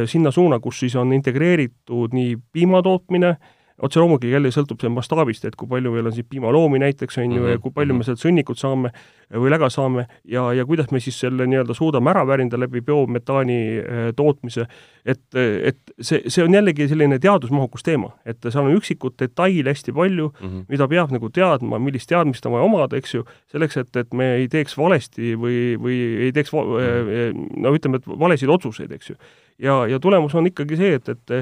sinna 0.10 0.32
suuna, 0.32 0.60
kus 0.64 0.84
siis 0.84 0.96
on 1.00 1.14
integreeritud 1.16 2.16
nii 2.16 2.38
piimatootmine, 2.54 3.36
otse 3.82 4.00
loomulikult 4.00 4.32
jälle 4.32 4.52
sõltub 4.54 4.82
see 4.82 4.92
mastaabist, 4.94 5.46
et 5.48 5.56
kui 5.58 5.68
palju 5.70 5.92
meil 5.96 6.10
on 6.10 6.14
siin 6.14 6.28
piimaloomi 6.30 6.80
näiteks, 6.84 7.18
on 7.24 7.32
ju, 7.32 7.42
ja 7.42 7.56
mhm, 7.56 7.62
kui 7.64 7.74
palju 7.74 7.96
me 7.96 8.02
mhm. 8.02 8.08
sealt 8.08 8.22
sõnnikut 8.22 8.62
saame 8.62 8.92
või 9.34 9.50
läga 9.50 9.70
saame 9.74 10.06
ja, 10.30 10.46
ja 10.54 10.66
kuidas 10.70 10.92
me 10.94 11.02
siis 11.02 11.18
selle 11.24 11.48
nii-öelda 11.50 11.74
suudame 11.78 12.12
ära 12.12 12.22
väärindada 12.28 12.62
läbi 12.62 12.84
biometaani 12.86 13.60
äh, 13.80 14.04
tootmise, 14.16 14.68
et, 15.06 15.24
et 15.34 15.80
see, 16.00 16.22
see 16.28 16.46
on 16.46 16.54
jällegi 16.54 16.88
selline 16.92 17.18
teadusmahukus 17.24 17.86
teema, 17.86 18.14
et 18.30 18.46
seal 18.46 18.68
on 18.68 18.78
üksikud 18.78 19.18
detaile 19.20 19.74
hästi 19.74 19.96
palju 19.96 20.30
mm, 20.30 20.50
-hmm. 20.50 20.66
mida 20.70 20.88
peab 20.88 21.16
nagu 21.16 21.30
teadma, 21.34 21.80
millist 21.82 22.10
teadmist 22.12 22.46
on 22.46 22.58
vaja 22.58 22.70
omada, 22.70 22.98
eks 22.98 23.16
ju, 23.16 23.26
selleks, 23.52 23.78
et, 23.82 23.96
et 24.04 24.14
me 24.14 24.36
ei 24.36 24.48
teeks 24.52 24.78
valesti 24.78 25.34
või, 25.40 25.80
või 25.82 25.98
ei 26.28 26.32
teeks 26.32 26.54
mm 26.54 26.78
-hmm. 26.78 27.58
no 27.66 27.74
ütleme, 27.74 27.98
et 27.98 28.08
valesid 28.08 28.50
otsuseid, 28.50 28.92
eks 28.92 29.10
ju 29.10 29.18
ja, 29.62 29.84
ja 29.90 30.00
tulemus 30.00 30.36
on 30.36 30.48
ikkagi 30.50 30.78
see, 30.80 31.00
et, 31.00 31.10
et 31.10 31.34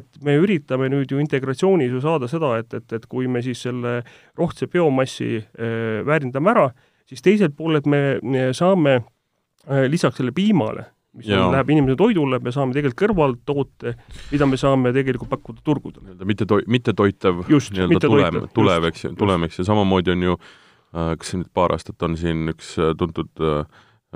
et 0.00 0.20
me 0.24 0.36
üritame 0.40 0.88
nüüd 0.92 1.10
ju 1.12 1.20
integratsioonis 1.22 1.92
ju 1.92 2.02
saada 2.04 2.28
seda, 2.30 2.56
et, 2.62 2.74
et, 2.74 2.92
et 2.92 3.06
kui 3.06 3.28
me 3.28 3.42
siis 3.44 3.62
selle 3.66 4.00
rohtse 4.38 4.68
biomassi 4.70 5.36
äh, 5.38 6.04
väärindame 6.06 6.52
ära, 6.54 6.68
siis 7.08 7.24
teiselt 7.24 7.56
poolelt 7.56 7.86
me 7.86 8.52
saame 8.56 8.98
äh, 8.98 9.88
lisaks 9.90 10.20
selle 10.20 10.32
piimale, 10.36 10.88
mis 11.18 11.30
on, 11.32 11.52
läheb 11.54 11.72
inimese 11.74 11.96
toidule, 11.98 12.40
me 12.44 12.52
saame 12.54 12.76
tegelikult 12.76 13.02
kõrvaltoote, 13.02 13.94
mida 14.32 14.48
me 14.48 14.60
saame 14.60 14.92
tegelikult 14.96 15.32
pakkuda 15.32 15.64
turgudel. 15.64 16.04
nii-öelda 16.04 16.28
mitte 16.28 16.48
toi-, 16.48 16.64
mitte 16.70 16.94
toitav 16.96 17.44
nii-öelda 17.48 18.02
tulem, 18.04 18.40
tulev, 18.54 18.88
eks 18.90 19.06
ju, 19.06 19.12
tulem, 19.18 19.48
eks 19.48 19.60
ju, 19.60 19.68
samamoodi 19.68 20.14
on 20.14 20.26
ju 20.28 20.38
äh, 20.38 21.12
kas 21.20 21.34
nüüd 21.36 21.52
paar 21.54 21.74
aastat 21.76 22.02
on 22.06 22.16
siin 22.20 22.48
üks 22.52 22.76
äh, 22.80 22.94
tuntud 22.98 23.44
äh, 23.44 23.64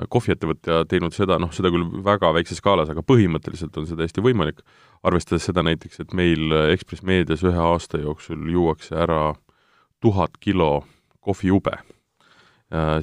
kohviettevõtja 0.09 0.83
teinud 0.89 1.13
seda, 1.13 1.37
noh, 1.41 1.51
seda 1.53 1.69
küll 1.73 1.85
väga 2.05 2.31
väikses 2.33 2.57
skaalas, 2.61 2.89
aga 2.89 3.03
põhimõtteliselt 3.05 3.75
on 3.77 3.85
see 3.85 3.97
täiesti 3.99 4.23
võimalik, 4.25 4.63
arvestades 5.05 5.45
seda 5.49 5.61
näiteks, 5.65 6.01
et 6.01 6.15
meil 6.17 6.53
Ekspress 6.73 7.05
Meedias 7.05 7.43
ühe 7.45 7.59
aasta 7.61 8.01
jooksul 8.01 8.47
juuakse 8.49 8.97
ära 8.97 9.35
tuhat 10.01 10.39
kilo 10.41 10.83
kohvijube. 11.23 11.77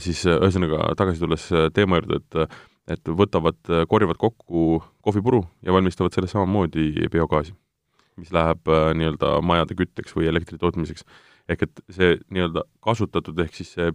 Siis 0.02 0.24
ühesõnaga, 0.26 0.90
tagasi 0.98 1.22
tulles 1.22 1.46
teema 1.76 2.00
juurde, 2.00 2.20
et 2.24 2.58
et 2.90 3.06
võtavad, 3.06 3.54
korjavad 3.86 4.18
kokku 4.18 4.80
kohvipuru 5.04 5.44
ja 5.62 5.70
valmistavad 5.70 6.10
sellest 6.10 6.34
samamoodi 6.34 7.06
biogaasi, 7.12 7.52
mis 8.18 8.32
läheb 8.34 8.66
nii-öelda 8.98 9.36
majade 9.46 9.76
kütteks 9.78 10.16
või 10.16 10.26
elektri 10.26 10.58
tootmiseks. 10.58 11.04
ehk 11.48 11.62
et 11.68 11.82
see 11.94 12.16
nii-öelda 12.34 12.64
kasutatud, 12.82 13.38
ehk 13.38 13.54
siis 13.54 13.70
see 13.76 13.92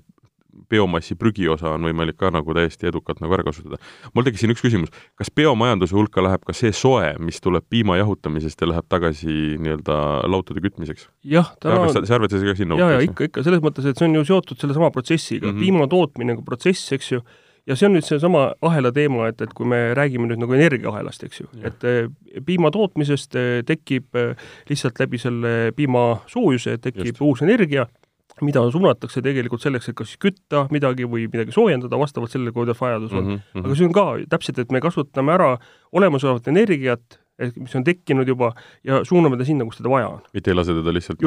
biomassi 0.70 1.16
prügiosa 1.20 1.74
on 1.76 1.88
võimalik 1.88 2.18
ka 2.20 2.32
nagu 2.34 2.56
täiesti 2.58 2.89
edukalt 2.89 3.22
nagu 3.24 3.36
ära 3.38 3.45
kasutada. 3.47 3.80
mul 4.14 4.26
tekkis 4.28 4.45
siin 4.45 4.53
üks 4.56 4.64
küsimus, 4.66 4.93
kas 5.20 5.32
biomajanduse 5.36 5.95
hulka 5.97 6.24
läheb 6.24 6.45
ka 6.47 6.56
see 6.58 6.74
soe, 6.76 7.14
mis 7.20 7.41
tuleb 7.43 7.66
piima 7.70 7.97
jahutamisest 8.01 8.62
ja 8.62 8.72
läheb 8.72 8.89
tagasi 8.91 9.56
nii-öelda 9.62 9.97
lautade 10.32 10.64
kütmiseks? 10.66 11.10
jah, 11.24 11.53
täna 11.62 11.86
on 11.86 11.95
see 11.95 12.16
arvates 12.18 12.45
ka 12.45 12.58
sinna 12.58 12.80
jaa, 12.80 12.91
jaa, 12.95 13.08
ikka, 13.10 13.30
ikka, 13.32 13.45
selles 13.45 13.64
mõttes, 13.64 13.88
et 13.89 13.97
see 13.99 14.10
on 14.10 14.20
ju 14.20 14.28
seotud 14.32 14.62
sellesama 14.62 14.91
protsessiga 14.95 15.47
mm, 15.47 15.58
-hmm. 15.58 15.66
piima 15.66 15.89
tootmine 15.91 16.38
kui 16.38 16.47
protsess, 16.47 16.93
eks 16.95 17.12
ju, 17.12 17.22
ja 17.70 17.76
see 17.78 17.89
on 17.89 17.95
nüüd 17.97 18.06
seesama 18.06 18.45
ahela 18.66 18.91
teema, 18.95 19.30
et, 19.32 19.41
et 19.41 19.53
kui 19.58 19.68
me 19.70 19.80
räägime 19.97 20.30
nüüd 20.30 20.41
nagu 20.41 20.56
energiaahelast, 20.58 21.26
eks 21.28 21.41
ju, 21.41 21.49
et 21.66 21.86
eh, 21.88 22.08
piima 22.45 22.72
tootmisest 22.74 23.38
eh, 23.39 23.60
tekib 23.68 24.18
eh, 24.20 24.49
lihtsalt 24.70 24.99
läbi 25.01 25.22
selle 25.22 25.53
piima 25.78 26.08
soojuse 26.32 26.78
tekib 26.84 27.14
Just. 27.14 27.24
uus 27.26 27.45
energia, 27.45 27.88
mida 28.43 28.63
suunatakse 28.71 29.21
tegelikult 29.23 29.63
selleks, 29.63 29.89
et 29.89 29.97
kas 29.97 30.15
kütta 30.21 30.65
midagi 30.73 31.07
või 31.07 31.28
midagi 31.32 31.55
soojendada 31.55 31.99
vastavalt 31.99 32.34
sellele, 32.34 32.51
kuidas 32.55 32.80
vajadus 32.82 33.13
on 33.13 33.23
mm. 33.23 33.38
-hmm. 33.53 33.65
aga 33.65 33.76
see 33.76 33.88
on 33.88 33.95
ka 33.95 34.05
täpselt, 34.30 34.59
et 34.59 34.71
me 34.71 34.82
kasutame 34.84 35.36
ära 35.36 35.51
olemasolevat 35.95 36.47
energiat 36.51 37.19
mis 37.39 37.73
on 37.75 37.83
tekkinud 37.83 38.27
juba 38.27 38.51
ja 38.86 39.01
suuname 39.07 39.38
ta 39.38 39.47
sinna, 39.47 39.65
kus 39.67 39.79
teda 39.81 39.91
vaja 39.91 40.11
on. 40.13 40.21
mitte 40.33 40.51
ei 40.51 40.55
lase 40.55 40.75
teda 40.77 40.93
lihtsalt 40.95 41.23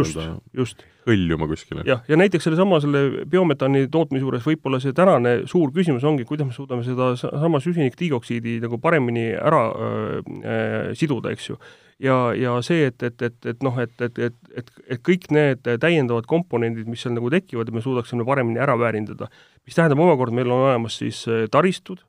just, 0.57 0.85
hõljuma 1.09 1.49
kuskile. 1.51 1.85
jah, 1.89 2.01
ja 2.09 2.17
näiteks 2.21 2.49
sellesama, 2.49 2.81
selle 2.85 3.27
biometaani 3.29 3.87
tootmise 3.93 4.25
juures 4.25 4.47
võib-olla 4.47 4.81
see 4.83 4.97
tänane 4.97 5.35
suur 5.51 5.73
küsimus 5.75 6.07
ongi, 6.09 6.25
kuidas 6.29 6.49
me 6.49 6.57
suudame 6.57 6.87
seda 6.87 7.11
sama 7.19 7.61
süsinikdioksiidi 7.65 8.57
nagu 8.65 8.81
paremini 8.81 9.31
ära 9.37 9.63
äh, 9.69 10.89
siduda, 10.99 11.35
eks 11.37 11.51
ju. 11.51 11.59
ja, 12.05 12.19
ja 12.39 12.57
see, 12.65 12.89
et, 12.89 13.03
et, 13.05 13.29
et, 13.29 13.39
et 13.53 13.65
noh, 13.67 13.77
et, 13.83 13.95
et, 14.01 14.25
et, 14.31 14.43
et, 14.63 14.75
et 14.89 15.05
kõik 15.05 15.29
need 15.35 15.69
täiendavad 15.85 16.29
komponendid, 16.31 16.89
mis 16.89 17.05
seal 17.05 17.17
nagu 17.19 17.29
tekivad, 17.35 17.69
et 17.69 17.77
me 17.77 17.85
suudaksime 17.85 18.25
paremini 18.29 18.65
ära 18.65 18.79
väärindada. 18.81 19.29
mis 19.69 19.77
tähendab 19.77 20.01
omakorda, 20.01 20.41
meil 20.41 20.49
on 20.49 20.71
olemas 20.71 21.03
siis 21.03 21.27
äh, 21.29 21.45
taristud, 21.53 22.01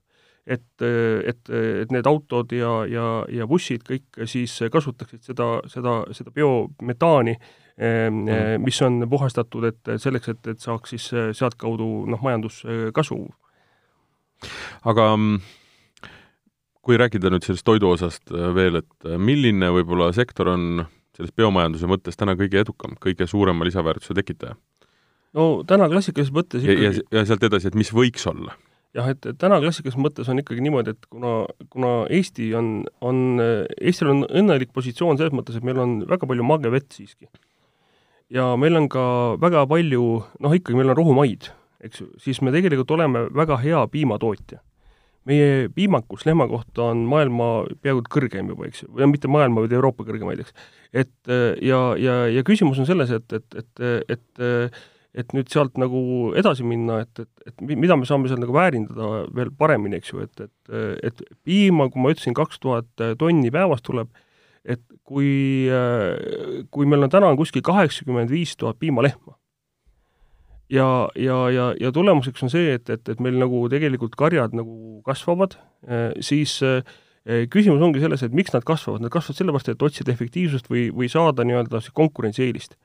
et, 0.48 0.82
et, 0.82 1.52
et 1.52 1.92
need 1.92 2.08
autod 2.10 2.52
ja, 2.56 2.72
ja, 2.90 3.08
ja 3.30 3.48
bussid 3.48 3.84
kõik 3.88 4.24
siis 4.30 4.56
kasutaksid 4.72 5.24
seda, 5.32 5.50
seda, 5.70 6.00
seda 6.16 6.34
biometaani, 6.36 7.36
mhm. 7.80 8.64
mis 8.64 8.82
on 8.84 9.04
puhastatud, 9.10 9.70
et 9.70 9.94
selleks, 10.02 10.34
et, 10.34 10.52
et 10.56 10.60
saaks 10.60 10.96
siis 10.96 11.06
sealtkaudu 11.38 11.90
noh, 12.10 12.26
majanduskasu. 12.26 13.22
aga 14.90 15.06
mm, 15.16 15.40
kui 16.90 16.98
rääkida 16.98 17.30
nüüd 17.30 17.46
sellest 17.46 17.68
toidu 17.68 17.92
osast 17.94 18.32
äh, 18.34 18.50
veel, 18.56 18.82
et 18.82 19.08
äh, 19.08 19.20
milline 19.22 19.70
võib-olla 19.76 20.10
sektor 20.16 20.50
on 20.56 20.86
selles 21.18 21.36
biomajanduse 21.38 21.90
mõttes 21.90 22.18
täna 22.18 22.34
kõige 22.40 22.64
edukam, 22.64 22.96
kõige 23.04 23.28
suurema 23.30 23.68
lisaväärtuse 23.68 24.16
tekitaja? 24.18 24.58
no 25.38 25.50
täna 25.70 25.90
klassikalises 25.92 26.34
mõttes 26.34 26.66
ikkagi 26.66 26.88
ja, 26.88 26.96
ja, 26.96 27.20
ja 27.20 27.26
sealt 27.30 27.46
edasi, 27.46 27.70
et 27.70 27.78
mis 27.78 27.94
võiks 27.94 28.26
olla? 28.32 28.56
Jah, 28.98 29.10
et 29.12 29.28
täna 29.42 29.60
klassikalises 29.62 30.00
mõttes 30.02 30.30
on 30.32 30.42
ikkagi 30.42 30.64
niimoodi, 30.66 30.96
et 30.96 31.10
kuna, 31.12 31.34
kuna 31.74 31.92
Eesti 32.16 32.50
on, 32.58 32.72
on, 33.06 33.42
Eestil 33.78 34.14
on 34.14 34.24
õnnelik 34.26 34.74
positsioon 34.76 35.20
selles 35.20 35.36
mõttes, 35.36 35.60
et 35.60 35.66
meil 35.66 35.80
on 35.82 36.00
väga 36.10 36.30
palju 36.30 36.46
magevett 36.48 36.90
siiski. 36.96 37.30
ja 38.34 38.54
meil 38.58 38.78
on 38.78 38.90
ka 38.90 39.04
väga 39.42 39.66
palju, 39.70 40.08
noh 40.42 40.58
ikkagi 40.58 40.78
meil 40.78 40.94
on 40.94 41.00
rohumaid, 41.02 41.52
eks 41.86 42.02
ju, 42.02 42.10
siis 42.22 42.42
me 42.42 42.54
tegelikult 42.56 42.92
oleme 42.98 43.28
väga 43.34 43.60
hea 43.62 43.86
piimatootja. 43.88 44.64
meie 45.30 45.68
piimakus 45.70 46.26
lehma 46.26 46.48
kohta 46.50 46.90
on 46.90 47.04
maailma 47.06 47.68
peaaegu 47.84 48.02
kõrgeim 48.10 48.48
juba, 48.50 48.70
eks 48.70 48.84
ju, 48.84 48.94
või 48.96 49.12
mitte 49.12 49.30
maailma, 49.30 49.62
vaid 49.62 49.76
Euroopa 49.78 50.08
kõrgemaid, 50.08 50.42
eks. 50.42 50.56
et 50.94 51.34
ja, 51.62 51.82
ja, 52.00 52.24
ja 52.32 52.46
küsimus 52.48 52.80
on 52.82 52.90
selles, 52.90 53.12
et, 53.14 53.34
et, 53.34 53.60
et, 53.62 53.84
et, 54.10 54.16
et 54.18 54.82
et 55.18 55.34
nüüd 55.34 55.50
sealt 55.50 55.78
nagu 55.82 56.00
edasi 56.38 56.66
minna, 56.68 57.00
et, 57.06 57.24
et, 57.24 57.46
et 57.50 57.64
mida 57.74 57.98
me 57.98 58.08
saame 58.08 58.30
seal 58.30 58.42
nagu 58.42 58.54
väärindada 58.54 59.26
veel 59.36 59.52
paremini, 59.58 59.98
eks 59.98 60.14
ju, 60.14 60.22
et, 60.26 60.44
et, 60.46 61.10
et 61.10 61.24
piima, 61.46 61.90
kui 61.90 62.04
ma 62.04 62.14
ütlesin, 62.14 62.36
kaks 62.38 62.62
tuhat 62.62 63.06
tonni 63.22 63.50
päevas 63.54 63.82
tuleb, 63.86 64.12
et 64.70 64.84
kui, 65.08 65.66
kui 66.70 66.90
meil 66.90 67.08
on 67.08 67.14
täna 67.14 67.32
on 67.32 67.40
kuskil 67.40 67.66
kaheksakümmend 67.66 68.30
viis 68.30 68.54
tuhat 68.60 68.78
piimalehma, 68.82 69.34
ja, 70.70 71.10
ja, 71.18 71.38
ja, 71.50 71.72
ja 71.82 71.92
tulemuseks 71.96 72.46
on 72.46 72.54
see, 72.54 72.76
et, 72.78 72.90
et, 72.94 73.10
et 73.10 73.24
meil 73.24 73.40
nagu 73.42 73.66
tegelikult 73.72 74.14
karjad 74.20 74.54
nagu 74.58 75.00
kasvavad, 75.08 75.58
siis 76.22 76.60
küsimus 77.50 77.82
ongi 77.82 78.04
selles, 78.04 78.22
et 78.26 78.36
miks 78.36 78.54
nad 78.54 78.66
kasvavad, 78.68 79.02
nad 79.02 79.14
kasvavad 79.14 79.42
sellepärast, 79.42 79.74
et 79.74 79.90
otsida 79.90 80.14
efektiivsust 80.14 80.70
või, 80.70 80.88
või 80.94 81.10
saada 81.10 81.46
nii-öelda 81.48 81.82
konkurentsieelist 81.98 82.78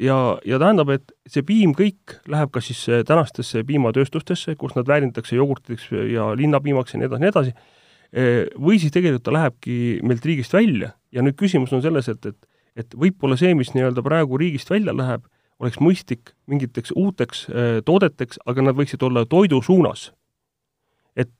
ja, 0.00 0.18
ja 0.46 0.58
tähendab, 0.60 0.92
et 0.94 1.14
see 1.30 1.44
piim 1.46 1.74
kõik 1.76 2.18
läheb 2.30 2.52
kas 2.54 2.68
siis 2.70 2.82
eh, 2.90 3.02
tänastesse 3.06 3.64
piimatööstustesse, 3.68 4.54
kus 4.60 4.76
nad 4.78 4.88
väärindatakse 4.88 5.38
jogurtideks 5.38 5.90
ja 6.12 6.30
linnapiimaks 6.38 6.94
ja 6.94 7.00
nii 7.00 7.08
edasi, 7.08 7.24
nii 7.24 7.32
edasi, 7.32 7.56
eh, 8.12 8.44
või 8.58 8.78
siis 8.82 8.94
tegelikult 8.94 9.26
ta 9.26 9.34
lähebki 9.34 9.78
meilt 10.06 10.28
riigist 10.28 10.54
välja 10.54 10.92
ja 11.14 11.24
nüüd 11.24 11.38
küsimus 11.38 11.74
on 11.74 11.84
selles, 11.84 12.10
et, 12.12 12.30
et 12.30 12.54
et 12.78 12.94
võib-olla 12.94 13.34
see, 13.34 13.56
mis 13.58 13.72
nii-öelda 13.74 14.04
praegu 14.06 14.38
riigist 14.38 14.68
välja 14.70 14.92
läheb, 14.94 15.24
oleks 15.58 15.80
mõistlik 15.82 16.30
mingiteks 16.46 16.92
uuteks 16.94 17.40
äh, 17.50 17.80
toodeteks, 17.82 18.38
aga 18.46 18.62
nad 18.62 18.76
võiksid 18.78 19.02
olla 19.02 19.24
toidu 19.26 19.58
suunas. 19.66 20.12
et, 21.18 21.34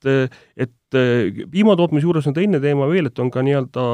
et 0.59 0.97
piimatootmise 1.53 2.03
juures 2.03 2.27
on 2.27 2.35
teine 2.35 2.59
teema 2.59 2.89
veel, 2.91 3.07
et 3.07 3.19
on 3.23 3.29
ka 3.31 3.45
nii-öelda 3.47 3.85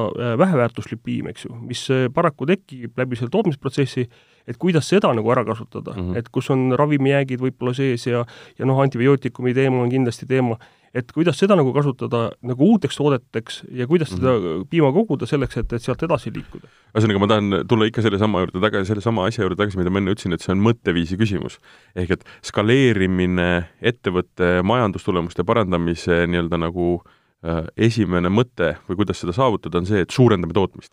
väheväärtuslik 0.40 1.02
piim, 1.04 1.26
eks 1.28 1.44
ju, 1.44 1.50
mis 1.60 1.82
paraku 2.14 2.46
tekib 2.48 2.96
läbi 2.96 3.18
selle 3.20 3.34
tootmisprotsessi 3.34 4.06
et 4.49 4.61
kuidas 4.61 4.88
seda 4.88 5.12
nagu 5.16 5.30
ära 5.32 5.45
kasutada 5.45 5.95
mm, 5.95 6.01
-hmm. 6.01 6.18
et 6.18 6.28
kus 6.28 6.51
on 6.51 6.72
ravimijäägid 6.78 7.40
võib-olla 7.40 7.74
sees 7.74 8.07
ja 8.07 8.24
ja 8.59 8.66
noh, 8.66 8.80
antibiootikumi 8.80 9.55
teema 9.55 9.82
on 9.82 9.90
kindlasti 9.90 10.26
teema, 10.26 10.59
et 10.95 11.12
kuidas 11.12 11.38
seda 11.38 11.57
nagu 11.59 11.72
kasutada 11.74 12.30
nagu 12.42 12.68
uuteks 12.74 12.97
toodeteks 12.97 13.62
ja 13.70 13.86
kuidas 13.86 14.12
mm 14.12 14.18
-hmm. 14.18 14.20
seda 14.20 14.68
piima 14.70 14.92
koguda 14.92 15.26
selleks, 15.26 15.57
et, 15.57 15.72
et 15.72 15.82
sealt 15.82 16.03
edasi 16.03 16.32
liikuda. 16.34 16.68
ühesõnaga, 16.95 17.18
ma 17.18 17.26
tahan 17.26 17.66
tulla 17.68 17.88
ikka 17.90 18.03
sellesama 18.03 18.45
juurde 18.45 18.61
tagasi, 18.61 18.88
sellesama 18.88 19.26
asja 19.26 19.45
juurde 19.45 19.57
tagasi, 19.57 19.78
mida 19.78 19.90
ma 19.90 19.99
enne 19.99 20.14
ütlesin, 20.14 20.34
et 20.34 20.40
see 20.40 20.53
on 20.53 20.62
mõtteviisi 20.62 21.18
küsimus. 21.18 21.59
ehk 21.97 22.11
et 22.11 22.24
skaleerimine, 22.42 23.64
ettevõtte 23.82 24.62
majandustulemuste 24.62 25.45
parandamise 25.45 26.26
nii-öelda 26.26 26.59
nagu 26.59 27.03
äh, 27.45 27.64
esimene 27.76 28.28
mõte 28.28 28.76
või 28.88 28.97
kuidas 28.97 29.20
seda 29.20 29.32
saavutada, 29.32 29.78
on 29.78 29.86
see, 29.86 30.01
et 30.01 30.11
suurendame 30.11 30.53
tootmist 30.53 30.92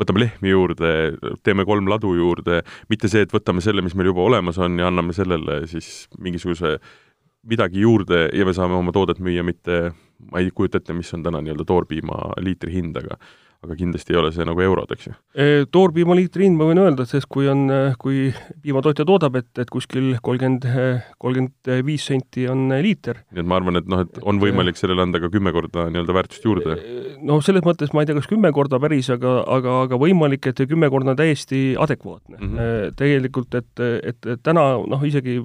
võtame 0.00 0.24
lehmi 0.24 0.52
juurde, 0.52 0.90
teeme 1.44 1.66
kolm 1.68 1.90
ladu 1.90 2.14
juurde, 2.16 2.62
mitte 2.92 3.10
see, 3.12 3.26
et 3.26 3.34
võtame 3.34 3.62
selle, 3.64 3.84
mis 3.84 3.96
meil 3.98 4.10
juba 4.10 4.24
olemas 4.24 4.58
on 4.62 4.78
ja 4.80 4.88
anname 4.88 5.14
sellele 5.16 5.62
siis 5.70 6.08
mingisuguse 6.18 6.78
midagi 7.50 7.84
juurde 7.84 8.26
ja 8.36 8.46
me 8.46 8.54
saame 8.56 8.76
oma 8.76 8.92
toodet 8.92 9.20
müüa, 9.22 9.44
mitte 9.46 9.90
ma 10.30 10.40
ei 10.40 10.50
kujuta 10.52 10.80
ette, 10.80 10.96
mis 10.96 11.12
on 11.16 11.24
täna 11.24 11.40
nii-öelda 11.40 11.64
toorpiima 11.68 12.34
liitri 12.44 12.74
hind, 12.74 12.98
aga 13.00 13.16
aga 13.60 13.76
kindlasti 13.76 14.14
ei 14.14 14.18
ole 14.20 14.30
see 14.32 14.44
nagu 14.48 14.62
eurod, 14.64 14.92
eks 14.94 15.08
ju? 15.08 15.12
Toorpiima 15.74 16.14
liitri 16.16 16.46
hind 16.46 16.56
ma 16.56 16.68
võin 16.70 16.80
öelda, 16.80 17.04
et 17.04 17.12
sest 17.12 17.28
kui 17.32 17.48
on, 17.50 17.66
kui 18.00 18.30
piimatootja 18.64 19.04
toodab, 19.08 19.36
et, 19.40 19.50
et 19.60 19.70
kuskil 19.72 20.14
kolmkümmend, 20.24 20.64
kolmkümmend 21.20 21.70
viis 21.84 22.06
senti 22.08 22.46
on 22.48 22.72
liiter. 22.80 23.22
nii 23.30 23.44
et 23.44 23.50
ma 23.52 23.60
arvan, 23.60 23.80
et 23.80 23.90
noh, 23.90 24.04
et 24.06 24.20
on 24.24 24.40
võimalik 24.40 24.80
sellele 24.80 25.04
anda 25.04 25.20
ka 25.20 25.28
kümme 25.32 25.52
korda 25.52 25.90
nii-öelda 25.92 26.16
väärtust 26.16 26.48
juurde? 26.48 26.78
no 27.20 27.40
selles 27.44 27.64
mõttes 27.66 27.92
ma 27.92 28.04
ei 28.04 28.08
tea, 28.08 28.16
kas 28.16 28.30
kümme 28.30 28.52
korda 28.56 28.80
päris, 28.82 29.12
aga, 29.12 29.40
aga, 29.58 29.78
aga 29.86 30.00
võimalik, 30.00 30.48
et 30.48 30.64
kümme 30.70 30.88
korda 30.92 31.12
on 31.12 31.20
täiesti 31.20 31.74
adekvaatne 31.76 32.38
mm. 32.38 32.52
-hmm. 32.54 33.00
tegelikult, 33.00 33.60
et, 33.60 33.72
et, 34.00 34.20
et 34.24 34.46
täna 34.46 34.70
noh, 34.80 35.04
isegi 35.04 35.36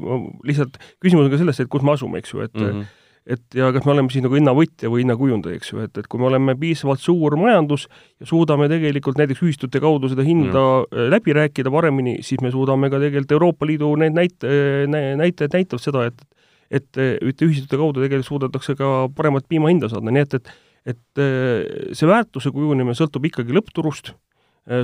lihtsalt 0.47 0.80
küsimus 1.03 1.28
on 1.28 1.34
ka 1.36 1.41
selles, 1.43 1.59
et 1.59 1.72
kus 1.72 1.84
me 1.84 1.97
asume, 1.97 2.24
eks 2.24 2.34
ju, 2.34 2.45
et 2.47 2.55
mm 2.55 2.70
-hmm 2.72 2.93
et 3.26 3.57
ja 3.57 3.71
kas 3.73 3.86
me 3.88 3.93
oleme 3.95 4.13
siis 4.13 4.21
nagu 4.26 4.38
hinnavõtja 4.38 4.89
või 4.91 5.01
hinnakujundaja, 5.01 5.57
eks 5.57 5.71
ju, 5.71 5.80
et, 5.86 5.97
et 5.97 6.07
kui 6.11 6.21
me 6.21 6.28
oleme 6.30 6.53
piisavalt 6.61 7.01
suur 7.01 7.34
majandus 7.41 7.88
ja 8.21 8.28
suudame 8.30 8.67
tegelikult 8.69 9.17
näiteks 9.17 9.41
ühistute 9.41 9.82
kaudu 9.82 10.11
seda 10.11 10.26
hinda 10.28 10.61
mm. 10.84 11.07
läbi 11.13 11.34
rääkida 11.34 11.73
paremini, 11.73 12.19
siis 12.26 12.43
me 12.45 12.53
suudame 12.53 12.91
ka 12.93 12.99
tegelikult 13.01 13.34
Euroopa 13.38 13.69
Liidu 13.69 13.89
need 14.01 14.13
näit-, 14.17 14.45
näitajad 14.91 15.57
näitavad 15.57 15.86
seda, 15.86 16.05
et 16.11 16.26
et, 16.73 16.97
et 16.97 17.41
ühistute 17.45 17.78
kaudu 17.78 18.01
tegelikult 18.01 18.30
suudetakse 18.30 18.73
ka 18.78 18.93
paremat 19.15 19.45
piimahinda 19.49 19.89
saada, 19.89 20.13
nii 20.13 20.26
et, 20.26 20.39
et 20.39 20.53
et 20.86 21.21
äh, 21.21 21.93
see 21.97 22.05
väärtuse 22.05 22.51
kujunemine 22.53 22.93
sõltub 22.93 23.26
ikkagi 23.26 23.55
lõppturust, 23.57 24.11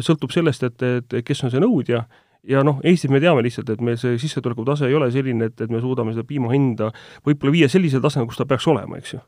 sõltub 0.05 0.33
sellest, 0.33 0.65
et, 0.65 0.83
et 0.85 1.15
kes 1.25 1.43
on 1.45 1.53
see 1.53 1.61
nõudja 1.61 2.03
ja 2.47 2.63
noh, 2.65 2.79
Eestis 2.87 3.11
me 3.13 3.21
teame 3.21 3.43
lihtsalt, 3.45 3.69
et 3.73 3.81
meil 3.85 3.97
see 4.01 4.17
sissetuleku 4.21 4.65
tase 4.67 4.89
ei 4.89 4.97
ole 4.97 5.11
selline, 5.13 5.51
et, 5.51 5.57
et 5.61 5.71
me 5.71 5.81
suudame 5.83 6.15
seda 6.15 6.25
piima 6.27 6.51
hinda 6.53 6.89
võib-olla 7.27 7.53
viia 7.53 7.69
sellisele 7.71 8.03
tasemele, 8.03 8.31
kus 8.31 8.41
ta 8.41 8.47
peaks 8.49 8.67
olema, 8.71 9.01
eks 9.01 9.15
ju. 9.15 9.21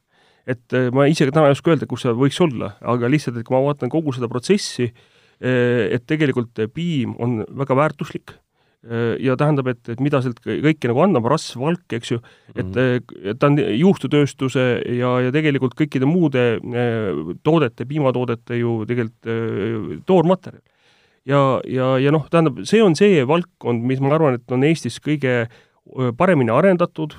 et 0.50 0.78
eh, 0.78 0.90
ma 0.94 1.08
ise 1.08 1.28
ka 1.30 1.36
täna 1.36 1.52
ei 1.52 1.58
oska 1.58 1.74
öelda, 1.74 1.90
kus 1.90 2.06
see 2.06 2.16
võiks 2.18 2.40
olla, 2.44 2.74
aga 2.82 3.12
lihtsalt, 3.12 3.38
et 3.40 3.48
kui 3.48 3.56
ma 3.56 3.62
vaatan 3.68 3.92
kogu 3.94 4.16
seda 4.16 4.30
protsessi, 4.32 4.90
eh, 4.90 5.86
et 5.94 6.08
tegelikult 6.10 6.66
piim 6.74 7.14
on 7.22 7.44
väga 7.62 7.78
väärtuslik 7.78 8.34
eh, 8.34 9.14
ja 9.24 9.38
tähendab, 9.40 9.70
et, 9.72 9.94
et 9.94 10.02
mida 10.04 10.24
sealt 10.26 10.42
kõike 10.42 10.90
nagu 10.90 11.06
annab, 11.06 11.30
rasv, 11.32 11.62
valk, 11.62 11.86
eks 11.94 12.16
ju, 12.16 12.20
et 12.58 12.66
mm 12.66 12.74
-hmm. 12.74 13.40
ta 13.40 13.52
on 13.52 13.62
juustutööstuse 13.62 14.68
ja, 14.98 15.16
ja 15.28 15.32
tegelikult 15.32 15.78
kõikide 15.78 16.10
muude 16.10 16.58
toodete, 17.44 17.86
piimatoodete 17.86 18.58
ju 18.58 18.82
tegelikult 18.90 20.06
toormaterjal 20.10 20.66
ja, 21.26 21.62
ja, 21.68 21.98
ja 22.00 22.12
noh, 22.12 22.26
tähendab, 22.32 22.64
see 22.70 22.82
on 22.84 22.98
see 23.00 23.22
valdkond, 23.28 23.86
mis 23.88 24.02
ma 24.04 24.14
arvan, 24.16 24.40
et 24.40 24.52
on 24.52 24.66
Eestis 24.68 25.00
kõige 25.04 25.48
paremini 26.18 26.52
arendatud, 26.52 27.16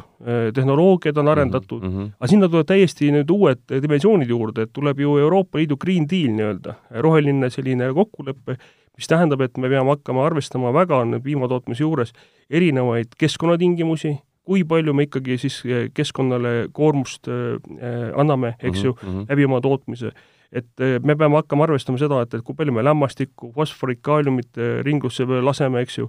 tehnoloogiad 0.54 1.18
on 1.20 1.28
arendatud 1.28 1.82
mm, 1.82 1.90
-hmm. 1.90 2.12
aga 2.18 2.28
sinna 2.28 2.48
tulevad 2.48 2.66
täiesti 2.66 3.10
nüüd 3.12 3.30
uued 3.30 3.60
dimensioonid 3.82 4.28
juurde, 4.28 4.62
et 4.62 4.72
tuleb 4.72 5.00
ju 5.00 5.18
Euroopa 5.18 5.58
Liidu 5.58 5.76
Green 5.76 6.08
Deal 6.10 6.32
nii-öelda, 6.32 6.74
roheline 7.04 7.50
selline 7.50 7.92
kokkulepe, 7.94 8.56
mis 8.96 9.08
tähendab, 9.08 9.40
et 9.40 9.56
me 9.58 9.68
peame 9.68 9.90
hakkama 9.90 10.26
arvestama 10.26 10.72
väga 10.72 11.02
piimatootmise 11.22 11.82
juures 11.82 12.12
erinevaid 12.50 13.12
keskkonnatingimusi, 13.18 14.16
kui 14.44 14.64
palju 14.64 14.94
me 14.94 15.02
ikkagi 15.02 15.38
siis 15.38 15.62
keskkonnale 15.94 16.68
koormust 16.72 17.28
anname, 18.16 18.54
eks 18.62 18.84
ju 18.84 18.92
mm, 18.92 19.08
-hmm. 19.08 19.26
läbi 19.28 19.44
oma 19.44 19.60
tootmise 19.60 20.12
et 20.54 20.84
me 21.02 21.16
peame 21.18 21.40
hakkama 21.40 21.66
arvestama 21.66 21.98
seda, 21.98 22.20
et, 22.22 22.34
et 22.34 22.44
kui 22.46 22.54
palju 22.54 22.74
me 22.74 22.84
lämmastikku, 22.86 23.50
fosforit, 23.56 24.00
kaaliumit 24.06 24.60
ringlusse 24.86 25.26
laseme, 25.26 25.82
eks 25.82 25.98
ju, 25.98 26.08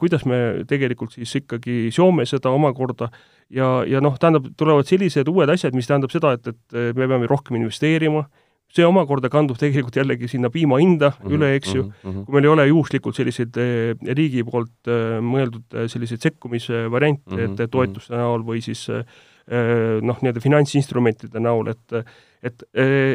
kuidas 0.00 0.24
me 0.26 0.64
tegelikult 0.66 1.12
siis 1.14 1.36
ikkagi 1.42 1.92
seome 1.94 2.26
seda 2.26 2.50
omakorda 2.50 3.10
ja, 3.54 3.68
ja 3.86 4.02
noh, 4.04 4.16
tähendab, 4.18 4.48
tulevad 4.58 4.88
sellised 4.88 5.28
uued 5.30 5.50
asjad, 5.52 5.76
mis 5.76 5.86
tähendab 5.86 6.12
seda, 6.12 6.34
et, 6.38 6.50
et 6.50 6.96
me 6.96 7.06
peame 7.06 7.28
rohkem 7.30 7.60
investeerima, 7.60 8.24
see 8.74 8.84
omakorda 8.84 9.30
kandub 9.32 9.56
tegelikult 9.60 9.96
jällegi 9.96 10.28
sinna 10.28 10.50
piima 10.52 10.76
hinda 10.80 11.12
mm 11.14 11.24
-hmm, 11.24 11.34
üle, 11.36 11.54
eks 11.56 11.74
ju 11.74 11.82
mm, 11.82 11.92
-hmm. 12.04 12.24
kui 12.24 12.34
meil 12.34 12.44
ei 12.44 12.50
ole 12.50 12.66
juhuslikult 12.68 13.16
selliseid 13.16 13.56
riigi 14.18 14.44
poolt 14.44 14.90
mõeldud 15.24 15.88
selliseid 15.88 16.20
sekkumisvariante 16.20 17.30
mm, 17.30 17.38
-hmm, 17.38 17.62
et 17.62 17.70
toetuste 17.70 18.12
mm 18.12 18.18
-hmm. 18.18 18.22
näol 18.22 18.44
või 18.44 18.60
siis 18.60 18.88
noh, 20.02 20.18
nii-öelda 20.20 20.40
finantsinstrumentide 20.44 21.40
näol, 21.40 21.72
et 21.72 22.04
et 22.42 22.62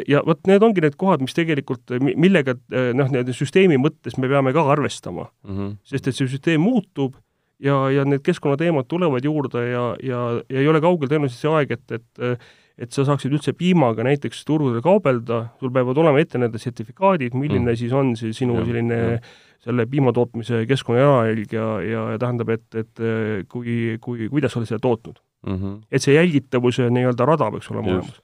ja 0.09 0.19
vot 0.27 0.39
need 0.49 0.63
ongi 0.65 0.83
need 0.83 0.97
kohad, 0.99 1.21
mis 1.23 1.35
tegelikult, 1.37 1.93
millega 1.99 2.57
noh, 2.93 3.07
nii-öelda 3.07 3.35
süsteemi 3.35 3.77
mõttes 3.79 4.17
me 4.19 4.27
peame 4.31 4.51
ka 4.55 4.65
arvestama 4.73 5.29
mm. 5.29 5.53
-hmm. 5.53 5.77
sest 5.87 6.07
et 6.07 6.17
see 6.17 6.27
süsteem 6.27 6.61
muutub 6.61 7.15
ja, 7.63 7.77
ja 7.91 8.03
need 8.05 8.23
keskkonnateemad 8.25 8.89
tulevad 8.91 9.23
juurde 9.23 9.63
ja, 9.69 9.85
ja, 10.03 10.25
ja 10.49 10.59
ei 10.59 10.67
ole 10.67 10.81
kaugel 10.83 11.11
tõenäoliselt 11.11 11.39
see 11.39 11.55
aeg, 11.55 11.71
et, 11.77 11.97
et 11.99 12.43
et 12.73 12.89
sa 12.95 13.05
saaksid 13.05 13.33
üldse 13.35 13.53
piimaga 13.53 14.01
näiteks 14.05 14.39
turgudel 14.47 14.81
kaubelda, 14.81 15.43
sul 15.61 15.71
peavad 15.73 15.99
olema 16.01 16.21
ette 16.23 16.39
need 16.41 16.55
sertifikaadid, 16.57 17.35
milline 17.37 17.67
mm. 17.67 17.77
siis 17.77 17.93
on 17.93 18.15
siis 18.17 18.39
sinu 18.41 18.57
ja, 18.57 18.65
selline 18.65 18.97
ja. 18.97 19.19
selle 19.61 19.85
piimatootmise 19.91 20.63
keskkonnajalajälg 20.71 21.53
ja, 21.53 21.67
ja, 21.85 22.07
ja 22.15 22.21
tähendab, 22.21 22.49
et, 22.55 22.65
et 22.81 23.03
kui, 23.51 23.99
kui, 24.01 24.27
kuidas 24.31 24.55
sa 24.55 24.61
oled 24.61 24.71
seda 24.71 24.81
tootnud 24.81 25.21
mm. 25.21 25.55
-hmm. 25.59 25.79
et 25.91 26.01
see 26.01 26.17
jälgitavuse 26.17 26.89
nii-öelda 26.89 27.29
rada 27.29 27.51
peaks 27.53 27.69
olema 27.71 27.93
olemas 27.93 28.21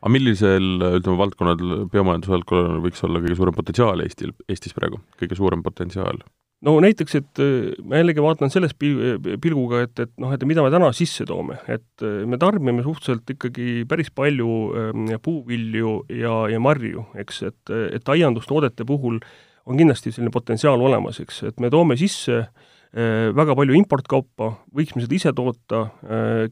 aga 0.00 0.12
millisel, 0.12 0.66
ütleme, 1.00 1.18
valdkonnal, 1.20 1.76
biomajanduse 1.92 2.34
valdkonnal 2.36 2.82
võiks 2.84 3.04
olla 3.06 3.22
kõige 3.24 3.38
suurem 3.38 3.56
potentsiaal 3.56 4.02
Eestil, 4.04 4.34
Eestis 4.48 4.76
praegu, 4.76 5.00
kõige 5.20 5.38
suurem 5.38 5.64
potentsiaal? 5.66 6.22
no 6.64 6.76
näiteks, 6.82 7.16
et 7.18 7.40
äh, 7.42 7.72
ma 7.84 8.00
jällegi 8.00 8.22
vaatan 8.24 8.52
selles 8.52 8.74
pil-, 8.78 9.18
pilguga, 9.42 9.82
et, 9.86 10.04
et 10.06 10.12
noh, 10.22 10.32
et 10.32 10.44
mida 10.48 10.64
me 10.64 10.72
täna 10.72 10.90
sisse 10.96 11.26
toome, 11.28 11.58
et 11.70 12.04
äh, 12.04 12.22
me 12.28 12.38
tarbime 12.40 12.84
suhteliselt 12.84 13.34
ikkagi 13.36 13.84
päris 13.88 14.10
palju 14.14 14.52
ähm, 14.72 15.10
puuvilju 15.22 15.98
ja, 16.22 16.38
ja 16.52 16.62
marju, 16.62 17.06
eks, 17.20 17.42
et, 17.50 17.74
et 17.98 18.14
aiandustoodete 18.16 18.86
puhul 18.88 19.20
on 19.66 19.78
kindlasti 19.78 20.14
selline 20.14 20.32
potentsiaal 20.34 20.80
olemas, 20.88 21.20
eks, 21.22 21.42
et 21.50 21.60
me 21.62 21.70
toome 21.72 21.98
sisse 22.00 22.40
äh, 22.40 23.28
väga 23.36 23.58
palju 23.58 23.76
importkaupa, 23.76 24.52
võiksime 24.74 25.04
seda 25.04 25.18
ise 25.18 25.34
toota, 25.36 25.88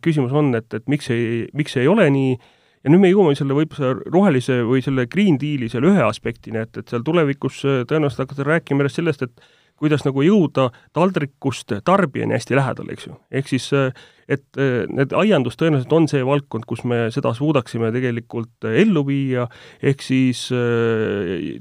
küsimus 0.04 0.34
on, 0.36 0.52
et, 0.58 0.68
et 0.76 0.84
miks 0.90 1.08
ei, 1.14 1.46
miks 1.56 1.78
ei 1.80 1.88
ole 1.88 2.10
nii, 2.12 2.36
ja 2.84 2.92
nüüd 2.92 3.00
me 3.00 3.10
jõuame 3.10 3.34
selle 3.38 3.56
võib-olla 3.56 3.96
rohelise 4.12 4.60
või 4.68 4.84
selle 4.84 5.08
Green 5.10 5.38
Deali 5.40 5.70
selle 5.72 5.90
ühe 5.94 6.04
aspektini, 6.04 6.60
et, 6.66 6.76
et 6.76 6.90
seal 6.92 7.04
tulevikus 7.06 7.62
tõenäoliselt 7.64 8.26
hakata 8.26 8.48
rääkima 8.48 8.84
järjest 8.84 9.00
sellest, 9.00 9.24
et 9.24 9.46
kuidas 9.80 10.04
nagu 10.06 10.22
jõuda 10.22 10.68
taldrikust 10.94 11.72
tarbijani 11.86 12.36
hästi 12.36 12.56
lähedale, 12.58 12.94
eks 12.94 13.08
ju. 13.08 13.16
ehk 13.34 13.50
siis, 13.50 13.66
et 14.30 14.60
need 14.94 15.14
aiandus 15.16 15.58
tõenäoliselt 15.58 15.96
on 15.96 16.06
see 16.10 16.22
valdkond, 16.26 16.66
kus 16.68 16.84
me 16.86 17.08
seda 17.14 17.34
suudaksime 17.34 17.90
tegelikult 17.94 18.68
ellu 18.70 19.02
viia, 19.08 19.48
ehk 19.82 20.04
siis 20.04 20.46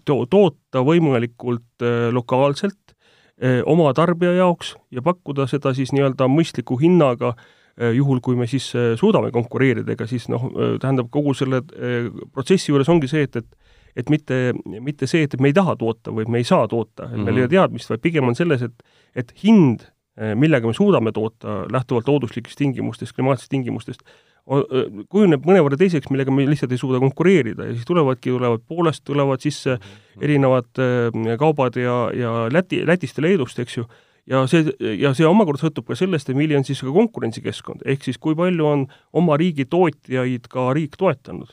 to-, 0.06 0.22
toota 0.30 0.86
võimalikult 0.86 1.88
lokaalselt 2.14 2.78
oma 3.66 3.90
tarbija 3.98 4.36
jaoks 4.38 4.76
ja 4.94 5.02
pakkuda 5.02 5.48
seda 5.50 5.74
siis 5.74 5.92
nii-öelda 5.96 6.30
mõistliku 6.30 6.78
hinnaga, 6.80 7.34
juhul, 7.74 8.20
kui 8.22 8.36
me 8.38 8.46
siis 8.46 8.68
suudame 9.00 9.32
konkureerida, 9.34 9.96
ega 9.96 10.06
siis 10.06 10.28
noh, 10.30 10.44
tähendab, 10.82 11.08
kogu 11.14 11.34
selle 11.34 11.64
protsessi 12.34 12.70
juures 12.70 12.90
ongi 12.94 13.10
see, 13.10 13.24
et, 13.26 13.40
et 13.42 13.48
et 13.96 14.10
mitte, 14.10 14.38
mitte 14.82 15.08
see, 15.10 15.26
et 15.28 15.40
me 15.42 15.52
ei 15.52 15.56
taha 15.56 15.76
toota 15.80 16.14
või 16.14 16.26
me 16.32 16.42
ei 16.42 16.48
saa 16.48 16.68
toota, 16.70 17.08
et 17.10 17.18
meil 17.18 17.20
mm 17.20 17.26
-hmm. 17.26 17.30
ei 17.30 17.42
ole 17.42 17.48
mhm. 17.48 17.56
teadmist, 17.56 17.90
vaid 17.90 18.02
pigem 18.02 18.30
on 18.30 18.36
selles, 18.36 18.62
et, 18.62 18.86
et 19.16 19.34
hind, 19.44 19.88
millega 20.38 20.68
me 20.70 20.74
suudame 20.74 21.12
toota 21.12 21.64
lähtuvalt 21.74 22.08
looduslikest 22.08 22.58
tingimustest, 22.58 23.16
klimaatsetest 23.16 23.50
tingimustest, 23.50 24.04
kujuneb 25.10 25.46
mõnevõrra 25.48 25.78
teiseks, 25.80 26.10
millega 26.12 26.32
me 26.32 26.46
lihtsalt 26.46 26.72
ei 26.72 26.78
suuda 26.78 27.00
konkureerida 27.00 27.66
ja 27.66 27.74
siis 27.74 27.86
tulevadki, 27.88 28.30
tulevad 28.30 28.62
Poolast, 28.68 29.04
tulevad 29.04 29.42
sisse 29.42 29.78
mhm. 29.78 30.24
erinevad 30.24 30.84
kaubad 31.40 31.78
ja, 31.78 32.10
ja 32.14 32.34
Läti, 32.52 32.84
Lätist 32.86 33.18
ja 33.18 33.28
Leedust, 33.28 33.60
eks 33.60 33.78
ju, 33.78 33.88
ja 34.30 34.46
see, 34.48 34.72
ja 35.00 35.12
see 35.18 35.28
omakorda 35.28 35.66
sõltub 35.66 35.90
ka 35.90 35.98
sellest, 36.00 36.30
et 36.30 36.38
milline 36.38 36.62
on 36.62 36.68
siis 36.68 36.82
ka 36.84 36.94
konkurentsikeskkond, 36.96 37.84
ehk 37.86 38.06
siis 38.08 38.20
kui 38.22 38.38
palju 38.40 38.70
on 38.70 38.88
oma 39.20 39.38
riigi 39.40 39.66
tootjaid 39.70 40.48
ka 40.52 40.72
riik 40.78 40.98
toetanud 41.00 41.52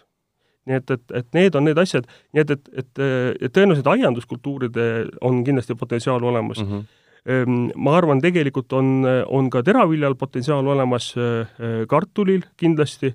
nii 0.68 0.76
et, 0.78 0.92
et, 0.94 1.04
et 1.20 1.28
need 1.34 1.56
on 1.56 1.66
need 1.66 1.78
asjad, 1.80 2.06
nii 2.36 2.44
et, 2.44 2.54
et, 2.54 2.70
et, 2.82 3.02
et 3.40 3.52
tõenäoliselt 3.54 3.88
aianduskultuuride 3.90 4.86
on 5.26 5.42
kindlasti 5.46 5.74
potentsiaal 5.74 6.22
olemas 6.22 6.60
mm. 6.62 6.84
-hmm. 7.24 7.72
ma 7.74 7.96
arvan, 7.96 8.20
tegelikult 8.20 8.72
on, 8.72 9.02
on 9.26 9.50
ka 9.50 9.62
teraviljal 9.62 10.14
potentsiaal 10.14 10.66
olemas, 10.66 11.14
äh, 11.16 11.86
kartulil 11.88 12.44
kindlasti, 12.56 13.14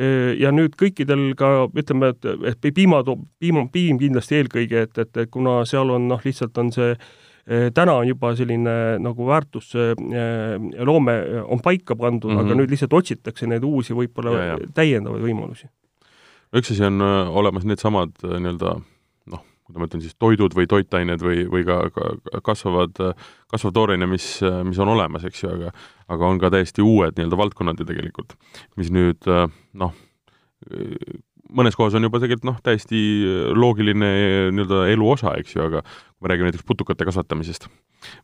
äh, 0.00 0.32
ja 0.38 0.54
nüüd 0.54 0.78
kõikidel 0.78 1.34
ka 1.36 1.68
ütleme, 1.74 2.14
et, 2.14 2.24
et 2.54 2.74
piima, 2.74 3.02
piima, 3.38 3.68
piim 3.72 3.98
kindlasti 3.98 4.40
eelkõige, 4.40 4.82
et, 4.88 4.98
et 4.98 5.30
kuna 5.30 5.64
seal 5.64 5.90
on 5.90 6.08
noh, 6.08 6.22
lihtsalt 6.24 6.58
on 6.58 6.72
see 6.72 6.92
äh, 6.94 7.06
täna 7.46 7.92
on 8.00 8.08
juba 8.08 8.34
selline 8.34 8.98
nagu 8.98 9.26
väärtusloome 9.28 11.14
on 11.44 11.60
paika 11.62 11.94
pandud 11.96 12.30
mm, 12.32 12.38
-hmm. 12.38 12.46
aga 12.46 12.54
nüüd 12.58 12.70
lihtsalt 12.74 12.92
otsitakse 12.98 13.46
neid 13.46 13.62
uusi 13.64 13.94
võib-olla 13.94 14.58
täiendavaid 14.74 15.22
võimalusi 15.22 15.70
üks 16.54 16.70
asi 16.72 16.84
on 16.86 17.02
äh, 17.02 17.36
olemas 17.36 17.66
needsamad 17.66 18.14
äh, 18.24 18.38
nii-öelda 18.40 18.76
noh, 19.32 19.42
kuidas 19.66 19.80
ma 19.80 19.88
ütlen 19.88 20.04
siis, 20.04 20.16
toidud 20.18 20.54
või 20.56 20.68
toitained 20.70 21.22
või, 21.22 21.44
või 21.50 21.66
ka, 21.66 21.78
ka 21.94 22.40
kasvavad, 22.46 23.00
kasvav 23.50 23.74
tooraine, 23.76 24.08
mis, 24.10 24.28
mis 24.68 24.80
on 24.82 24.92
olemas, 24.94 25.26
eks 25.26 25.44
ju, 25.44 25.52
aga 25.56 25.72
aga 26.12 26.28
on 26.30 26.42
ka 26.42 26.52
täiesti 26.54 26.84
uued 26.84 27.16
nii-öelda 27.16 27.40
valdkonnad 27.40 27.82
ju 27.82 27.88
tegelikult, 27.88 28.36
mis 28.78 28.92
nüüd 28.94 29.30
äh, 29.30 29.48
noh, 29.74 29.96
mõnes 31.52 31.76
kohas 31.78 31.94
on 31.98 32.06
juba 32.06 32.20
tegelikult 32.22 32.48
noh, 32.48 32.56
täiesti 32.64 33.00
loogiline 33.54 34.12
nii-öelda 34.54 34.86
elu 34.92 35.10
osa, 35.10 35.34
eks 35.40 35.56
ju, 35.56 35.66
aga 35.66 35.82
kui 35.84 36.26
me 36.26 36.32
räägime 36.32 36.50
näiteks 36.50 36.66
putukate 36.66 37.06
kasvatamisest 37.08 37.68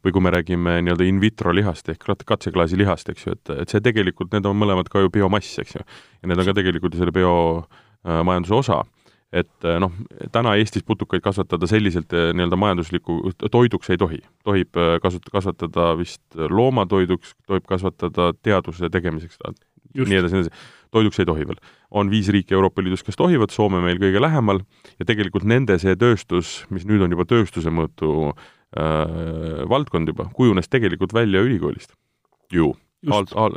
või 0.04 0.14
kui 0.14 0.22
me 0.24 0.32
räägime 0.34 0.80
nii-öelda 0.82 1.06
in 1.08 1.20
vitro 1.22 1.54
lihast 1.54 1.88
ehk 1.92 2.04
katseklaasi 2.26 2.78
lihast, 2.78 3.08
eks 3.12 3.26
ju, 3.26 3.36
et, 3.36 3.54
et 3.64 3.72
see 3.72 3.82
tegelikult, 3.84 4.32
need 4.34 4.46
on 4.48 4.58
mõlemad 4.58 4.90
ka 4.92 5.02
ju 5.02 5.10
biomass, 5.12 5.58
eks 5.62 5.78
ju. 5.78 5.86
ja 6.22 6.30
need 6.30 6.42
on 6.42 6.50
ka 6.50 6.58
tegelikult 6.60 6.94
ju 6.94 7.02
selle 7.02 7.14
bio 7.14 7.32
Äh, 8.04 8.50
osa 8.50 8.82
et 9.32 9.64
äh, 9.64 9.78
noh, 9.80 9.92
täna 10.32 10.56
Eestis 10.58 10.82
putukaid 10.82 11.22
kasvatada 11.22 11.66
selliselt 11.70 12.12
äh, 12.12 12.32
nii-öelda 12.34 12.56
majandusliku 12.58 13.30
toiduks 13.50 13.90
ei 13.90 13.96
tohi. 13.96 14.18
tohib 14.44 14.74
kasut-, 15.04 15.30
kasvatada 15.32 15.96
vist 15.98 16.22
loomatoiduks, 16.34 17.36
tohib 17.46 17.64
kasvatada 17.66 18.32
teaduse 18.42 18.90
tegemiseks, 18.90 19.38
nii 19.94 20.20
edasi, 20.20 20.38
nii 20.38 20.46
edasi. 20.46 20.70
toiduks 20.92 21.20
ei 21.22 21.28
tohi 21.28 21.46
veel. 21.48 21.60
on 21.90 22.10
viis 22.10 22.28
riiki 22.32 22.54
Euroopa 22.54 22.82
Liidus, 22.82 23.02
kes 23.04 23.16
tohivad, 23.16 23.52
Soome 23.52 23.82
meil 23.84 23.98
kõige 24.00 24.20
lähemal, 24.20 24.62
ja 24.98 25.08
tegelikult 25.08 25.44
nende 25.44 25.78
see 25.78 25.96
tööstus, 25.96 26.62
mis 26.70 26.86
nüüd 26.88 27.04
on 27.04 27.12
juba 27.12 27.26
tööstuse 27.28 27.70
mõõtu 27.70 28.32
äh, 28.32 29.66
valdkond 29.68 30.08
juba, 30.08 30.30
kujunes 30.36 30.68
tegelikult 30.72 31.12
välja 31.12 31.44
ülikoolist. 31.44 31.92
Ju. 32.52 32.72
Alt, 33.10 33.32
al, 33.34 33.56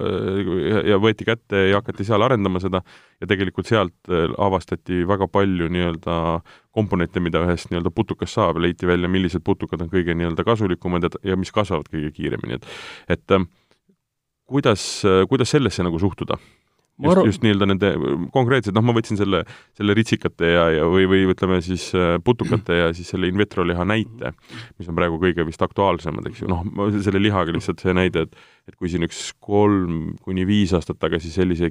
ja 0.89 0.97
võeti 0.97 1.25
kätte 1.27 1.67
ja 1.69 1.77
hakati 1.77 2.01
seal 2.07 2.23
arendama 2.25 2.57
seda. 2.63 2.79
Ja 3.21 3.27
tegelikult 3.29 3.69
sealt 3.69 4.09
äh, 4.09 4.25
avastati 4.41 5.03
väga 5.05 5.27
palju 5.29 5.67
nii-öelda 5.69 6.15
komponente, 6.73 7.21
mida 7.21 7.43
ühest 7.45 7.69
nii-öelda 7.69 7.91
putukast 7.93 8.39
saab, 8.39 8.57
leiti 8.63 8.89
välja, 8.89 9.11
millised 9.11 9.45
putukad 9.45 9.85
on 9.85 9.91
kõige 9.91 10.17
nii-öelda 10.17 10.43
kasulikumad 10.47 11.05
ja, 11.05 11.11
ja 11.29 11.37
mis 11.37 11.53
kasvavad 11.53 11.91
kõige 11.93 12.09
kiiremini, 12.17 12.57
et 12.57 12.65
et 13.15 13.37
ähm, 13.37 13.45
kuidas, 14.45 15.03
kuidas 15.29 15.51
sellesse 15.55 15.83
nagu 15.83 15.99
suhtuda? 15.99 16.37
just 17.03 17.11
arv..., 17.11 17.25
just 17.27 17.43
nii-öelda 17.43 17.67
nende 17.69 17.91
konkreetselt, 18.33 18.75
noh, 18.77 18.85
ma 18.85 18.95
võtsin 18.95 19.19
selle, 19.19 19.41
selle 19.77 19.95
ritsikate 19.97 20.51
ja, 20.53 20.65
ja 20.77 20.85
või, 20.91 21.07
või 21.11 21.25
ütleme 21.33 21.59
siis 21.65 21.89
äh, 21.97 22.15
putukate 22.23 22.79
ja 22.79 22.93
siis 22.95 23.11
selle 23.11 23.29
in 23.31 23.39
vitro 23.39 23.65
liha 23.67 23.85
näite, 23.87 24.31
mis 24.79 24.89
on 24.91 24.97
praegu 24.97 25.19
kõige 25.21 25.45
vist 25.47 25.61
aktuaalsemad, 25.65 26.29
eks 26.31 26.43
ju, 26.43 26.51
noh, 26.51 26.63
selle 27.03 27.21
lihaga 27.23 27.55
lihtsalt 27.55 27.83
see 27.83 27.95
näide, 27.95 28.27
et 28.27 28.43
et 28.65 28.73
kui 28.79 28.89
siin 28.89 29.05
üks 29.05 29.27
kolm 29.43 30.15
kuni 30.25 30.47
viis 30.47 30.71
aastat 30.73 30.97
tagasi 30.97 31.29
sellise 31.29 31.69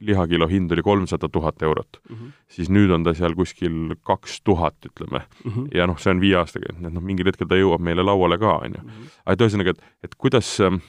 lihakilo 0.00 0.46
hind 0.48 0.72
oli 0.72 0.80
kolmsada 0.80 1.28
tuhat 1.28 1.60
eurot 1.62 1.98
mm, 2.00 2.16
-hmm. 2.16 2.30
siis 2.48 2.70
nüüd 2.72 2.88
on 2.94 3.04
ta 3.04 3.12
seal 3.12 3.34
kuskil 3.36 3.96
kaks 4.00 4.38
tuhat, 4.40 4.78
ütleme 4.88 5.20
mm. 5.20 5.50
-hmm. 5.50 5.66
ja 5.76 5.86
noh, 5.86 5.98
see 6.00 6.14
on 6.14 6.20
viie 6.20 6.38
aastaga, 6.40 6.72
et 6.72 6.80
noh, 6.80 7.02
mingil 7.02 7.28
hetkel 7.28 7.50
ta 7.50 7.58
jõuab 7.58 7.84
meile 7.84 8.06
lauale 8.06 8.38
ka, 8.38 8.54
on 8.64 8.78
ju. 8.78 8.82
Mhm. 8.82 9.10
aga 9.26 9.36
et 9.36 9.44
ühesõnaga, 9.44 9.70
et, 9.76 9.84
et 10.04 10.14
kuidas 10.16 10.54
äh, 10.60 10.80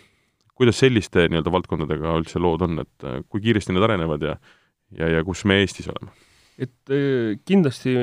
kuidas 0.58 0.82
selliste 0.84 1.28
nii-öelda 1.30 1.54
valdkondadega 1.54 2.18
üldse 2.20 2.42
lood 2.42 2.66
on, 2.68 2.84
et 2.84 3.08
äh, 3.08 3.22
kui 3.30 3.44
kiiresti 3.44 3.76
need 3.76 3.88
arenevad 3.88 4.28
ja 4.28 4.36
ja, 4.98 5.08
ja 5.08 5.24
kus 5.24 5.46
me 5.48 5.62
Eestis 5.62 5.90
oleme? 5.92 6.14
et 6.62 6.94
äh, 6.94 7.36
kindlasti 7.48 7.96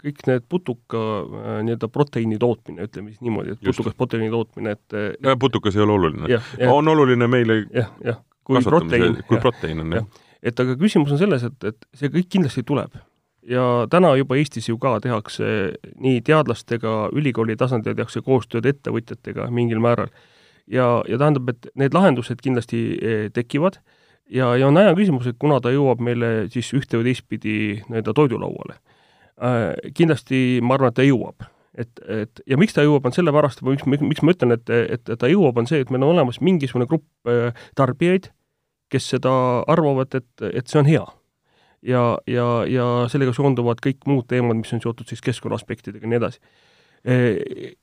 kõik 0.00 0.22
need 0.26 0.46
putuka 0.50 1.00
äh, 1.00 1.58
nii-öelda 1.66 1.88
proteiini 1.92 2.38
tootmine, 2.42 2.88
ütleme 2.88 3.12
siis 3.12 3.24
niimoodi, 3.24 3.54
et 3.54 3.64
putukas 3.64 3.96
proteiini 3.98 4.30
tootmine, 4.32 4.76
et 4.78 5.00
ja 5.22 5.36
putukas 5.40 5.76
ei 5.76 5.84
ole 5.84 5.98
oluline. 5.98 6.40
on 6.70 6.94
oluline 6.94 7.28
meile 7.30 7.64
jah, 7.68 7.92
jah 8.04 8.22
kui 8.44 8.62
protein. 8.62 9.18
kui 9.28 9.40
protein 9.40 9.80
on, 9.80 9.96
jah 9.96 10.04
ja.. 10.04 10.28
et 10.50 10.60
aga 10.60 10.76
küsimus 10.80 11.12
on 11.14 11.20
selles, 11.20 11.44
et, 11.46 11.66
et 11.70 11.90
see 11.96 12.12
kõik 12.12 12.30
kindlasti 12.36 12.64
tuleb. 12.66 12.96
ja 13.48 13.64
täna 13.92 14.14
juba 14.16 14.38
Eestis 14.40 14.68
ju 14.70 14.78
ka 14.80 14.96
tehakse 15.04 15.46
nii 16.00 16.20
teadlastega, 16.24 16.94
ülikooli 17.12 17.56
tasandil 17.60 17.96
tehakse 17.96 18.24
koostööd 18.24 18.66
ettevõtjatega 18.70 19.50
mingil 19.52 19.82
määral. 19.84 20.12
Ja, 20.70 20.88
ja 21.08 21.18
tähendab, 21.20 21.50
et 21.52 21.68
need 21.78 21.96
lahendused 21.96 22.40
kindlasti 22.44 22.82
eh, 22.98 23.24
tekivad 23.34 23.80
ja, 24.30 24.54
ja 24.56 24.68
on 24.68 24.78
aja 24.80 24.94
küsimus, 24.96 25.28
et 25.28 25.38
kuna 25.40 25.60
ta 25.60 25.72
jõuab 25.74 26.02
meile 26.04 26.34
siis 26.52 26.72
ühte 26.76 27.00
või 27.00 27.10
teistpidi 27.10 27.56
nii-öelda 27.88 28.14
toidulauale 28.16 28.78
äh,. 29.42 29.90
Kindlasti 29.96 30.60
ma 30.62 30.78
arvan, 30.78 30.94
et 30.94 31.00
ta 31.00 31.06
jõuab 31.06 31.44
et, 31.74 31.90
et 32.06 32.44
ja 32.46 32.58
miks 32.60 32.76
ta 32.76 32.84
jõuab, 32.86 33.06
on 33.08 33.14
sellepärast, 33.14 33.64
miks, 33.66 33.84
miks 33.86 34.22
ma 34.22 34.34
ütlen, 34.34 34.54
et, 34.56 34.70
et 34.70 35.12
ta 35.18 35.30
jõuab, 35.30 35.58
on 35.58 35.68
see, 35.68 35.82
et 35.82 35.90
meil 35.90 36.04
on 36.06 36.14
olemas 36.14 36.40
mingisugune 36.44 36.86
grupp 36.90 37.30
äh, 37.30 37.50
tarbijaid, 37.78 38.30
kes 38.94 39.08
seda 39.16 39.32
arvavad, 39.70 40.14
et, 40.14 40.46
et 40.54 40.70
see 40.70 40.80
on 40.80 40.90
hea. 40.90 41.04
ja, 41.84 42.02
ja, 42.30 42.46
ja 42.70 42.84
sellega 43.12 43.34
seonduvad 43.36 43.82
kõik 43.84 44.06
muud 44.08 44.28
teemad, 44.30 44.56
mis 44.56 44.72
on 44.72 44.80
seotud 44.80 45.10
siis 45.10 45.20
keskkonna 45.20 45.58
aspektidega 45.58 46.06
ja 46.06 46.12
nii 46.12 46.20
edasi 46.22 47.74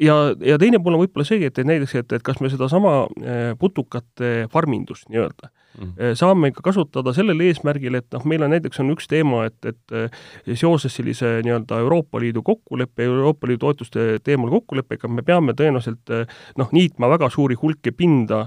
ja, 0.00 0.16
ja 0.44 0.58
teine 0.60 0.80
pool 0.82 0.96
on 0.96 1.04
võib-olla 1.04 1.26
see, 1.28 1.44
et, 1.46 1.58
et 1.58 1.68
näiteks, 1.68 1.94
et, 2.00 2.16
et 2.18 2.24
kas 2.24 2.40
me 2.44 2.50
sedasama 2.52 2.96
äh, 3.06 3.52
putukate 3.58 4.48
farmindust 4.52 5.08
nii-öelda 5.12 5.50
mm. 5.50 6.16
saame 6.18 6.50
ikka 6.52 6.64
kasutada 6.66 7.14
sellel 7.16 7.40
eesmärgil, 7.46 7.98
et 8.00 8.08
noh, 8.16 8.26
meil 8.28 8.44
on 8.46 8.52
näiteks 8.54 8.82
on 8.84 8.92
üks 8.94 9.08
teema, 9.10 9.44
et, 9.50 9.58
et 9.68 9.96
äh, 9.96 10.20
seoses 10.54 10.98
sellise 10.98 11.38
nii-öelda 11.46 11.80
Euroopa 11.84 12.20
Liidu 12.22 12.44
kokkuleppe, 12.46 13.06
Euroopa 13.08 13.48
Liidu 13.50 13.64
toetuste 13.66 14.06
teemal 14.24 14.52
kokkuleppega 14.58 15.10
me 15.12 15.24
peame 15.26 15.56
tõenäoliselt 15.56 16.14
noh, 16.60 16.76
niitma 16.76 17.10
väga 17.16 17.30
suuri 17.32 17.56
hulki 17.60 17.94
pinda 17.96 18.46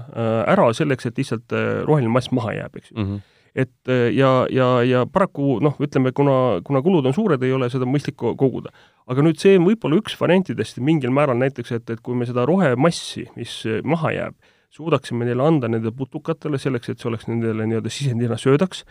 ära 0.50 0.70
selleks, 0.76 1.10
et 1.10 1.20
lihtsalt 1.20 1.58
roheline 1.86 2.12
mass 2.12 2.32
maha 2.34 2.56
jääb, 2.60 2.80
eks 2.80 2.94
ju 2.94 2.98
mm. 2.98 3.10
-hmm 3.10 3.28
et 3.54 3.90
äh, 3.90 4.08
ja, 4.14 4.46
ja, 4.52 4.68
ja 4.86 5.04
paraku 5.10 5.58
noh, 5.64 5.76
ütleme, 5.82 6.12
kuna, 6.16 6.60
kuna 6.66 6.82
kulud 6.84 7.06
on 7.06 7.16
suured, 7.16 7.42
ei 7.42 7.54
ole 7.56 7.70
seda 7.72 7.88
mõistlik 7.88 8.18
koguda. 8.20 8.72
aga 9.10 9.24
nüüd 9.26 9.40
see 9.42 9.56
on 9.58 9.66
võib-olla 9.66 9.98
üks 9.98 10.14
variantidest 10.20 10.78
mingil 10.84 11.10
määral 11.14 11.38
näiteks, 11.40 11.74
et, 11.74 11.90
et 11.90 12.00
kui 12.04 12.14
me 12.14 12.28
seda 12.28 12.46
rohemassi, 12.46 13.26
mis 13.36 13.62
maha 13.82 14.12
jääb, 14.14 14.36
suudaksime 14.70 15.26
neile 15.26 15.42
anda 15.42 15.66
nendele 15.66 15.90
putukatele 15.98 16.58
selleks, 16.62 16.92
et 16.92 17.00
see 17.02 17.08
oleks 17.10 17.26
nendele 17.26 17.66
nii-öelda 17.66 17.90
sisendina 17.90 18.36
söödaks, 18.38 18.84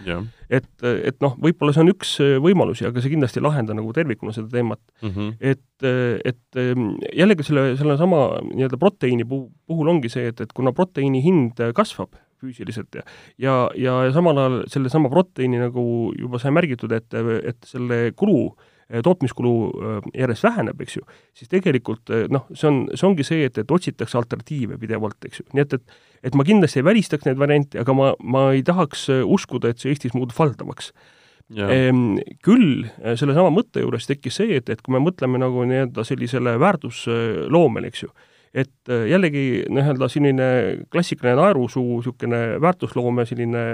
et, 0.51 0.68
et 0.84 1.22
noh, 1.24 1.38
võib-olla 1.39 1.72
see 1.72 1.86
on 1.86 1.91
üks 1.93 2.12
võimalusi, 2.43 2.84
aga 2.89 2.99
see 2.99 3.14
kindlasti 3.14 3.39
ei 3.39 3.45
lahenda 3.47 3.78
nagu 3.78 3.93
tervikuna 3.95 4.36
seda 4.36 4.51
teemat 4.51 4.82
mm. 4.99 5.14
-hmm. 5.16 5.30
et, 5.39 5.88
et 6.34 6.60
jällegi 7.16 7.47
selle, 7.47 7.78
sellesama 7.80 8.26
nii-öelda 8.49 8.82
proteiini 8.82 9.24
puhul 9.30 9.93
ongi 9.95 10.12
see, 10.12 10.28
et, 10.34 10.43
et 10.43 10.51
kuna 10.51 10.76
proteiini 10.76 11.24
hind 11.24 11.64
kasvab, 11.76 12.20
füüsiliselt 12.41 12.99
ja 12.99 13.05
ja, 13.37 13.55
ja, 13.75 13.99
samal 14.15 14.37
ajal 14.39 14.59
sellesama 14.71 15.11
proteiini 15.11 15.61
nagu 15.61 15.83
juba 16.17 16.41
sai 16.41 16.53
märgitud, 16.55 16.91
et, 16.95 17.13
et 17.13 17.69
selle 17.69 18.09
kulu, 18.17 18.49
tootmiskulu 19.03 19.53
äh, 19.69 19.97
järjest 20.17 20.45
väheneb, 20.47 20.81
eks 20.81 20.97
ju, 20.97 21.03
siis 21.37 21.51
tegelikult 21.51 22.09
äh, 22.13 22.25
noh, 22.33 22.47
see 22.57 22.69
on, 22.69 22.79
see 22.95 23.05
ongi 23.09 23.25
see, 23.27 23.43
et, 23.45 23.59
et 23.61 23.71
otsitakse 23.71 24.17
alternatiive 24.17 24.79
pidevalt, 24.81 25.19
eks 25.29 25.43
ju, 25.43 25.45
nii 25.53 25.65
et, 25.65 25.77
et 25.77 25.99
et 26.29 26.35
ma 26.35 26.43
kindlasti 26.43 26.81
ei 26.81 26.83
välistaks 26.83 27.27
neid 27.27 27.37
variante, 27.39 27.79
aga 27.79 27.93
ma, 27.95 28.09
ma 28.19 28.49
ei 28.55 28.63
tahaks 28.65 29.05
äh, 29.13 29.21
uskuda, 29.23 29.71
et 29.71 29.79
see 29.79 29.93
Eestis 29.93 30.15
muutub 30.17 30.35
valdavaks. 30.35 30.91
Ehm, 31.49 32.19
küll 32.45 32.83
sellesama 33.17 33.49
mõtte 33.49 33.81
juures 33.81 34.05
tekkis 34.05 34.35
see, 34.37 34.59
et, 34.59 34.67
et 34.69 34.83
kui 34.85 34.93
me 34.93 34.99
mõtleme 35.01 35.39
nagu 35.41 35.63
nii-öelda 35.65 36.03
sellisele 36.05 36.53
väärtusloomele, 36.61 37.89
eks 37.89 38.03
ju, 38.03 38.11
et 38.53 38.89
äh, 38.89 39.05
jällegi 39.09 39.63
nii-öelda 39.69 40.07
selline 40.09 40.49
klassikaline 40.91 41.37
naerusuu, 41.37 41.99
niisugune 41.99 42.39
väärtusloome 42.61 43.25
selline 43.29 43.65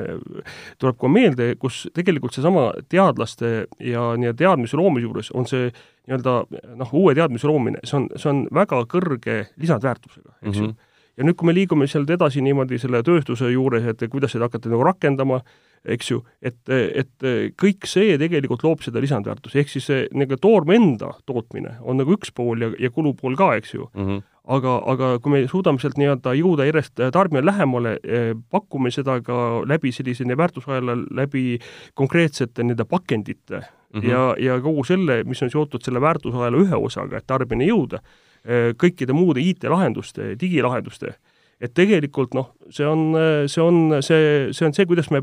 tuleb 0.82 0.98
kohe 1.00 1.12
meelde, 1.12 1.54
kus 1.60 1.86
tegelikult 1.96 2.36
seesama 2.36 2.68
teadlaste 2.92 3.54
ja 3.80 4.10
nii-öelda 4.20 4.42
teadmise 4.44 4.80
loomise 4.80 5.08
juures 5.08 5.32
on 5.32 5.48
see 5.48 5.70
nii-öelda 5.70 6.36
noh, 6.82 6.98
uue 6.98 7.16
teadmise 7.16 7.48
loomine, 7.48 7.80
see 7.88 8.02
on, 8.02 8.10
see 8.20 8.32
on 8.34 8.44
väga 8.54 8.82
kõrge 8.92 9.38
lisandväärtusega, 9.62 10.36
eks 10.44 10.60
ju 10.60 10.66
mm 10.66 10.74
-hmm. 10.74 10.92
ja 11.18 11.30
nüüd, 11.30 11.40
kui 11.40 11.48
me 11.48 11.56
liigume 11.56 11.88
sealt 11.88 12.10
edasi 12.10 12.44
niimoodi 12.44 12.80
selle 12.80 13.04
tööstuse 13.04 13.52
juures, 13.52 13.88
et 13.88 14.10
kuidas 14.12 14.36
seda 14.36 14.50
hakata 14.50 14.70
nagu 14.70 14.84
rakendama, 14.84 15.42
eks 15.86 16.12
ju, 16.12 16.24
et, 16.42 16.60
et 16.70 17.26
kõik 17.62 17.86
see 17.88 18.18
tegelikult 18.18 18.64
loob 18.64 18.82
seda 18.82 19.00
lisandväärtust, 19.00 19.56
ehk 19.56 19.70
siis 19.70 19.86
see 19.86 20.08
nagu 20.12 20.36
toorme 20.38 20.76
enda 20.76 21.14
tootmine 21.26 21.78
on 21.82 21.98
nagu 21.98 22.12
üks 22.12 22.34
pool 22.36 22.62
ja, 22.62 22.72
ja 22.80 22.90
kulupool 22.90 23.36
ka, 23.36 23.56
eks 23.56 23.74
ju 23.74 23.90
mm. 23.94 24.06
-hmm 24.06 24.24
aga, 24.48 24.76
aga 24.92 25.12
kui 25.24 25.34
me 25.34 25.42
suudame 25.50 25.82
sealt 25.82 25.98
nii-öelda 26.00 26.36
jõuda 26.38 26.68
järjest 26.68 27.02
tarbijale 27.14 27.50
lähemale, 27.50 27.96
eh, 28.04 28.34
pakume 28.52 28.92
seda 28.94 29.20
ka 29.26 29.64
läbi 29.68 29.92
sellise 29.96 30.26
väärtusahela, 30.38 30.98
läbi 31.18 31.60
konkreetsete 31.94 32.64
nende 32.64 32.86
pakendite 32.86 33.62
mm 33.62 34.02
-hmm. 34.02 34.10
ja, 34.10 34.36
ja 34.40 34.60
kogu 34.62 34.84
selle, 34.84 35.24
mis 35.24 35.42
on 35.44 35.50
seotud 35.50 35.82
selle 35.82 36.02
väärtusahela 36.02 36.58
ühe 36.58 36.76
osaga, 36.76 37.18
et 37.18 37.28
tarbijani 37.28 37.70
jõuda, 37.70 38.00
eh, 38.46 38.74
kõikide 38.74 39.14
muude 39.14 39.42
IT-lahenduste, 39.42 40.36
digilahenduste, 40.40 41.16
et 41.64 41.72
tegelikult 41.76 42.36
noh, 42.36 42.50
see 42.74 42.88
on, 42.88 43.16
see 43.52 43.64
on 43.64 44.02
see, 44.04 44.52
see 44.56 44.68
on 44.68 44.76
see, 44.76 44.88
kuidas 44.90 45.08
me 45.14 45.22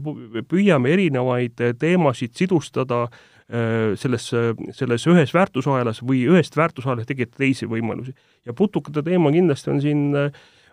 püüame 0.49 0.93
erinevaid 0.95 1.61
teemasid 1.81 2.35
sidustada 2.39 3.05
äh, 3.05 3.93
selles, 4.01 4.31
selles 4.79 5.07
ühes 5.11 5.35
väärtusahelas 5.37 6.01
või 6.07 6.25
ühest 6.31 6.57
väärtusahelast 6.57 7.11
tekitada 7.11 7.45
teisi 7.45 7.69
võimalusi. 7.69 8.15
ja 8.47 8.57
putukate 8.57 9.05
teema 9.05 9.33
kindlasti 9.35 9.71
on 9.75 9.83
siin, 9.85 10.05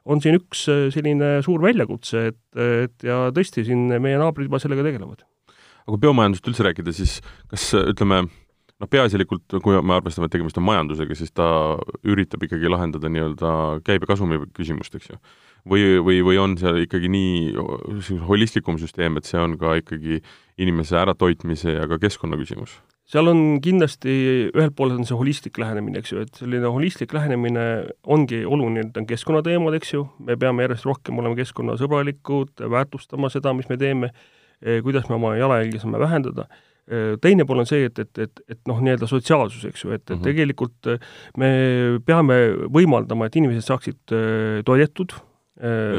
on 0.05 0.22
siin 0.24 0.39
üks 0.39 0.64
selline 0.95 1.39
suur 1.45 1.62
väljakutse, 1.64 2.30
et, 2.32 2.43
et 2.55 3.07
ja 3.10 3.26
tõesti, 3.36 3.66
siin 3.68 3.89
meie 3.99 4.20
naabrid 4.22 4.47
juba 4.47 4.62
sellega 4.64 4.86
tegelevad. 4.88 5.26
aga 5.84 5.91
kui 5.91 6.05
biomajandust 6.07 6.47
üldse 6.47 6.70
rääkida, 6.70 6.95
siis 6.95 7.20
kas 7.51 7.68
ütleme, 7.82 8.24
noh, 8.80 8.91
peaasjalikult, 8.95 9.60
kui 9.60 9.76
me 9.84 9.99
arvestame, 9.99 10.32
et 10.32 10.38
tegemist 10.38 10.62
on 10.62 10.70
majandusega, 10.72 11.20
siis 11.20 11.36
ta 11.36 11.49
üritab 12.07 12.47
ikkagi 12.47 12.72
lahendada 12.72 13.12
nii-öelda 13.12 13.53
käibekasumi 13.84 14.39
küsimust, 14.55 14.95
eks 14.95 15.12
ju 15.12 15.20
või, 15.68 15.97
või, 16.03 16.22
või 16.26 16.38
on 16.41 16.57
seal 16.60 16.84
ikkagi 16.84 17.10
nii 17.12 18.20
holistlikum 18.28 18.80
süsteem, 18.82 19.18
et 19.18 19.26
see 19.30 19.39
on 19.41 19.57
ka 19.60 19.76
ikkagi 19.82 20.22
inimese 20.60 20.99
äratoitmise 20.99 21.80
ja 21.80 21.88
ka 21.89 21.99
keskkonna 22.01 22.39
küsimus? 22.39 22.80
seal 23.10 23.26
on 23.26 23.39
kindlasti, 23.64 24.12
ühelt 24.53 24.76
poolt 24.78 24.93
on 24.93 25.07
see 25.07 25.18
holistlik 25.18 25.57
lähenemine, 25.57 25.97
eks 26.01 26.12
ju, 26.14 26.24
et 26.26 26.36
selline 26.38 26.70
holistlik 26.70 27.14
lähenemine 27.16 27.64
ongi 28.05 28.43
oluline, 28.45 28.86
et 28.86 28.97
on 29.01 29.07
keskkonnateemad, 29.10 29.78
eks 29.80 29.95
ju, 29.95 30.03
me 30.26 30.38
peame 30.38 30.68
järjest 30.68 30.86
rohkem 30.86 31.18
olema 31.18 31.39
keskkonnasõbralikud, 31.39 32.53
väärtustama 32.70 33.32
seda, 33.34 33.55
mis 33.57 33.70
me 33.72 33.80
teeme, 33.82 34.12
eh, 34.62 34.84
kuidas 34.86 35.10
me 35.10 35.18
oma 35.18 35.34
jalajälgi 35.39 35.82
saame 35.82 36.01
vähendada 36.03 36.45
eh, 36.86 37.16
teine 37.22 37.47
pool 37.49 37.64
on 37.64 37.70
see, 37.70 37.88
et, 37.89 37.97
et, 37.97 38.22
et, 38.28 38.43
et 38.45 38.62
noh, 38.70 38.78
nii-öelda 38.86 39.10
sotsiaalsus, 39.10 39.66
eks 39.72 39.88
ju, 39.88 39.95
et, 39.95 40.03
et 40.03 40.14
mm 40.14 40.20
-hmm. 40.20 40.30
tegelikult 40.30 40.93
me 41.41 41.49
peame 42.05 42.38
võimaldama, 42.78 43.26
et 43.26 43.41
inimesed 43.41 43.66
saaksid 43.66 44.14
toidetud, 44.70 45.18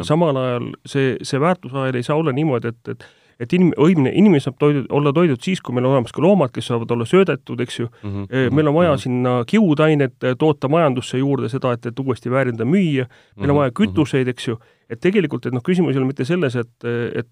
samal 0.03 0.37
ajal 0.41 0.69
see, 0.89 1.17
see 1.23 1.41
väärtusahel 1.41 1.99
ei 1.99 2.03
saa 2.07 2.17
olla 2.17 2.33
niimoodi, 2.33 2.69
et, 2.73 2.89
et 2.95 3.09
et 3.41 3.55
inim-, 3.57 3.73
õigemini 3.81 4.13
inimene 4.21 4.43
saab 4.45 4.59
toidud, 4.61 4.87
olla 4.95 5.13
toidud 5.17 5.41
siis, 5.43 5.63
kui 5.65 5.75
meil 5.77 5.87
on 5.89 5.97
olemas 5.97 6.13
ka 6.15 6.23
loomad, 6.23 6.53
kes 6.55 6.69
saavad 6.71 6.91
olla 6.95 7.07
söödetud, 7.09 7.61
eks 7.65 7.79
ju 7.79 7.87
mm, 7.89 8.11
-hmm. 8.25 8.57
meil 8.57 8.69
on 8.69 8.75
vaja 8.75 8.91
mm 8.91 8.97
-hmm. 8.97 9.03
sinna 9.03 9.45
kiudainet 9.47 10.25
äh, 10.25 10.35
toota 10.39 10.69
majandusse 10.69 11.19
juurde, 11.19 11.49
seda, 11.49 11.73
et, 11.73 11.87
et 11.87 11.99
uuesti 11.99 12.31
väärindada, 12.31 12.69
müüa, 12.69 13.07
meil 13.37 13.51
on 13.51 13.57
vaja 13.57 13.71
mhm, 13.71 13.83
mhm. 13.83 13.91
kütuseid, 13.91 14.29
eks 14.29 14.49
ju, 14.49 14.59
et 14.91 15.01
tegelikult, 15.01 15.47
et 15.47 15.55
noh, 15.55 15.63
küsimus 15.63 15.95
ei 15.95 15.99
ole 15.99 16.07
mitte 16.07 16.25
selles, 16.25 16.57
et, 16.57 16.85
et, 17.15 17.31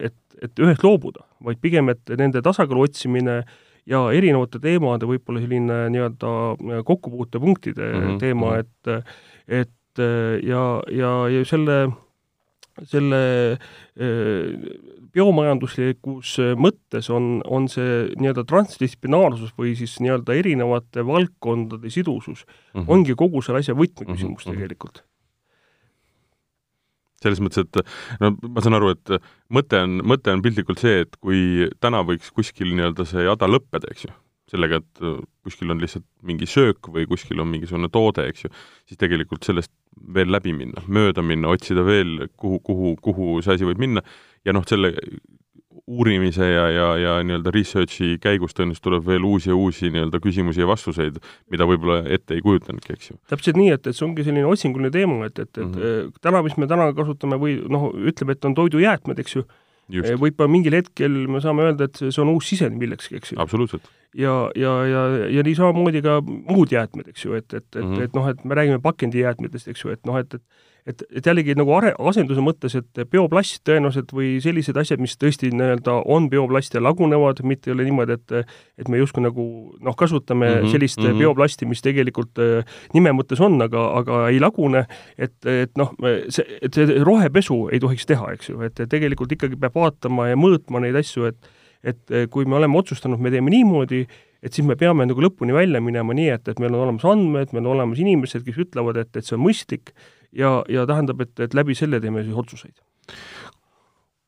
et, 0.00 0.14
et 0.42 0.60
ühest 0.60 0.84
loobuda, 0.84 1.24
vaid 1.44 1.58
pigem, 1.60 1.88
et 1.88 2.16
nende 2.18 2.42
tasakaalu 2.42 2.82
otsimine 2.82 3.44
ja 3.86 4.02
erinevate 4.12 4.58
teemade 4.58 5.06
võib-olla 5.06 5.40
selline 5.40 5.88
nii-öelda 5.94 6.82
kokkupuutepunktide 6.84 7.92
mm 7.92 8.00
-hmm. 8.00 8.18
teema, 8.18 8.56
et 8.58 9.04
et 9.48 9.70
et 9.96 10.48
ja, 10.48 10.64
ja, 10.92 11.12
ja 11.32 11.44
selle, 11.48 11.78
selle 12.84 13.20
biomajanduslikus 15.16 16.36
mõttes 16.60 17.08
on, 17.14 17.40
on 17.48 17.68
see 17.72 18.06
nii-öelda 18.20 18.44
transdistsiplinaarsus 18.48 19.54
või 19.56 19.74
siis 19.78 19.96
nii-öelda 20.04 20.36
erinevate 20.36 21.06
valdkondade 21.06 21.90
sidusus 21.92 22.44
mm 22.44 22.80
-hmm. 22.80 22.88
ongi 22.88 23.16
kogu 23.16 23.42
selle 23.42 23.64
asja 23.64 23.74
võtmeküsimus 23.74 24.44
mm 24.44 24.52
-hmm. 24.52 24.56
tegelikult 24.56 25.04
selles 27.22 27.40
mõttes, 27.40 27.64
et 27.64 28.20
no 28.20 28.32
ma 28.42 28.62
saan 28.62 28.76
aru, 28.78 28.92
et 28.94 29.16
mõte 29.52 29.80
on, 29.82 29.98
mõte 30.04 30.32
on 30.32 30.42
piltlikult 30.44 30.82
see, 30.82 31.02
et 31.06 31.16
kui 31.22 31.68
täna 31.80 32.02
võiks 32.06 32.30
kuskil 32.36 32.74
nii-öelda 32.76 33.06
see 33.08 33.24
jada 33.26 33.48
lõppeda, 33.50 33.90
eks 33.90 34.06
ju, 34.06 34.12
sellega, 34.52 34.82
et 34.82 35.02
kuskil 35.46 35.72
on 35.72 35.80
lihtsalt 35.82 36.06
mingi 36.26 36.48
söök 36.50 36.90
või 36.92 37.06
kuskil 37.10 37.40
on 37.42 37.50
mingisugune 37.50 37.90
toode, 37.92 38.28
eks 38.30 38.46
ju, 38.46 38.52
siis 38.86 39.00
tegelikult 39.00 39.48
sellest 39.48 39.72
veel 40.14 40.30
läbi 40.32 40.52
minna, 40.56 40.82
mööda 40.86 41.22
minna, 41.22 41.48
otsida 41.48 41.84
veel, 41.86 42.28
kuhu, 42.36 42.60
kuhu, 42.64 42.94
kuhu 43.02 43.40
see 43.42 43.56
asi 43.56 43.68
võib 43.68 43.80
minna 43.82 44.04
ja 44.44 44.54
noh, 44.54 44.64
selle 44.68 44.94
uurimise 45.86 46.46
ja, 46.50 46.64
ja, 46.70 46.86
ja 46.98 47.12
nii-öelda 47.22 47.52
research'i 47.54 48.16
käigus 48.22 48.56
tõenäoliselt 48.56 48.82
tuleb 48.82 49.04
veel 49.06 49.26
uusi 49.26 49.52
ja 49.52 49.56
uusi 49.58 49.90
nii-öelda 49.94 50.18
küsimusi 50.22 50.62
ja 50.64 50.66
vastuseid, 50.66 51.20
mida 51.52 51.68
võib-olla 51.68 52.00
ette 52.10 52.34
ei 52.34 52.42
kujutanudki, 52.42 52.96
eks 52.96 53.12
ju. 53.12 53.18
täpselt 53.30 53.58
nii, 53.60 53.70
et, 53.76 53.86
et 53.86 53.94
see 53.94 54.06
ongi 54.06 54.26
selline 54.26 54.48
otsinguline 54.50 54.90
teema, 54.94 55.20
et, 55.28 55.38
et, 55.38 55.52
et 55.52 55.62
mm 55.62 55.76
-hmm. 55.76 56.16
täna, 56.26 56.42
mis 56.42 56.56
me 56.58 56.66
täna 56.70 56.90
kasutame 56.96 57.38
või 57.38 57.60
noh, 57.70 57.92
ütleme, 57.94 58.34
et 58.34 58.50
on 58.50 58.58
toidujäätmed, 58.58 59.22
eks 59.22 59.36
ju, 59.36 59.46
võib-olla 59.94 60.50
mingil 60.50 60.74
hetkel 60.78 61.18
me 61.30 61.40
saame 61.44 61.68
öelda, 61.68 61.88
et 61.90 62.00
see 62.02 62.22
on 62.22 62.32
uus 62.34 62.48
sisend 62.50 62.78
millekski, 62.80 63.20
eks 63.20 63.32
ju. 63.32 63.40
absoluutselt. 63.42 63.86
ja, 64.16 64.34
ja, 64.58 64.72
ja, 64.90 65.02
ja 65.38 65.44
nii 65.46 65.56
samamoodi 65.58 66.02
ka 66.04 66.18
muud 66.26 66.72
jäätmed, 66.74 67.12
eks 67.12 67.26
ju, 67.26 67.36
et, 67.38 67.46
et, 67.52 67.66
et 67.76 67.82
mm, 67.82 67.92
-hmm. 67.92 68.02
et 68.08 68.16
noh, 68.18 68.28
et 68.30 68.44
me 68.44 68.58
räägime 68.58 68.82
pakendijäätmetest, 68.82 69.68
eks 69.68 69.84
ju, 69.84 69.92
et 69.94 70.06
noh, 70.06 70.18
et, 70.18 70.34
et 70.34 70.42
et, 70.86 71.02
et 71.18 71.26
jällegi 71.26 71.56
nagu 71.58 71.72
are-, 71.76 71.94
asenduse 72.10 72.42
mõttes, 72.44 72.76
et 72.78 73.00
bioplast 73.10 73.62
tõenäoliselt 73.66 74.12
või 74.14 74.36
sellised 74.42 74.76
asjad, 74.78 75.02
mis 75.02 75.16
tõesti 75.20 75.50
nii-öelda 75.52 75.98
on 76.12 76.28
bioplast 76.32 76.76
ja 76.76 76.82
lagunevad, 76.84 77.42
mitte 77.46 77.70
ei 77.70 77.76
ole 77.76 77.88
niimoodi, 77.88 78.18
et 78.18 78.36
et 78.76 78.90
me 78.92 79.00
justkui 79.00 79.24
nagu 79.24 79.46
noh, 79.80 79.96
kasutame 79.96 80.48
mm 80.48 80.60
-hmm, 80.60 80.72
sellist 80.72 81.00
mm 81.00 81.06
-hmm. 81.06 81.18
bioplasti, 81.24 81.66
mis 81.66 81.82
tegelikult 81.82 82.38
äh, 82.38 82.78
nime 82.94 83.12
mõttes 83.12 83.40
on, 83.40 83.60
aga, 83.62 83.86
aga 84.00 84.28
ei 84.28 84.40
lagune, 84.40 84.86
et, 85.18 85.36
et 85.46 85.72
noh, 85.76 85.92
see, 86.28 86.58
et 86.62 86.74
see 86.74 87.02
rohepesu 87.04 87.68
ei 87.72 87.80
tohiks 87.80 88.06
teha, 88.06 88.32
eks 88.32 88.48
ju, 88.48 88.60
et 88.62 88.86
tegelikult 88.88 89.32
ikkagi 89.32 89.56
peab 89.56 89.74
vaatama 89.74 90.28
ja 90.28 90.36
mõõtma 90.36 90.80
neid 90.80 90.96
asju, 90.96 91.24
et 91.26 91.36
et 91.86 92.30
kui 92.30 92.44
me 92.44 92.56
oleme 92.56 92.78
otsustanud, 92.78 93.20
me 93.20 93.30
teeme 93.30 93.50
niimoodi, 93.50 94.06
et 94.42 94.52
siis 94.52 94.66
me 94.66 94.76
peame 94.76 95.06
nagu 95.06 95.22
lõpuni 95.22 95.54
välja 95.54 95.80
minema 95.80 96.14
nii, 96.16 96.28
et, 96.34 96.48
et 96.48 96.58
meil 96.58 96.74
on 96.74 96.84
olemas 96.86 97.04
andmed, 97.04 97.52
meil 97.52 97.66
on 97.66 97.72
olemas 97.76 98.00
inimesed, 98.02 98.44
kes 98.46 98.58
ütlevad, 98.66 98.96
et, 98.96 99.16
et 99.16 99.24
see 99.24 99.36
on 99.36 99.44
mõistlik 99.44 99.92
ja, 100.38 100.50
ja 100.68 100.84
tähendab, 100.88 101.22
et, 101.24 101.32
et 101.40 101.54
läbi 101.56 101.76
selle 101.76 102.00
teeme 102.02 102.24
siis 102.24 102.36
otsuseid. 102.36 102.76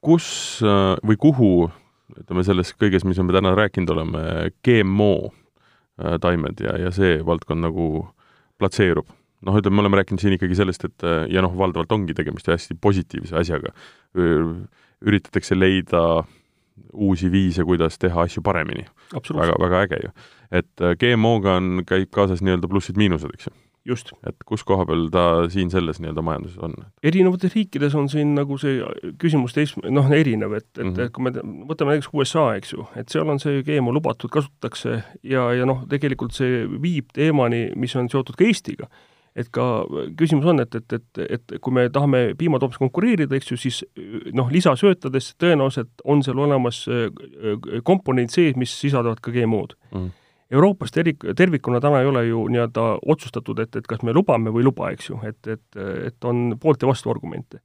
kus 0.04 0.28
äh, 0.62 0.94
või 1.06 1.18
kuhu, 1.20 1.52
ütleme 2.18 2.44
selles 2.46 2.72
kõiges, 2.78 3.04
mis 3.04 3.18
me 3.20 3.34
täna 3.34 3.54
rääkinud 3.59 3.92
oleme, 3.96 4.22
GMO 4.64 5.12
äh, 5.28 6.16
taimed 6.22 6.62
ja, 6.64 6.76
ja 6.86 6.94
see 6.94 7.18
valdkond 7.26 7.64
nagu 7.66 8.09
platseerub? 8.59 9.11
noh, 9.46 9.54
ütleme, 9.54 9.78
me 9.78 9.84
oleme 9.84 10.00
rääkinud 10.00 10.22
siin 10.22 10.34
ikkagi 10.34 10.56
sellest, 10.59 10.88
et 10.88 11.06
äh, 11.06 11.26
ja 11.34 11.44
noh, 11.44 11.54
valdavalt 11.59 11.92
ongi 11.94 12.16
tegemist 12.16 12.48
hästi 12.50 12.78
positiivse 12.80 13.36
asjaga. 13.38 13.74
üritatakse 14.98 15.54
leida 15.54 16.24
uusi 16.92 17.30
viise, 17.30 17.62
kuidas 17.66 17.98
teha 17.98 18.24
asju 18.26 18.42
paremini. 18.42 18.86
väga, 19.12 19.54
väga 19.61 19.82
äge 19.86 20.02
ju. 20.04 20.11
et 20.50 20.84
GMO-ga 21.00 21.59
on, 21.61 21.82
käib 21.86 22.11
kaasas 22.11 22.40
nii-öelda 22.42 22.70
plussid-miinused, 22.70 23.34
eks 23.34 23.50
ju 23.50 23.54
just. 23.89 24.12
et 24.26 24.36
kus 24.47 24.64
koha 24.68 24.86
peal 24.89 25.09
ta 25.12 25.24
siin 25.53 25.72
selles 25.72 26.01
nii-öelda 26.03 26.24
majanduses 26.24 26.62
on? 26.64 26.76
erinevates 27.03 27.55
riikides 27.55 27.97
on 27.99 28.09
siin 28.12 28.34
nagu 28.36 28.59
see 28.61 28.80
küsimus 29.20 29.57
teist, 29.57 29.78
noh, 29.89 30.11
erinev, 30.14 30.57
et, 30.61 30.68
et 30.76 30.84
mm 30.84 30.95
-hmm. 30.95 31.12
kui 31.14 31.24
me 31.24 31.66
võtame 31.72 31.97
näiteks 31.97 32.12
USA, 32.12 32.49
eks 32.57 32.72
ju, 32.72 32.86
et 32.97 33.09
seal 33.09 33.28
on 33.28 33.41
see 33.43 33.62
GMO 33.66 33.95
lubatud, 33.95 34.30
kasutatakse 34.30 35.03
ja, 35.22 35.53
ja 35.53 35.68
noh, 35.68 35.84
tegelikult 35.89 36.36
see 36.36 36.66
viib 36.82 37.12
teemani, 37.14 37.70
mis 37.76 37.97
on 37.97 38.11
seotud 38.11 38.36
ka 38.36 38.45
Eestiga 38.45 38.89
et 39.39 39.49
ka 39.55 39.64
küsimus 40.18 40.47
on, 40.51 40.59
et, 40.61 40.74
et, 40.74 40.93
et, 40.93 41.18
et 41.36 41.59
kui 41.62 41.74
me 41.74 41.86
tahame 41.95 42.34
piimatootmises 42.39 42.80
konkureerida, 42.82 43.36
eks 43.36 43.53
ju, 43.53 43.59
siis 43.61 43.82
noh, 44.34 44.51
lisasöötades 44.51 45.34
tõenäoliselt 45.39 46.03
on 46.05 46.24
seal 46.26 46.41
olemas 46.43 46.84
äh, 46.91 47.07
komponendid 47.86 48.34
sees, 48.34 48.57
mis 48.59 48.72
sisaldavad 48.80 49.22
ka 49.22 49.34
GMO-d 49.34 49.78
mm. 49.93 49.99
-hmm 49.99 50.16
Euroopas 50.53 50.92
tervik, 50.94 51.26
tervikuna 51.36 51.80
täna 51.80 52.01
ei 52.01 52.09
ole 52.09 52.22
ju 52.26 52.46
nii-öelda 52.49 52.84
otsustatud, 53.12 53.59
et, 53.61 53.74
et 53.76 53.88
kas 53.88 54.01
me 54.07 54.14
lubame 54.16 54.53
või 54.53 54.62
ei 54.62 54.68
luba, 54.70 54.92
eks 54.94 55.11
ju, 55.11 55.18
et, 55.28 55.40
et, 55.44 55.80
et 56.09 56.28
on 56.28 56.55
poolt 56.61 56.84
ja 56.84 56.88
vastu 56.88 57.12
argumente. 57.12 57.61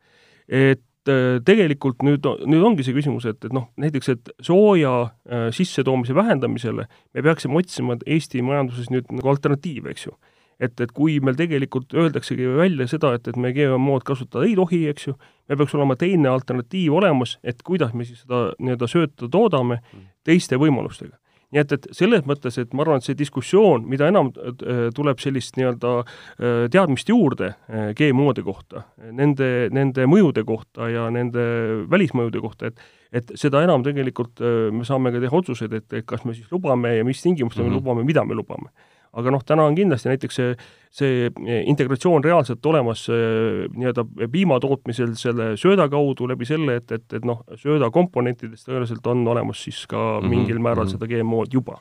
et 0.50 1.08
äh, 1.08 1.40
tegelikult 1.46 2.04
nüüd, 2.04 2.28
nüüd 2.44 2.66
ongi 2.68 2.84
see 2.84 2.96
küsimus, 2.98 3.24
et, 3.30 3.40
et 3.48 3.56
noh, 3.56 3.70
näiteks, 3.80 4.10
et 4.12 4.34
sooja 4.44 4.92
äh, 5.06 5.48
sissetoomise 5.56 6.16
vähendamisele 6.16 6.88
me 6.90 7.24
peaksime 7.24 7.56
otsima 7.62 7.96
Eesti 8.04 8.44
majanduses 8.44 8.92
nüüd 8.92 9.08
nagu 9.16 9.32
alternatiive, 9.32 9.96
eks 9.96 10.10
ju. 10.10 10.18
et, 10.60 10.76
et 10.84 10.92
kui 10.92 11.22
meil 11.24 11.40
tegelikult 11.40 11.96
öeldaksegi 11.96 12.52
välja 12.60 12.92
seda, 12.92 13.16
et, 13.16 13.32
et 13.32 13.40
me 13.40 13.56
GMO-d 13.56 14.04
kasutada 14.12 14.44
ei 14.44 14.60
tohi, 14.60 14.84
eks 14.92 15.08
ju, 15.08 15.16
meil 15.48 15.64
peaks 15.64 15.80
olema 15.80 15.96
teine 15.96 16.36
alternatiiv 16.36 17.00
olemas, 17.00 17.40
et 17.44 17.64
kuidas 17.64 17.96
me 17.96 18.04
siis 18.04 18.28
seda 18.28 18.50
nii-öelda 18.60 18.92
sööta 18.92 19.32
toodame 19.32 19.80
mm. 19.80 20.08
teiste 20.28 20.60
võimalustega 20.60 21.16
nii 21.54 21.62
et, 21.62 21.76
et 21.76 21.88
selles 21.96 22.24
mõttes, 22.28 22.58
et 22.60 22.72
ma 22.74 22.84
arvan, 22.84 23.02
et 23.02 23.08
see 23.08 23.18
diskussioon, 23.18 23.86
mida 23.90 24.10
enam 24.10 24.32
äh, 24.34 24.88
tuleb 24.96 25.22
sellist 25.22 25.60
nii-öelda 25.60 25.94
äh, 26.02 26.64
teadmist 26.74 27.12
juurde 27.12 27.54
äh, 27.54 27.92
GMO-de 27.98 28.46
kohta, 28.46 28.88
nende, 29.14 29.70
nende 29.74 30.08
mõjude 30.10 30.46
kohta 30.48 30.90
ja 30.92 31.08
nende 31.14 31.46
välismõjude 31.92 32.44
kohta, 32.44 32.74
et 32.74 32.84
et 33.14 33.28
seda 33.38 33.60
enam 33.62 33.84
tegelikult 33.86 34.42
me 34.74 34.82
saame 34.88 35.12
ka 35.14 35.20
teha 35.22 35.38
otsuseid, 35.38 35.74
et, 35.78 35.96
kas 36.10 36.24
me 36.26 36.34
siis 36.34 36.48
lubame 36.50 36.96
ja 36.96 37.04
mis 37.06 37.20
tingimustel 37.22 37.62
mm 37.62 37.68
-hmm. 37.68 37.70
me 37.70 37.78
mhm. 37.78 37.86
lubame, 37.86 38.06
mida 38.10 38.24
me 38.26 38.34
lubame 38.34 38.72
aga 39.14 39.34
noh, 39.34 39.44
täna 39.46 39.68
on 39.70 39.76
kindlasti 39.78 40.10
näiteks 40.10 40.40
see, 40.40 40.56
see 40.94 41.30
integratsioon 41.70 42.24
reaalselt 42.26 42.66
olemas 42.66 43.06
nii-öelda 43.12 44.06
piima 44.32 44.60
tootmisel 44.64 45.14
selle 45.20 45.54
sööda 45.60 45.88
kaudu 45.92 46.28
läbi 46.32 46.48
selle, 46.50 46.80
et, 46.82 46.92
et, 46.92 47.06
et 47.20 47.28
noh, 47.28 47.44
sööda 47.60 47.92
komponentides 47.94 48.66
tõenäoliselt 48.66 49.08
on 49.12 49.22
olemas 49.36 49.62
siis 49.64 49.86
ka 49.88 49.98
mm 49.98 50.26
-hmm, 50.26 50.34
mingil 50.34 50.60
määral 50.60 50.88
mm 50.88 50.96
-hmm. 50.96 51.06
seda 51.06 51.08
GMO-d 51.12 51.54
juba. 51.54 51.80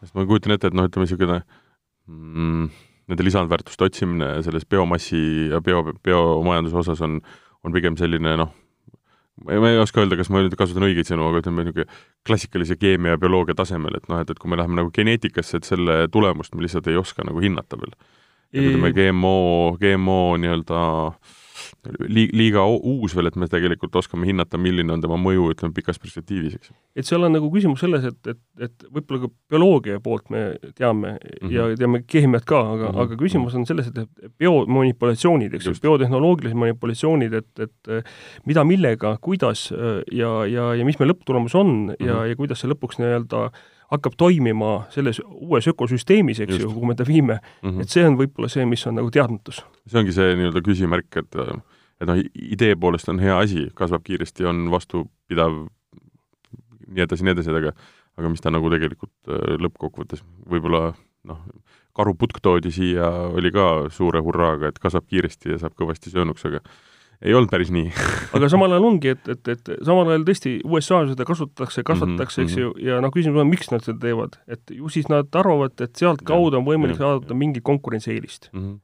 sest 0.00 0.14
ma 0.14 0.26
kujutan 0.26 0.52
ette, 0.52 0.66
et 0.66 0.74
noh, 0.74 0.86
ütleme 0.86 1.06
niisugune 1.06 1.42
mm, 2.06 2.70
nende 3.08 3.24
lisandväärtuste 3.24 3.84
otsimine 3.84 4.42
selles 4.42 4.66
biomassi 4.66 5.48
ja 5.50 5.60
bio, 5.60 5.84
biomajanduse 6.04 6.76
osas 6.76 7.00
on, 7.00 7.20
on 7.64 7.72
pigem 7.72 7.96
selline 7.96 8.36
noh, 8.36 8.54
ma 9.46 9.70
ei 9.70 9.80
oska 9.80 10.02
öelda, 10.02 10.18
kas 10.20 10.30
ma 10.30 10.42
nüüd 10.42 10.56
kasutan 10.58 10.86
õigeid 10.86 11.08
sõnu, 11.08 11.26
aga 11.28 11.42
ütleme 11.42 11.64
niisugune 11.64 11.86
klassikalise 12.28 12.76
keemia 12.80 13.16
ja 13.16 13.20
bioloogia 13.20 13.56
tasemel, 13.58 13.96
et 13.98 14.08
noh, 14.12 14.20
et, 14.22 14.30
et 14.30 14.40
kui 14.40 14.50
me 14.52 14.58
läheme 14.60 14.78
nagu 14.78 14.92
geneetikasse, 14.94 15.60
et 15.60 15.68
selle 15.68 16.02
tulemust 16.12 16.54
me 16.54 16.66
lihtsalt 16.66 16.90
ei 16.92 16.98
oska 17.00 17.24
nagu 17.26 17.42
hinnata 17.42 17.80
veel. 17.80 17.94
et 18.52 18.66
ütleme, 18.66 18.92
GMO, 18.92 19.38
GMO 19.80 20.20
nii-öelda 20.42 20.82
äh, 21.08 21.40
li-, 22.08 22.28
liiga 22.32 22.64
uus 22.66 23.14
veel, 23.16 23.28
et 23.30 23.36
me 23.40 23.48
tegelikult 23.50 23.96
oskame 23.98 24.26
hinnata, 24.28 24.60
milline 24.60 24.94
on 24.94 25.02
tema 25.02 25.18
mõju, 25.20 25.48
ütleme, 25.54 25.74
pikas 25.76 25.98
perspektiivis, 26.02 26.56
eks. 26.58 26.72
et 26.98 27.08
seal 27.08 27.26
on 27.26 27.34
nagu 27.34 27.50
küsimus 27.52 27.82
selles, 27.82 28.06
et, 28.08 28.30
et, 28.30 28.40
et 28.68 28.86
võib-olla 28.88 29.24
ka 29.24 29.32
bioloogia 29.52 29.98
poolt 30.04 30.30
me 30.34 30.44
teame 30.78 31.16
mm 31.16 31.48
-hmm. 31.48 31.52
ja 31.56 31.68
teame 31.78 32.02
keemiat 32.06 32.46
ka, 32.46 32.60
aga 32.60 32.88
mm, 32.88 32.94
-hmm. 32.94 33.02
aga 33.02 33.20
küsimus 33.24 33.58
on 33.58 33.66
selles, 33.66 33.90
et 33.90 34.32
biomanipulatsioonid, 34.38 35.54
eks 35.54 35.66
ju, 35.66 35.74
biotehnoloogilised 35.82 36.58
manipulatsioonid, 36.58 37.32
et, 37.32 37.52
et 37.58 37.92
mida, 38.46 38.64
millega, 38.64 39.16
kuidas 39.20 39.70
ja, 40.12 40.32
ja, 40.46 40.74
ja 40.74 40.84
mis 40.84 40.98
meie 40.98 41.12
lõpptulemus 41.12 41.54
on 41.54 41.66
mm 41.66 41.88
-hmm. 41.90 42.06
ja, 42.06 42.14
mhm. 42.14 42.26
ja 42.30 42.36
kuidas 42.36 42.60
see 42.60 42.70
lõpuks 42.70 42.98
nii-öelda 43.02 43.50
hakkab 43.92 44.16
toimima 44.16 44.86
selles 44.92 45.20
uues 45.24 45.68
ökosüsteemis, 45.68 46.40
eks 46.40 46.58
ju, 46.62 46.70
kuhu 46.72 46.88
me 46.88 46.94
ta 46.94 47.04
viime 47.08 47.38
mm, 47.40 47.70
-hmm. 47.70 47.82
et 47.82 47.88
see 47.88 48.06
on 48.06 48.16
võib-olla 48.16 48.48
see, 48.48 48.64
mis 48.66 48.86
on 48.86 48.94
nagu 49.00 49.10
teadmatus. 49.10 49.62
see 49.86 50.00
ongi 50.00 50.12
see 50.16 50.34
nii-öelda 50.38 50.64
küsimärk, 50.64 51.16
et 51.16 51.40
et 52.02 52.10
noh, 52.10 52.18
idee 52.34 52.76
poolest 52.76 53.10
on 53.12 53.22
hea 53.22 53.38
asi, 53.38 53.68
kasvab 53.78 54.04
kiiresti, 54.06 54.46
on 54.50 54.66
vastupidav, 54.72 55.64
nii 56.92 57.06
edasi, 57.06 57.26
nii 57.26 57.36
edasi, 57.36 57.54
aga 57.62 57.74
aga 58.20 58.28
mis 58.28 58.42
ta 58.44 58.52
nagu 58.52 58.68
tegelikult 58.72 59.32
äh, 59.32 59.54
lõppkokkuvõttes 59.62 60.20
võib-olla 60.50 60.90
noh, 61.28 61.44
karuputk 61.96 62.42
toodi 62.44 62.72
siia, 62.74 63.08
oli 63.32 63.52
ka 63.54 63.68
suure 63.92 64.20
hurraaga, 64.24 64.72
et 64.72 64.80
kasvab 64.82 65.06
kiiresti 65.08 65.54
ja 65.54 65.60
saab 65.62 65.76
kõvasti 65.78 66.12
söönuks, 66.12 66.44
aga 66.48 66.60
ei 67.22 67.32
olnud 67.38 67.52
päris 67.52 67.70
nii 67.72 67.88
aga 68.36 68.50
samal 68.52 68.74
ajal 68.74 68.88
ongi, 68.90 69.14
et, 69.14 69.32
et, 69.32 69.52
et 69.54 69.72
samal 69.86 70.10
ajal 70.12 70.26
tõesti 70.28 70.54
USA-s 70.66 71.14
seda 71.14 71.26
kasutatakse, 71.28 71.86
kasvatatakse 71.88 72.42
mm, 72.42 72.48
-hmm. 72.48 72.52
eks 72.52 72.60
ju, 72.60 72.90
ja 72.90 73.00
noh, 73.04 73.14
küsimus 73.14 73.44
on, 73.44 73.52
miks 73.52 73.72
nad 73.72 73.84
seda 73.86 74.02
teevad, 74.04 74.36
et 74.50 74.76
ju 74.76 74.92
siis 74.92 75.08
nad 75.12 75.30
arvavad, 75.40 75.76
et 75.80 75.96
sealtkaudu 75.96 76.60
on 76.60 76.68
võimalik 76.68 77.00
saada 77.00 77.38
mingit 77.38 77.64
konkurentsieelist 77.64 78.50
mm. 78.52 78.60
-hmm 78.60 78.80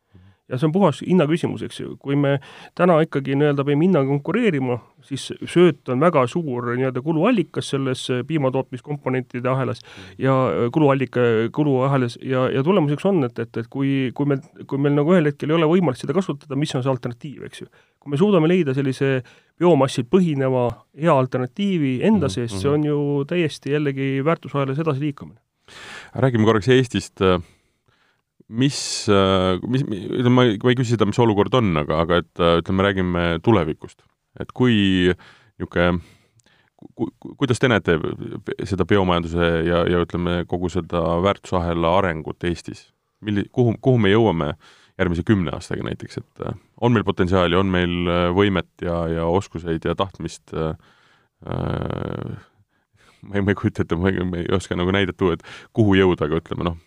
ja 0.48 0.58
see 0.58 0.68
on 0.68 0.72
puhas 0.72 1.00
hinnaküsimus, 1.04 1.62
eks 1.66 1.80
ju, 1.80 1.94
kui 2.00 2.16
me 2.16 2.38
täna 2.78 2.98
ikkagi 3.04 3.36
nii-öelda 3.36 3.64
peame 3.68 3.84
hinnaga 3.84 4.08
konkureerima, 4.08 4.78
siis 5.04 5.28
sööt 5.44 5.88
on 5.92 6.00
väga 6.00 6.24
suur 6.30 6.70
nii-öelda 6.72 7.02
kuluallikas 7.04 7.72
selles 7.74 8.06
piimatootmiskomponentide 8.28 9.50
ahelas 9.52 9.84
ja 10.18 10.34
kuluallika, 10.72 11.24
kuluahelas 11.54 12.18
ja, 12.24 12.46
ja 12.54 12.64
tulemuseks 12.64 13.08
on, 13.10 13.20
et, 13.28 13.38
et, 13.44 13.60
et 13.60 13.68
kui, 13.72 14.10
kui 14.16 14.30
meil, 14.32 14.40
kui 14.70 14.80
meil 14.80 14.96
nagu 14.96 15.12
ühel 15.12 15.28
hetkel 15.28 15.52
ei 15.52 15.58
ole 15.58 15.68
võimalik 15.74 16.00
seda 16.00 16.16
kasutada, 16.16 16.56
mis 16.56 16.72
on 16.74 16.86
see 16.86 16.94
alternatiiv, 16.94 17.44
eks 17.50 17.64
ju. 17.64 17.68
kui 18.00 18.14
me 18.14 18.20
suudame 18.20 18.48
leida 18.48 18.76
sellise 18.76 19.18
biomassil 19.58 20.08
põhineva 20.08 20.68
hea 20.96 21.12
alternatiivi 21.12 21.98
enda 22.08 22.28
sees 22.32 22.52
mm, 22.52 22.56
-hmm. 22.56 22.62
see 22.62 22.70
on 22.70 22.84
ju 22.84 23.24
täiesti 23.28 23.76
jällegi 23.76 24.24
väärtusahelas 24.24 24.78
edasiliikumine. 24.78 25.40
räägime 26.14 26.44
korraks 26.44 26.68
Eestist 26.68 27.20
äh, 27.20 27.42
mis, 28.48 28.78
ütleme, 29.08 30.34
ma 30.34 30.44
ei, 30.48 30.58
ma 30.62 30.72
ei 30.72 30.78
küsi 30.78 30.94
seda, 30.94 31.08
mis 31.08 31.20
olukord 31.20 31.54
on, 31.58 31.74
aga, 31.82 32.02
aga 32.04 32.20
et 32.22 32.42
äh, 32.42 32.58
ütleme, 32.62 32.86
räägime 32.86 33.24
tulevikust. 33.44 34.02
et 34.40 34.52
kui 34.54 35.10
niisugune 35.58 36.00
ku, 36.94 37.08
kuidas 37.40 37.58
te 37.58 37.68
näete 37.68 37.96
seda 38.68 38.86
biomajanduse 38.88 39.48
ja, 39.66 39.82
ja 39.90 40.02
ütleme, 40.04 40.44
kogu 40.48 40.70
seda 40.72 41.02
väärtusahela 41.24 41.96
arengut 41.98 42.44
Eestis? 42.46 42.88
milli-, 43.24 43.48
kuhu, 43.52 43.74
kuhu 43.82 43.98
me 43.98 44.12
jõuame 44.12 44.52
järgmise 44.98 45.24
kümne 45.26 45.50
aastaga 45.54 45.84
näiteks, 45.86 46.20
et 46.22 46.44
äh, 46.46 46.54
on 46.80 46.94
meil 46.94 47.06
potentsiaali, 47.06 47.56
on 47.58 47.70
meil 47.70 48.12
võimet 48.34 48.70
ja, 48.82 49.02
ja 49.10 49.26
oskuseid 49.26 49.84
ja 49.84 49.94
tahtmist 49.98 50.54
äh, 50.54 50.74
ma 53.22 53.34
ei, 53.34 53.42
ma 53.42 53.52
ei 53.52 53.58
kujuta 53.58 53.84
ette, 53.84 53.98
ma 53.98 54.10
ei, 54.10 54.46
oska 54.54 54.78
nagu 54.78 54.94
näidet 54.94 55.18
tuua, 55.18 55.36
et 55.36 55.44
kuhu 55.76 55.96
jõuda, 55.98 56.26
aga 56.26 56.40
ütleme 56.40 56.66
noh, 56.70 56.78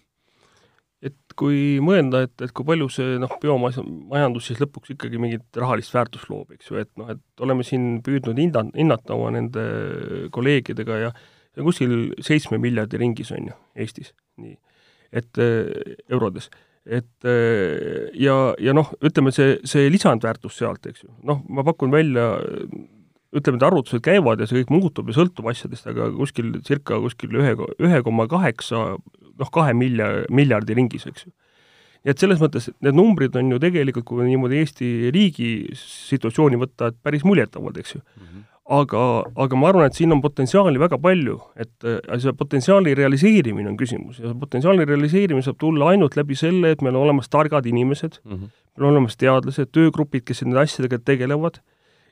kui 1.37 1.79
mõelda, 1.83 2.23
et, 2.27 2.33
et 2.43 2.53
kui 2.55 2.65
palju 2.67 2.87
see 2.93 3.19
noh, 3.21 3.31
biomajandus 3.41 4.49
siis 4.49 4.61
lõpuks 4.61 4.93
ikkagi 4.95 5.19
mingit 5.21 5.59
rahalist 5.61 5.93
väärtust 5.95 6.31
loob, 6.31 6.53
eks 6.55 6.71
ju, 6.71 6.79
et 6.81 6.91
noh, 6.99 7.11
et 7.13 7.45
oleme 7.45 7.65
siin 7.67 7.99
püüdnud 8.05 8.39
hinda, 8.41 8.65
hinnata 8.75 9.15
oma 9.17 9.31
nende 9.35 9.65
kolleegidega 10.35 10.99
ja 11.05 11.13
on 11.57 11.67
kuskil 11.67 11.95
seitsme 12.23 12.59
miljardi 12.61 12.99
ringis, 13.01 13.31
on 13.35 13.51
ju, 13.51 13.55
Eestis, 13.83 14.13
nii, 14.41 14.55
et 15.11 15.41
äh, 15.43 15.95
eurodes. 16.09 16.49
et 16.85 17.27
äh, 17.29 18.09
ja, 18.17 18.55
ja 18.59 18.73
noh, 18.73 18.89
ütleme 19.05 19.33
see, 19.35 19.59
see 19.67 19.91
lisandväärtus 19.91 20.57
sealt, 20.57 20.87
eks 20.89 21.05
ju, 21.05 21.13
noh, 21.27 21.43
ma 21.49 21.65
pakun 21.67 21.93
välja 21.93 22.31
ütleme, 23.31 23.57
need 23.57 23.67
arvutused 23.67 24.03
käivad 24.05 24.41
ja 24.41 24.47
see 24.49 24.61
kõik 24.61 24.73
muutub 24.75 25.11
ja 25.11 25.17
sõltub 25.17 25.47
asjadest, 25.51 25.87
aga 25.87 26.09
kuskil 26.15 26.53
circa 26.67 26.99
kuskil 27.03 27.37
ühe, 27.39 27.55
ühe 27.79 28.01
koma 28.05 28.27
kaheksa, 28.31 28.83
noh, 28.97 29.53
kahe 29.53 29.75
milja-, 29.77 30.25
miljardi 30.33 30.77
ringis, 30.77 31.07
eks 31.07 31.27
ju. 31.27 31.33
nii 32.03 32.15
et 32.15 32.23
selles 32.23 32.41
mõttes 32.43 32.69
need 32.81 32.97
numbrid 32.97 33.35
on 33.39 33.53
ju 33.53 33.59
tegelikult, 33.61 34.07
kui 34.09 34.27
niimoodi 34.27 34.61
Eesti 34.61 35.11
riigi 35.15 35.51
situatsiooni 35.79 36.59
võtta, 36.61 36.91
et 36.91 36.99
päris 37.03 37.25
muljetavad, 37.27 37.77
eks 37.77 37.97
ju 37.97 38.01
mm. 38.01 38.23
-hmm 38.25 38.47
aga, 38.71 39.01
aga 39.41 39.57
ma 39.57 39.69
arvan, 39.71 39.89
et 39.89 39.97
siin 39.97 40.13
on 40.15 40.21
potentsiaali 40.23 40.79
väga 40.81 40.99
palju, 41.01 41.37
et 41.59 41.87
see 42.21 42.33
potentsiaali 42.37 42.93
realiseerimine 42.97 43.71
on 43.71 43.77
küsimus 43.79 44.21
ja 44.21 44.33
potentsiaali 44.37 44.85
realiseerimine 44.87 45.43
saab 45.45 45.59
tulla 45.61 45.91
ainult 45.91 46.15
läbi 46.19 46.37
selle, 46.39 46.71
et 46.71 46.83
meil 46.85 46.95
on 46.95 47.07
olemas 47.07 47.29
targad 47.29 47.65
inimesed 47.67 48.21
mm, 48.23 48.31
-hmm. 48.31 48.53
meil 48.77 48.87
on 48.87 48.93
olemas 48.95 49.17
teadlased, 49.17 49.71
töögrupid, 49.75 50.23
kes 50.27 50.43
nende 50.45 50.61
asjadega 50.63 51.01
tegelevad 51.03 51.59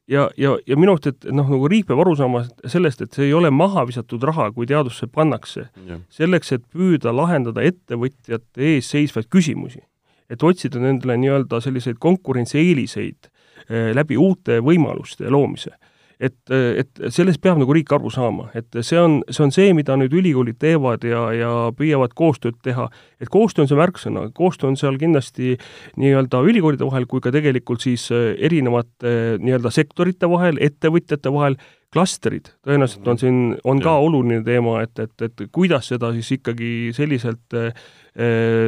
ja, 0.10 0.30
ja, 0.38 0.56
ja 0.68 0.78
minu 0.78 0.96
arust, 0.96 1.10
et 1.12 1.28
noh, 1.32 1.48
nagu 1.54 1.70
riik 1.72 1.88
peab 1.90 2.02
aru 2.04 2.16
saama 2.18 2.44
sellest, 2.68 3.04
et 3.06 3.16
see 3.16 3.30
ei 3.30 3.36
ole 3.38 3.52
maha 3.54 3.86
visatud 3.90 4.24
raha, 4.28 4.50
kui 4.56 4.68
teadusse 4.70 5.08
pannakse, 5.14 5.68
selleks, 6.14 6.54
et 6.56 6.66
püüda 6.74 7.14
lahendada 7.16 7.66
ettevõtjate 7.66 8.74
ees 8.74 8.90
seisvaid 8.96 9.30
küsimusi. 9.30 9.82
et 10.30 10.44
otsida 10.46 10.78
nendele 10.78 11.16
nii-öelda 11.18 11.58
selliseid 11.58 11.98
konkurentsieeliseid 11.98 13.30
eh, 13.70 13.88
läbi 13.98 14.14
uute 14.18 14.60
võimaluste 14.62 15.26
loomise 15.26 15.72
et, 16.20 16.36
et 16.52 17.02
sellest 17.16 17.40
peab 17.44 17.60
nagu 17.62 17.74
riik 17.76 17.92
aru 17.96 18.12
saama, 18.12 18.50
et 18.58 18.76
see 18.84 19.00
on, 19.00 19.20
see 19.32 19.44
on 19.46 19.54
see, 19.56 19.72
mida 19.76 19.96
nüüd 20.00 20.14
ülikoolid 20.20 20.60
teevad 20.60 21.06
ja, 21.08 21.24
ja 21.36 21.52
püüavad 21.76 22.14
koostööd 22.18 22.60
teha. 22.66 22.90
et 23.24 23.32
koostöö 23.32 23.64
on 23.64 23.72
see 23.72 23.80
märksõna, 23.80 24.26
koostöö 24.36 24.72
on 24.72 24.78
seal 24.80 25.00
kindlasti 25.00 25.56
nii-öelda 26.00 26.44
ülikoolide 26.44 26.88
vahel 26.88 27.08
kui 27.08 27.24
ka 27.24 27.32
tegelikult 27.36 27.86
siis 27.88 28.10
äh, 28.12 28.34
erinevate 28.36 29.40
nii-öelda 29.40 29.72
sektorite 29.72 30.30
vahel, 30.32 30.60
ettevõtjate 30.62 31.32
vahel, 31.34 31.56
klastrid, 31.90 32.52
tõenäoliselt 32.68 33.08
on 33.10 33.18
siin, 33.18 33.38
on 33.66 33.80
ka 33.82 33.96
oluline 33.98 34.44
teema, 34.46 34.76
et, 34.86 35.00
et, 35.02 35.24
et 35.26 35.48
kuidas 35.56 35.88
seda 35.90 36.12
siis 36.14 36.36
ikkagi 36.36 36.92
selliselt 36.94 37.56
äh, 37.58 37.72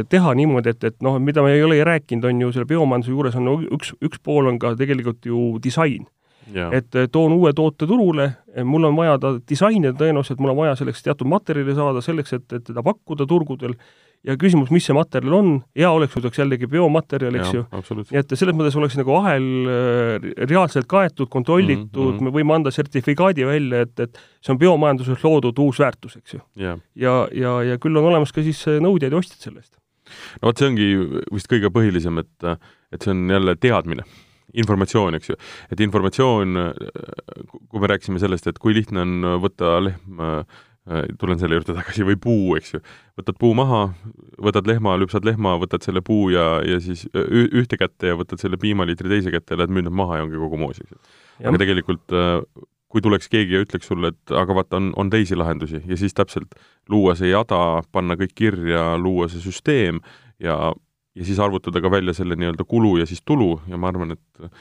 teha 0.10 0.34
niimoodi, 0.40 0.72
et, 0.74 0.88
et 0.90 0.98
noh, 1.06 1.20
mida 1.22 1.44
me 1.46 1.52
ei 1.54 1.62
ole 1.68 1.78
rääkinud, 1.86 2.26
on 2.32 2.42
ju 2.48 2.56
selle 2.56 2.70
biomajanduse 2.72 3.14
juures 3.14 3.38
on 3.38 3.52
üks, 3.76 3.94
üks 4.02 4.24
pool 4.24 4.50
on 4.50 4.58
ka 4.62 4.74
tegelikult 4.80 5.28
ju 5.28 5.52
disain 5.62 6.08
et 6.52 7.00
eh, 7.00 7.10
toon 7.12 7.34
uue 7.38 7.54
toote 7.58 7.88
turule, 7.90 8.28
eh, 8.54 8.64
mul 8.68 8.90
on 8.90 8.96
vaja 8.98 9.18
ta 9.22 9.34
disainida 9.48 9.94
tõenäoliselt, 9.98 10.40
mul 10.42 10.54
on 10.54 10.62
vaja 10.64 10.78
selleks 10.80 11.04
teatud 11.06 11.30
materjali 11.32 11.76
saada, 11.78 12.04
selleks, 12.06 12.34
et, 12.38 12.48
et 12.58 12.64
teda 12.70 12.84
pakkuda 12.86 13.28
turgudel, 13.30 13.76
ja 14.28 14.36
küsimus, 14.38 14.70
mis 14.74 14.86
see 14.86 14.94
materjal 14.94 15.34
on, 15.34 15.52
hea 15.78 15.90
oleks, 15.90 16.14
kui 16.14 16.22
ta 16.22 16.30
oleks 16.30 16.42
jällegi 16.42 16.70
biomaterjal, 16.70 17.38
eks 17.40 17.54
ju. 17.56 17.66
nii 17.74 18.22
et 18.22 18.34
selles 18.38 18.58
mõttes 18.58 18.78
oleks 18.78 18.98
nagu 19.00 19.16
ahel 19.18 19.48
eh, 19.74 20.30
reaalselt 20.46 20.90
kaetud, 20.92 21.30
kontrollitud 21.34 22.14
mm, 22.14 22.18
-hmm. 22.18 22.30
me 22.30 22.36
võime 22.38 22.58
anda 22.60 22.74
sertifikaadi 22.74 23.48
välja, 23.50 23.86
et, 23.88 23.94
et 24.00 24.24
see 24.42 24.54
on 24.54 24.62
biomajanduses 24.62 25.24
loodud 25.26 25.62
uus 25.66 25.82
väärtus, 25.82 26.18
eks 26.22 26.38
ju. 26.38 26.42
ja, 26.56 26.78
ja, 26.96 27.16
ja, 27.34 27.56
ja 27.72 27.78
küll 27.82 27.98
on 27.98 28.12
olemas 28.14 28.34
ka 28.36 28.44
siis 28.46 28.64
nõudjad 28.82 29.12
ja 29.12 29.22
ostjad 29.24 29.50
sellest. 29.50 29.78
no 30.42 30.52
vot, 30.52 30.58
see 30.58 30.70
ongi 30.70 30.92
vist 31.34 31.50
kõige 31.50 31.74
põhilisem, 31.74 32.22
et, 32.22 32.60
et 32.92 33.02
see 33.02 33.16
on 33.16 33.30
jälle 33.30 33.56
teadmine 33.56 34.06
informatsioon, 34.54 35.16
eks 35.20 35.32
ju. 35.32 35.38
et 35.72 35.86
informatsioon, 35.86 36.60
kui 37.70 37.84
me 37.84 37.92
rääkisime 37.92 38.22
sellest, 38.22 38.50
et 38.52 38.60
kui 38.62 38.76
lihtne 38.76 39.06
on 39.06 39.30
võtta 39.44 39.78
lehm, 39.86 40.26
tulen 41.22 41.38
selle 41.40 41.60
juurde 41.60 41.76
tagasi, 41.78 42.04
või 42.08 42.18
puu, 42.20 42.56
eks 42.58 42.74
ju, 42.74 42.82
võtad 43.20 43.38
puu 43.40 43.54
maha, 43.58 43.84
võtad 44.42 44.68
lehma, 44.68 44.98
lüpsad 45.00 45.28
lehma, 45.28 45.54
võtad 45.62 45.86
selle 45.86 46.02
puu 46.06 46.32
ja, 46.34 46.58
ja 46.66 46.82
siis 46.82 47.06
ühte 47.14 47.78
kätte 47.80 48.12
ja 48.12 48.18
võtad 48.20 48.42
selle 48.42 48.60
piimaliitri 48.62 49.12
teise 49.12 49.34
kätte 49.34 49.56
ja 49.56 49.62
lähed 49.62 49.76
müüd 49.78 49.88
nad 49.88 49.98
maha 50.02 50.20
ja 50.20 50.26
ongi 50.26 50.42
kogu 50.42 50.60
moos, 50.62 50.82
eks 50.82 50.96
ju. 50.96 51.02
aga 51.46 51.62
tegelikult 51.62 52.18
kui 52.92 53.04
tuleks 53.04 53.30
keegi 53.32 53.56
ja 53.56 53.64
ütleks 53.64 53.88
sulle, 53.88 54.12
et 54.12 54.34
aga 54.36 54.56
vaata, 54.58 54.80
on, 54.82 54.92
on 55.00 55.12
teisi 55.12 55.38
lahendusi 55.40 55.80
ja 55.88 55.98
siis 56.00 56.16
täpselt 56.18 56.58
luua 56.92 57.16
see 57.16 57.32
jada, 57.32 57.82
panna 57.96 58.18
kõik 58.20 58.34
kirja, 58.36 58.96
luua 59.00 59.30
see 59.32 59.44
süsteem 59.44 60.02
ja 60.44 60.74
ja 61.16 61.28
siis 61.28 61.40
arvutada 61.44 61.82
ka 61.84 61.92
välja 61.92 62.14
selle 62.18 62.38
nii-öelda 62.40 62.66
kulu 62.68 62.98
ja 63.02 63.08
siis 63.10 63.24
tulu 63.26 63.56
ja 63.68 63.80
ma 63.80 63.90
arvan, 63.92 64.16
et 64.16 64.52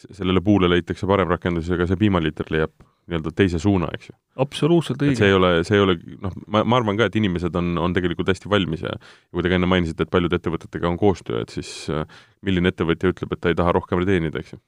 sellele 0.00 0.40
puule 0.40 0.70
leitakse 0.70 1.06
parem 1.06 1.28
rakendus 1.28 1.68
ja 1.68 1.76
ka 1.78 1.86
see 1.88 1.98
piimaliiter 2.00 2.48
leiab 2.50 2.72
nii-öelda 3.10 3.32
teise 3.36 3.58
suuna, 3.58 3.88
eks 3.94 4.10
ju. 4.10 4.16
absoluutselt 4.42 5.02
õige. 5.02 5.18
see 5.18 5.28
ei 5.30 5.36
ole, 5.36 5.52
see 5.66 5.76
ei 5.76 5.84
ole, 5.84 5.96
noh, 6.22 6.34
ma, 6.46 6.62
ma 6.64 6.80
arvan 6.80 6.98
ka, 6.98 7.10
et 7.10 7.18
inimesed 7.20 7.56
on, 7.58 7.72
on 7.82 7.94
tegelikult 7.96 8.30
hästi 8.30 8.50
valmis 8.50 8.84
ja 8.86 8.94
kui 9.30 9.44
te 9.44 9.52
ka 9.52 9.58
enne 9.58 9.70
mainisite, 9.70 10.06
et 10.06 10.12
paljude 10.12 10.38
ettevõtetega 10.38 10.88
on 10.88 10.98
koostöö, 11.00 11.42
et 11.44 11.54
siis 11.54 11.72
äh, 11.92 12.06
milline 12.46 12.70
ettevõtja 12.70 13.12
ütleb, 13.12 13.34
et 13.34 13.42
ta 13.42 13.52
ei 13.52 13.58
taha 13.58 13.74
rohkem 13.76 14.04
teenida, 14.06 14.42
eks 14.42 14.54
ju. 14.54 14.60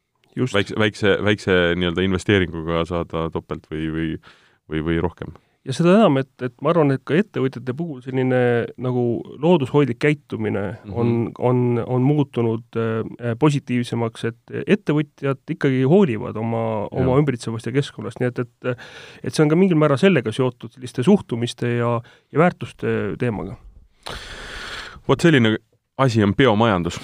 väikse, 0.56 0.78
väikse, 0.80 1.16
väikse 1.22 1.58
nii-öelda 1.78 2.06
investeeringuga 2.08 2.86
saada 2.88 3.28
topelt 3.34 3.68
või, 3.70 3.88
või 3.94 4.08
või, 4.70 4.82
või 4.86 5.00
rohkem 5.02 5.34
ja 5.62 5.74
seda 5.76 5.94
enam, 5.94 6.18
et, 6.18 6.30
et 6.42 6.54
ma 6.64 6.72
arvan, 6.72 6.90
et 6.94 7.02
ka 7.06 7.14
ettevõtjate 7.18 7.74
puhul 7.78 8.00
selline 8.02 8.40
nagu 8.82 9.04
loodushoidlik 9.42 10.00
käitumine 10.02 10.62
mm 10.72 10.90
-hmm. 10.90 10.96
on, 10.98 11.32
on, 11.38 11.82
on 11.86 12.06
muutunud 12.06 12.78
äh, 12.78 13.36
positiivsemaks, 13.38 14.24
et 14.24 14.56
ettevõtjad 14.66 15.54
ikkagi 15.54 15.82
hoolivad 15.82 16.36
oma, 16.36 16.88
oma 16.90 17.18
ümbritsevast 17.20 17.66
ja 17.66 17.72
keskkonnast, 17.72 18.20
nii 18.20 18.32
et, 18.32 18.38
et 18.38 18.72
et 19.22 19.34
see 19.34 19.44
on 19.44 19.52
ka 19.52 19.58
mingil 19.58 19.78
määral 19.78 20.00
sellega 20.00 20.32
seotud, 20.32 20.72
selliste 20.74 21.02
suhtumiste 21.02 21.76
ja, 21.76 22.00
ja 22.32 22.38
väärtuste 22.38 23.14
teemaga. 23.18 23.56
vot 25.08 25.20
selline 25.20 25.56
asi 25.98 26.24
on 26.24 26.34
biomajandus 26.34 26.98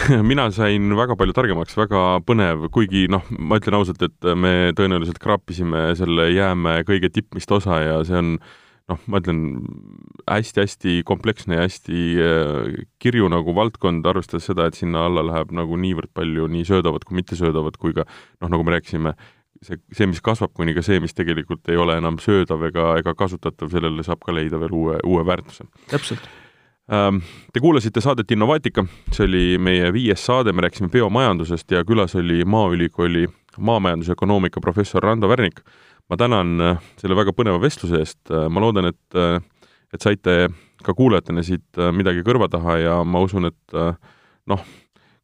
mina 0.30 0.46
sain 0.54 0.92
väga 0.96 1.16
palju 1.18 1.34
targemaks, 1.36 1.76
väga 1.78 2.02
põnev, 2.26 2.68
kuigi 2.74 3.06
noh, 3.12 3.24
ma 3.38 3.58
ütlen 3.60 3.78
ausalt, 3.78 4.02
et 4.04 4.28
me 4.38 4.72
tõenäoliselt 4.76 5.20
kraapisime 5.22 5.88
selle 5.98 6.30
jäämäe 6.32 6.84
kõige 6.88 7.10
tippmist 7.12 7.52
osa 7.54 7.80
ja 7.84 7.98
see 8.06 8.18
on 8.20 8.32
noh, 8.90 9.00
ma 9.10 9.20
ütlen 9.22 9.40
hästi-hästi 10.30 11.00
kompleksne 11.08 11.58
ja 11.58 11.66
hästi 11.66 12.02
äh, 12.22 12.76
kirju 13.02 13.30
nagu 13.32 13.54
valdkond, 13.56 14.06
arvestades 14.06 14.46
seda, 14.50 14.68
et 14.68 14.78
sinna 14.78 15.06
alla 15.08 15.24
läheb 15.26 15.54
nagu 15.56 15.78
niivõrd 15.80 16.12
palju 16.16 16.46
nii 16.52 16.66
söödavat 16.68 17.06
kui 17.06 17.18
mittesöödavat 17.20 17.80
kui 17.82 17.96
ka 17.96 18.06
noh, 18.06 18.50
nagu 18.52 18.66
me 18.66 18.76
rääkisime, 18.76 19.16
see, 19.64 19.80
see, 19.90 20.10
mis 20.10 20.22
kasvab, 20.24 20.54
kuni 20.56 20.76
ka 20.76 20.84
see, 20.86 21.02
mis 21.02 21.16
tegelikult 21.16 21.66
ei 21.72 21.80
ole 21.80 21.98
enam 21.98 22.20
söödav 22.22 22.62
ega, 22.70 22.92
ega 23.00 23.16
kasutatav, 23.18 23.72
sellele 23.74 24.06
saab 24.06 24.22
ka 24.26 24.34
leida 24.34 24.60
veel 24.62 24.76
uue, 24.76 25.00
uue 25.06 25.26
väärtuse. 25.26 25.66
täpselt 25.90 26.26
te 26.86 27.60
kuulasite 27.60 28.00
saadet 28.00 28.30
Innovaatika, 28.30 28.84
see 29.10 29.26
oli 29.26 29.42
meie 29.58 29.88
viies 29.94 30.22
saade, 30.22 30.52
me 30.54 30.62
rääkisime 30.62 30.90
biomajandusest 30.92 31.74
ja 31.74 31.82
külas 31.84 32.14
oli 32.14 32.44
Maaülikooli 32.44 33.26
maamajandusökonoomika 33.58 34.60
professor 34.60 35.02
Rando 35.02 35.28
Värnik. 35.28 35.60
ma 36.08 36.16
tänan 36.16 36.60
äh, 36.60 36.76
selle 37.02 37.16
väga 37.18 37.32
põneva 37.34 37.58
vestluse 37.58 37.98
eest, 37.98 38.20
äh, 38.30 38.44
ma 38.46 38.60
loodan, 38.62 38.86
et, 38.92 39.16
äh, 39.18 39.40
et 39.90 40.04
saite 40.04 40.36
ka 40.86 40.94
kuulajatena 40.94 41.42
siit 41.42 41.80
midagi 41.90 42.22
kõrva 42.22 42.46
taha 42.50 42.76
ja 42.78 42.98
ma 43.02 43.18
usun, 43.24 43.48
et 43.48 43.74
noh, 44.46 44.60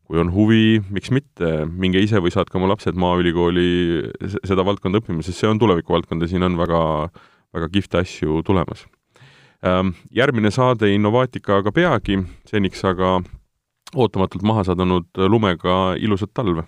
kui 0.03 0.19
on 0.19 0.33
huvi, 0.35 0.81
miks 0.91 1.13
mitte, 1.15 1.51
minge 1.71 2.03
ise 2.03 2.19
või 2.19 2.33
saatke 2.35 2.59
oma 2.59 2.73
lapsed 2.73 2.99
Maaülikooli 2.99 3.69
seda 4.43 4.67
valdkonda 4.67 4.99
õppima, 4.99 5.23
sest 5.23 5.39
see 5.39 5.53
on 5.53 5.63
tulevikuvaldkond 5.63 6.27
ja 6.27 6.33
siin 6.33 6.49
on 6.49 6.59
väga, 6.59 6.83
väga 7.55 7.71
kihvte 7.77 8.03
asju 8.03 8.43
tulemas 8.49 8.83
Ehm, 8.83 9.02
järgmine 10.11 10.51
saade 10.51 10.91
Innovaatika 10.95 11.57
aga 11.63 11.73
peagi, 11.73 12.19
seniks 12.51 12.85
aga 12.85 13.21
ootamatult 13.95 14.43
maha 14.43 14.65
sadunud 14.65 15.07
lumega 15.29 15.95
ilusat 15.99 16.35
talve! 16.35 16.65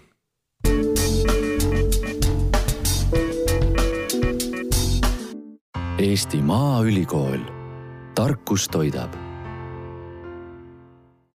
Eesti 5.99 6.42
Maaülikool, 6.42 7.40
tarkus 8.14 8.68
toidab 8.68 9.23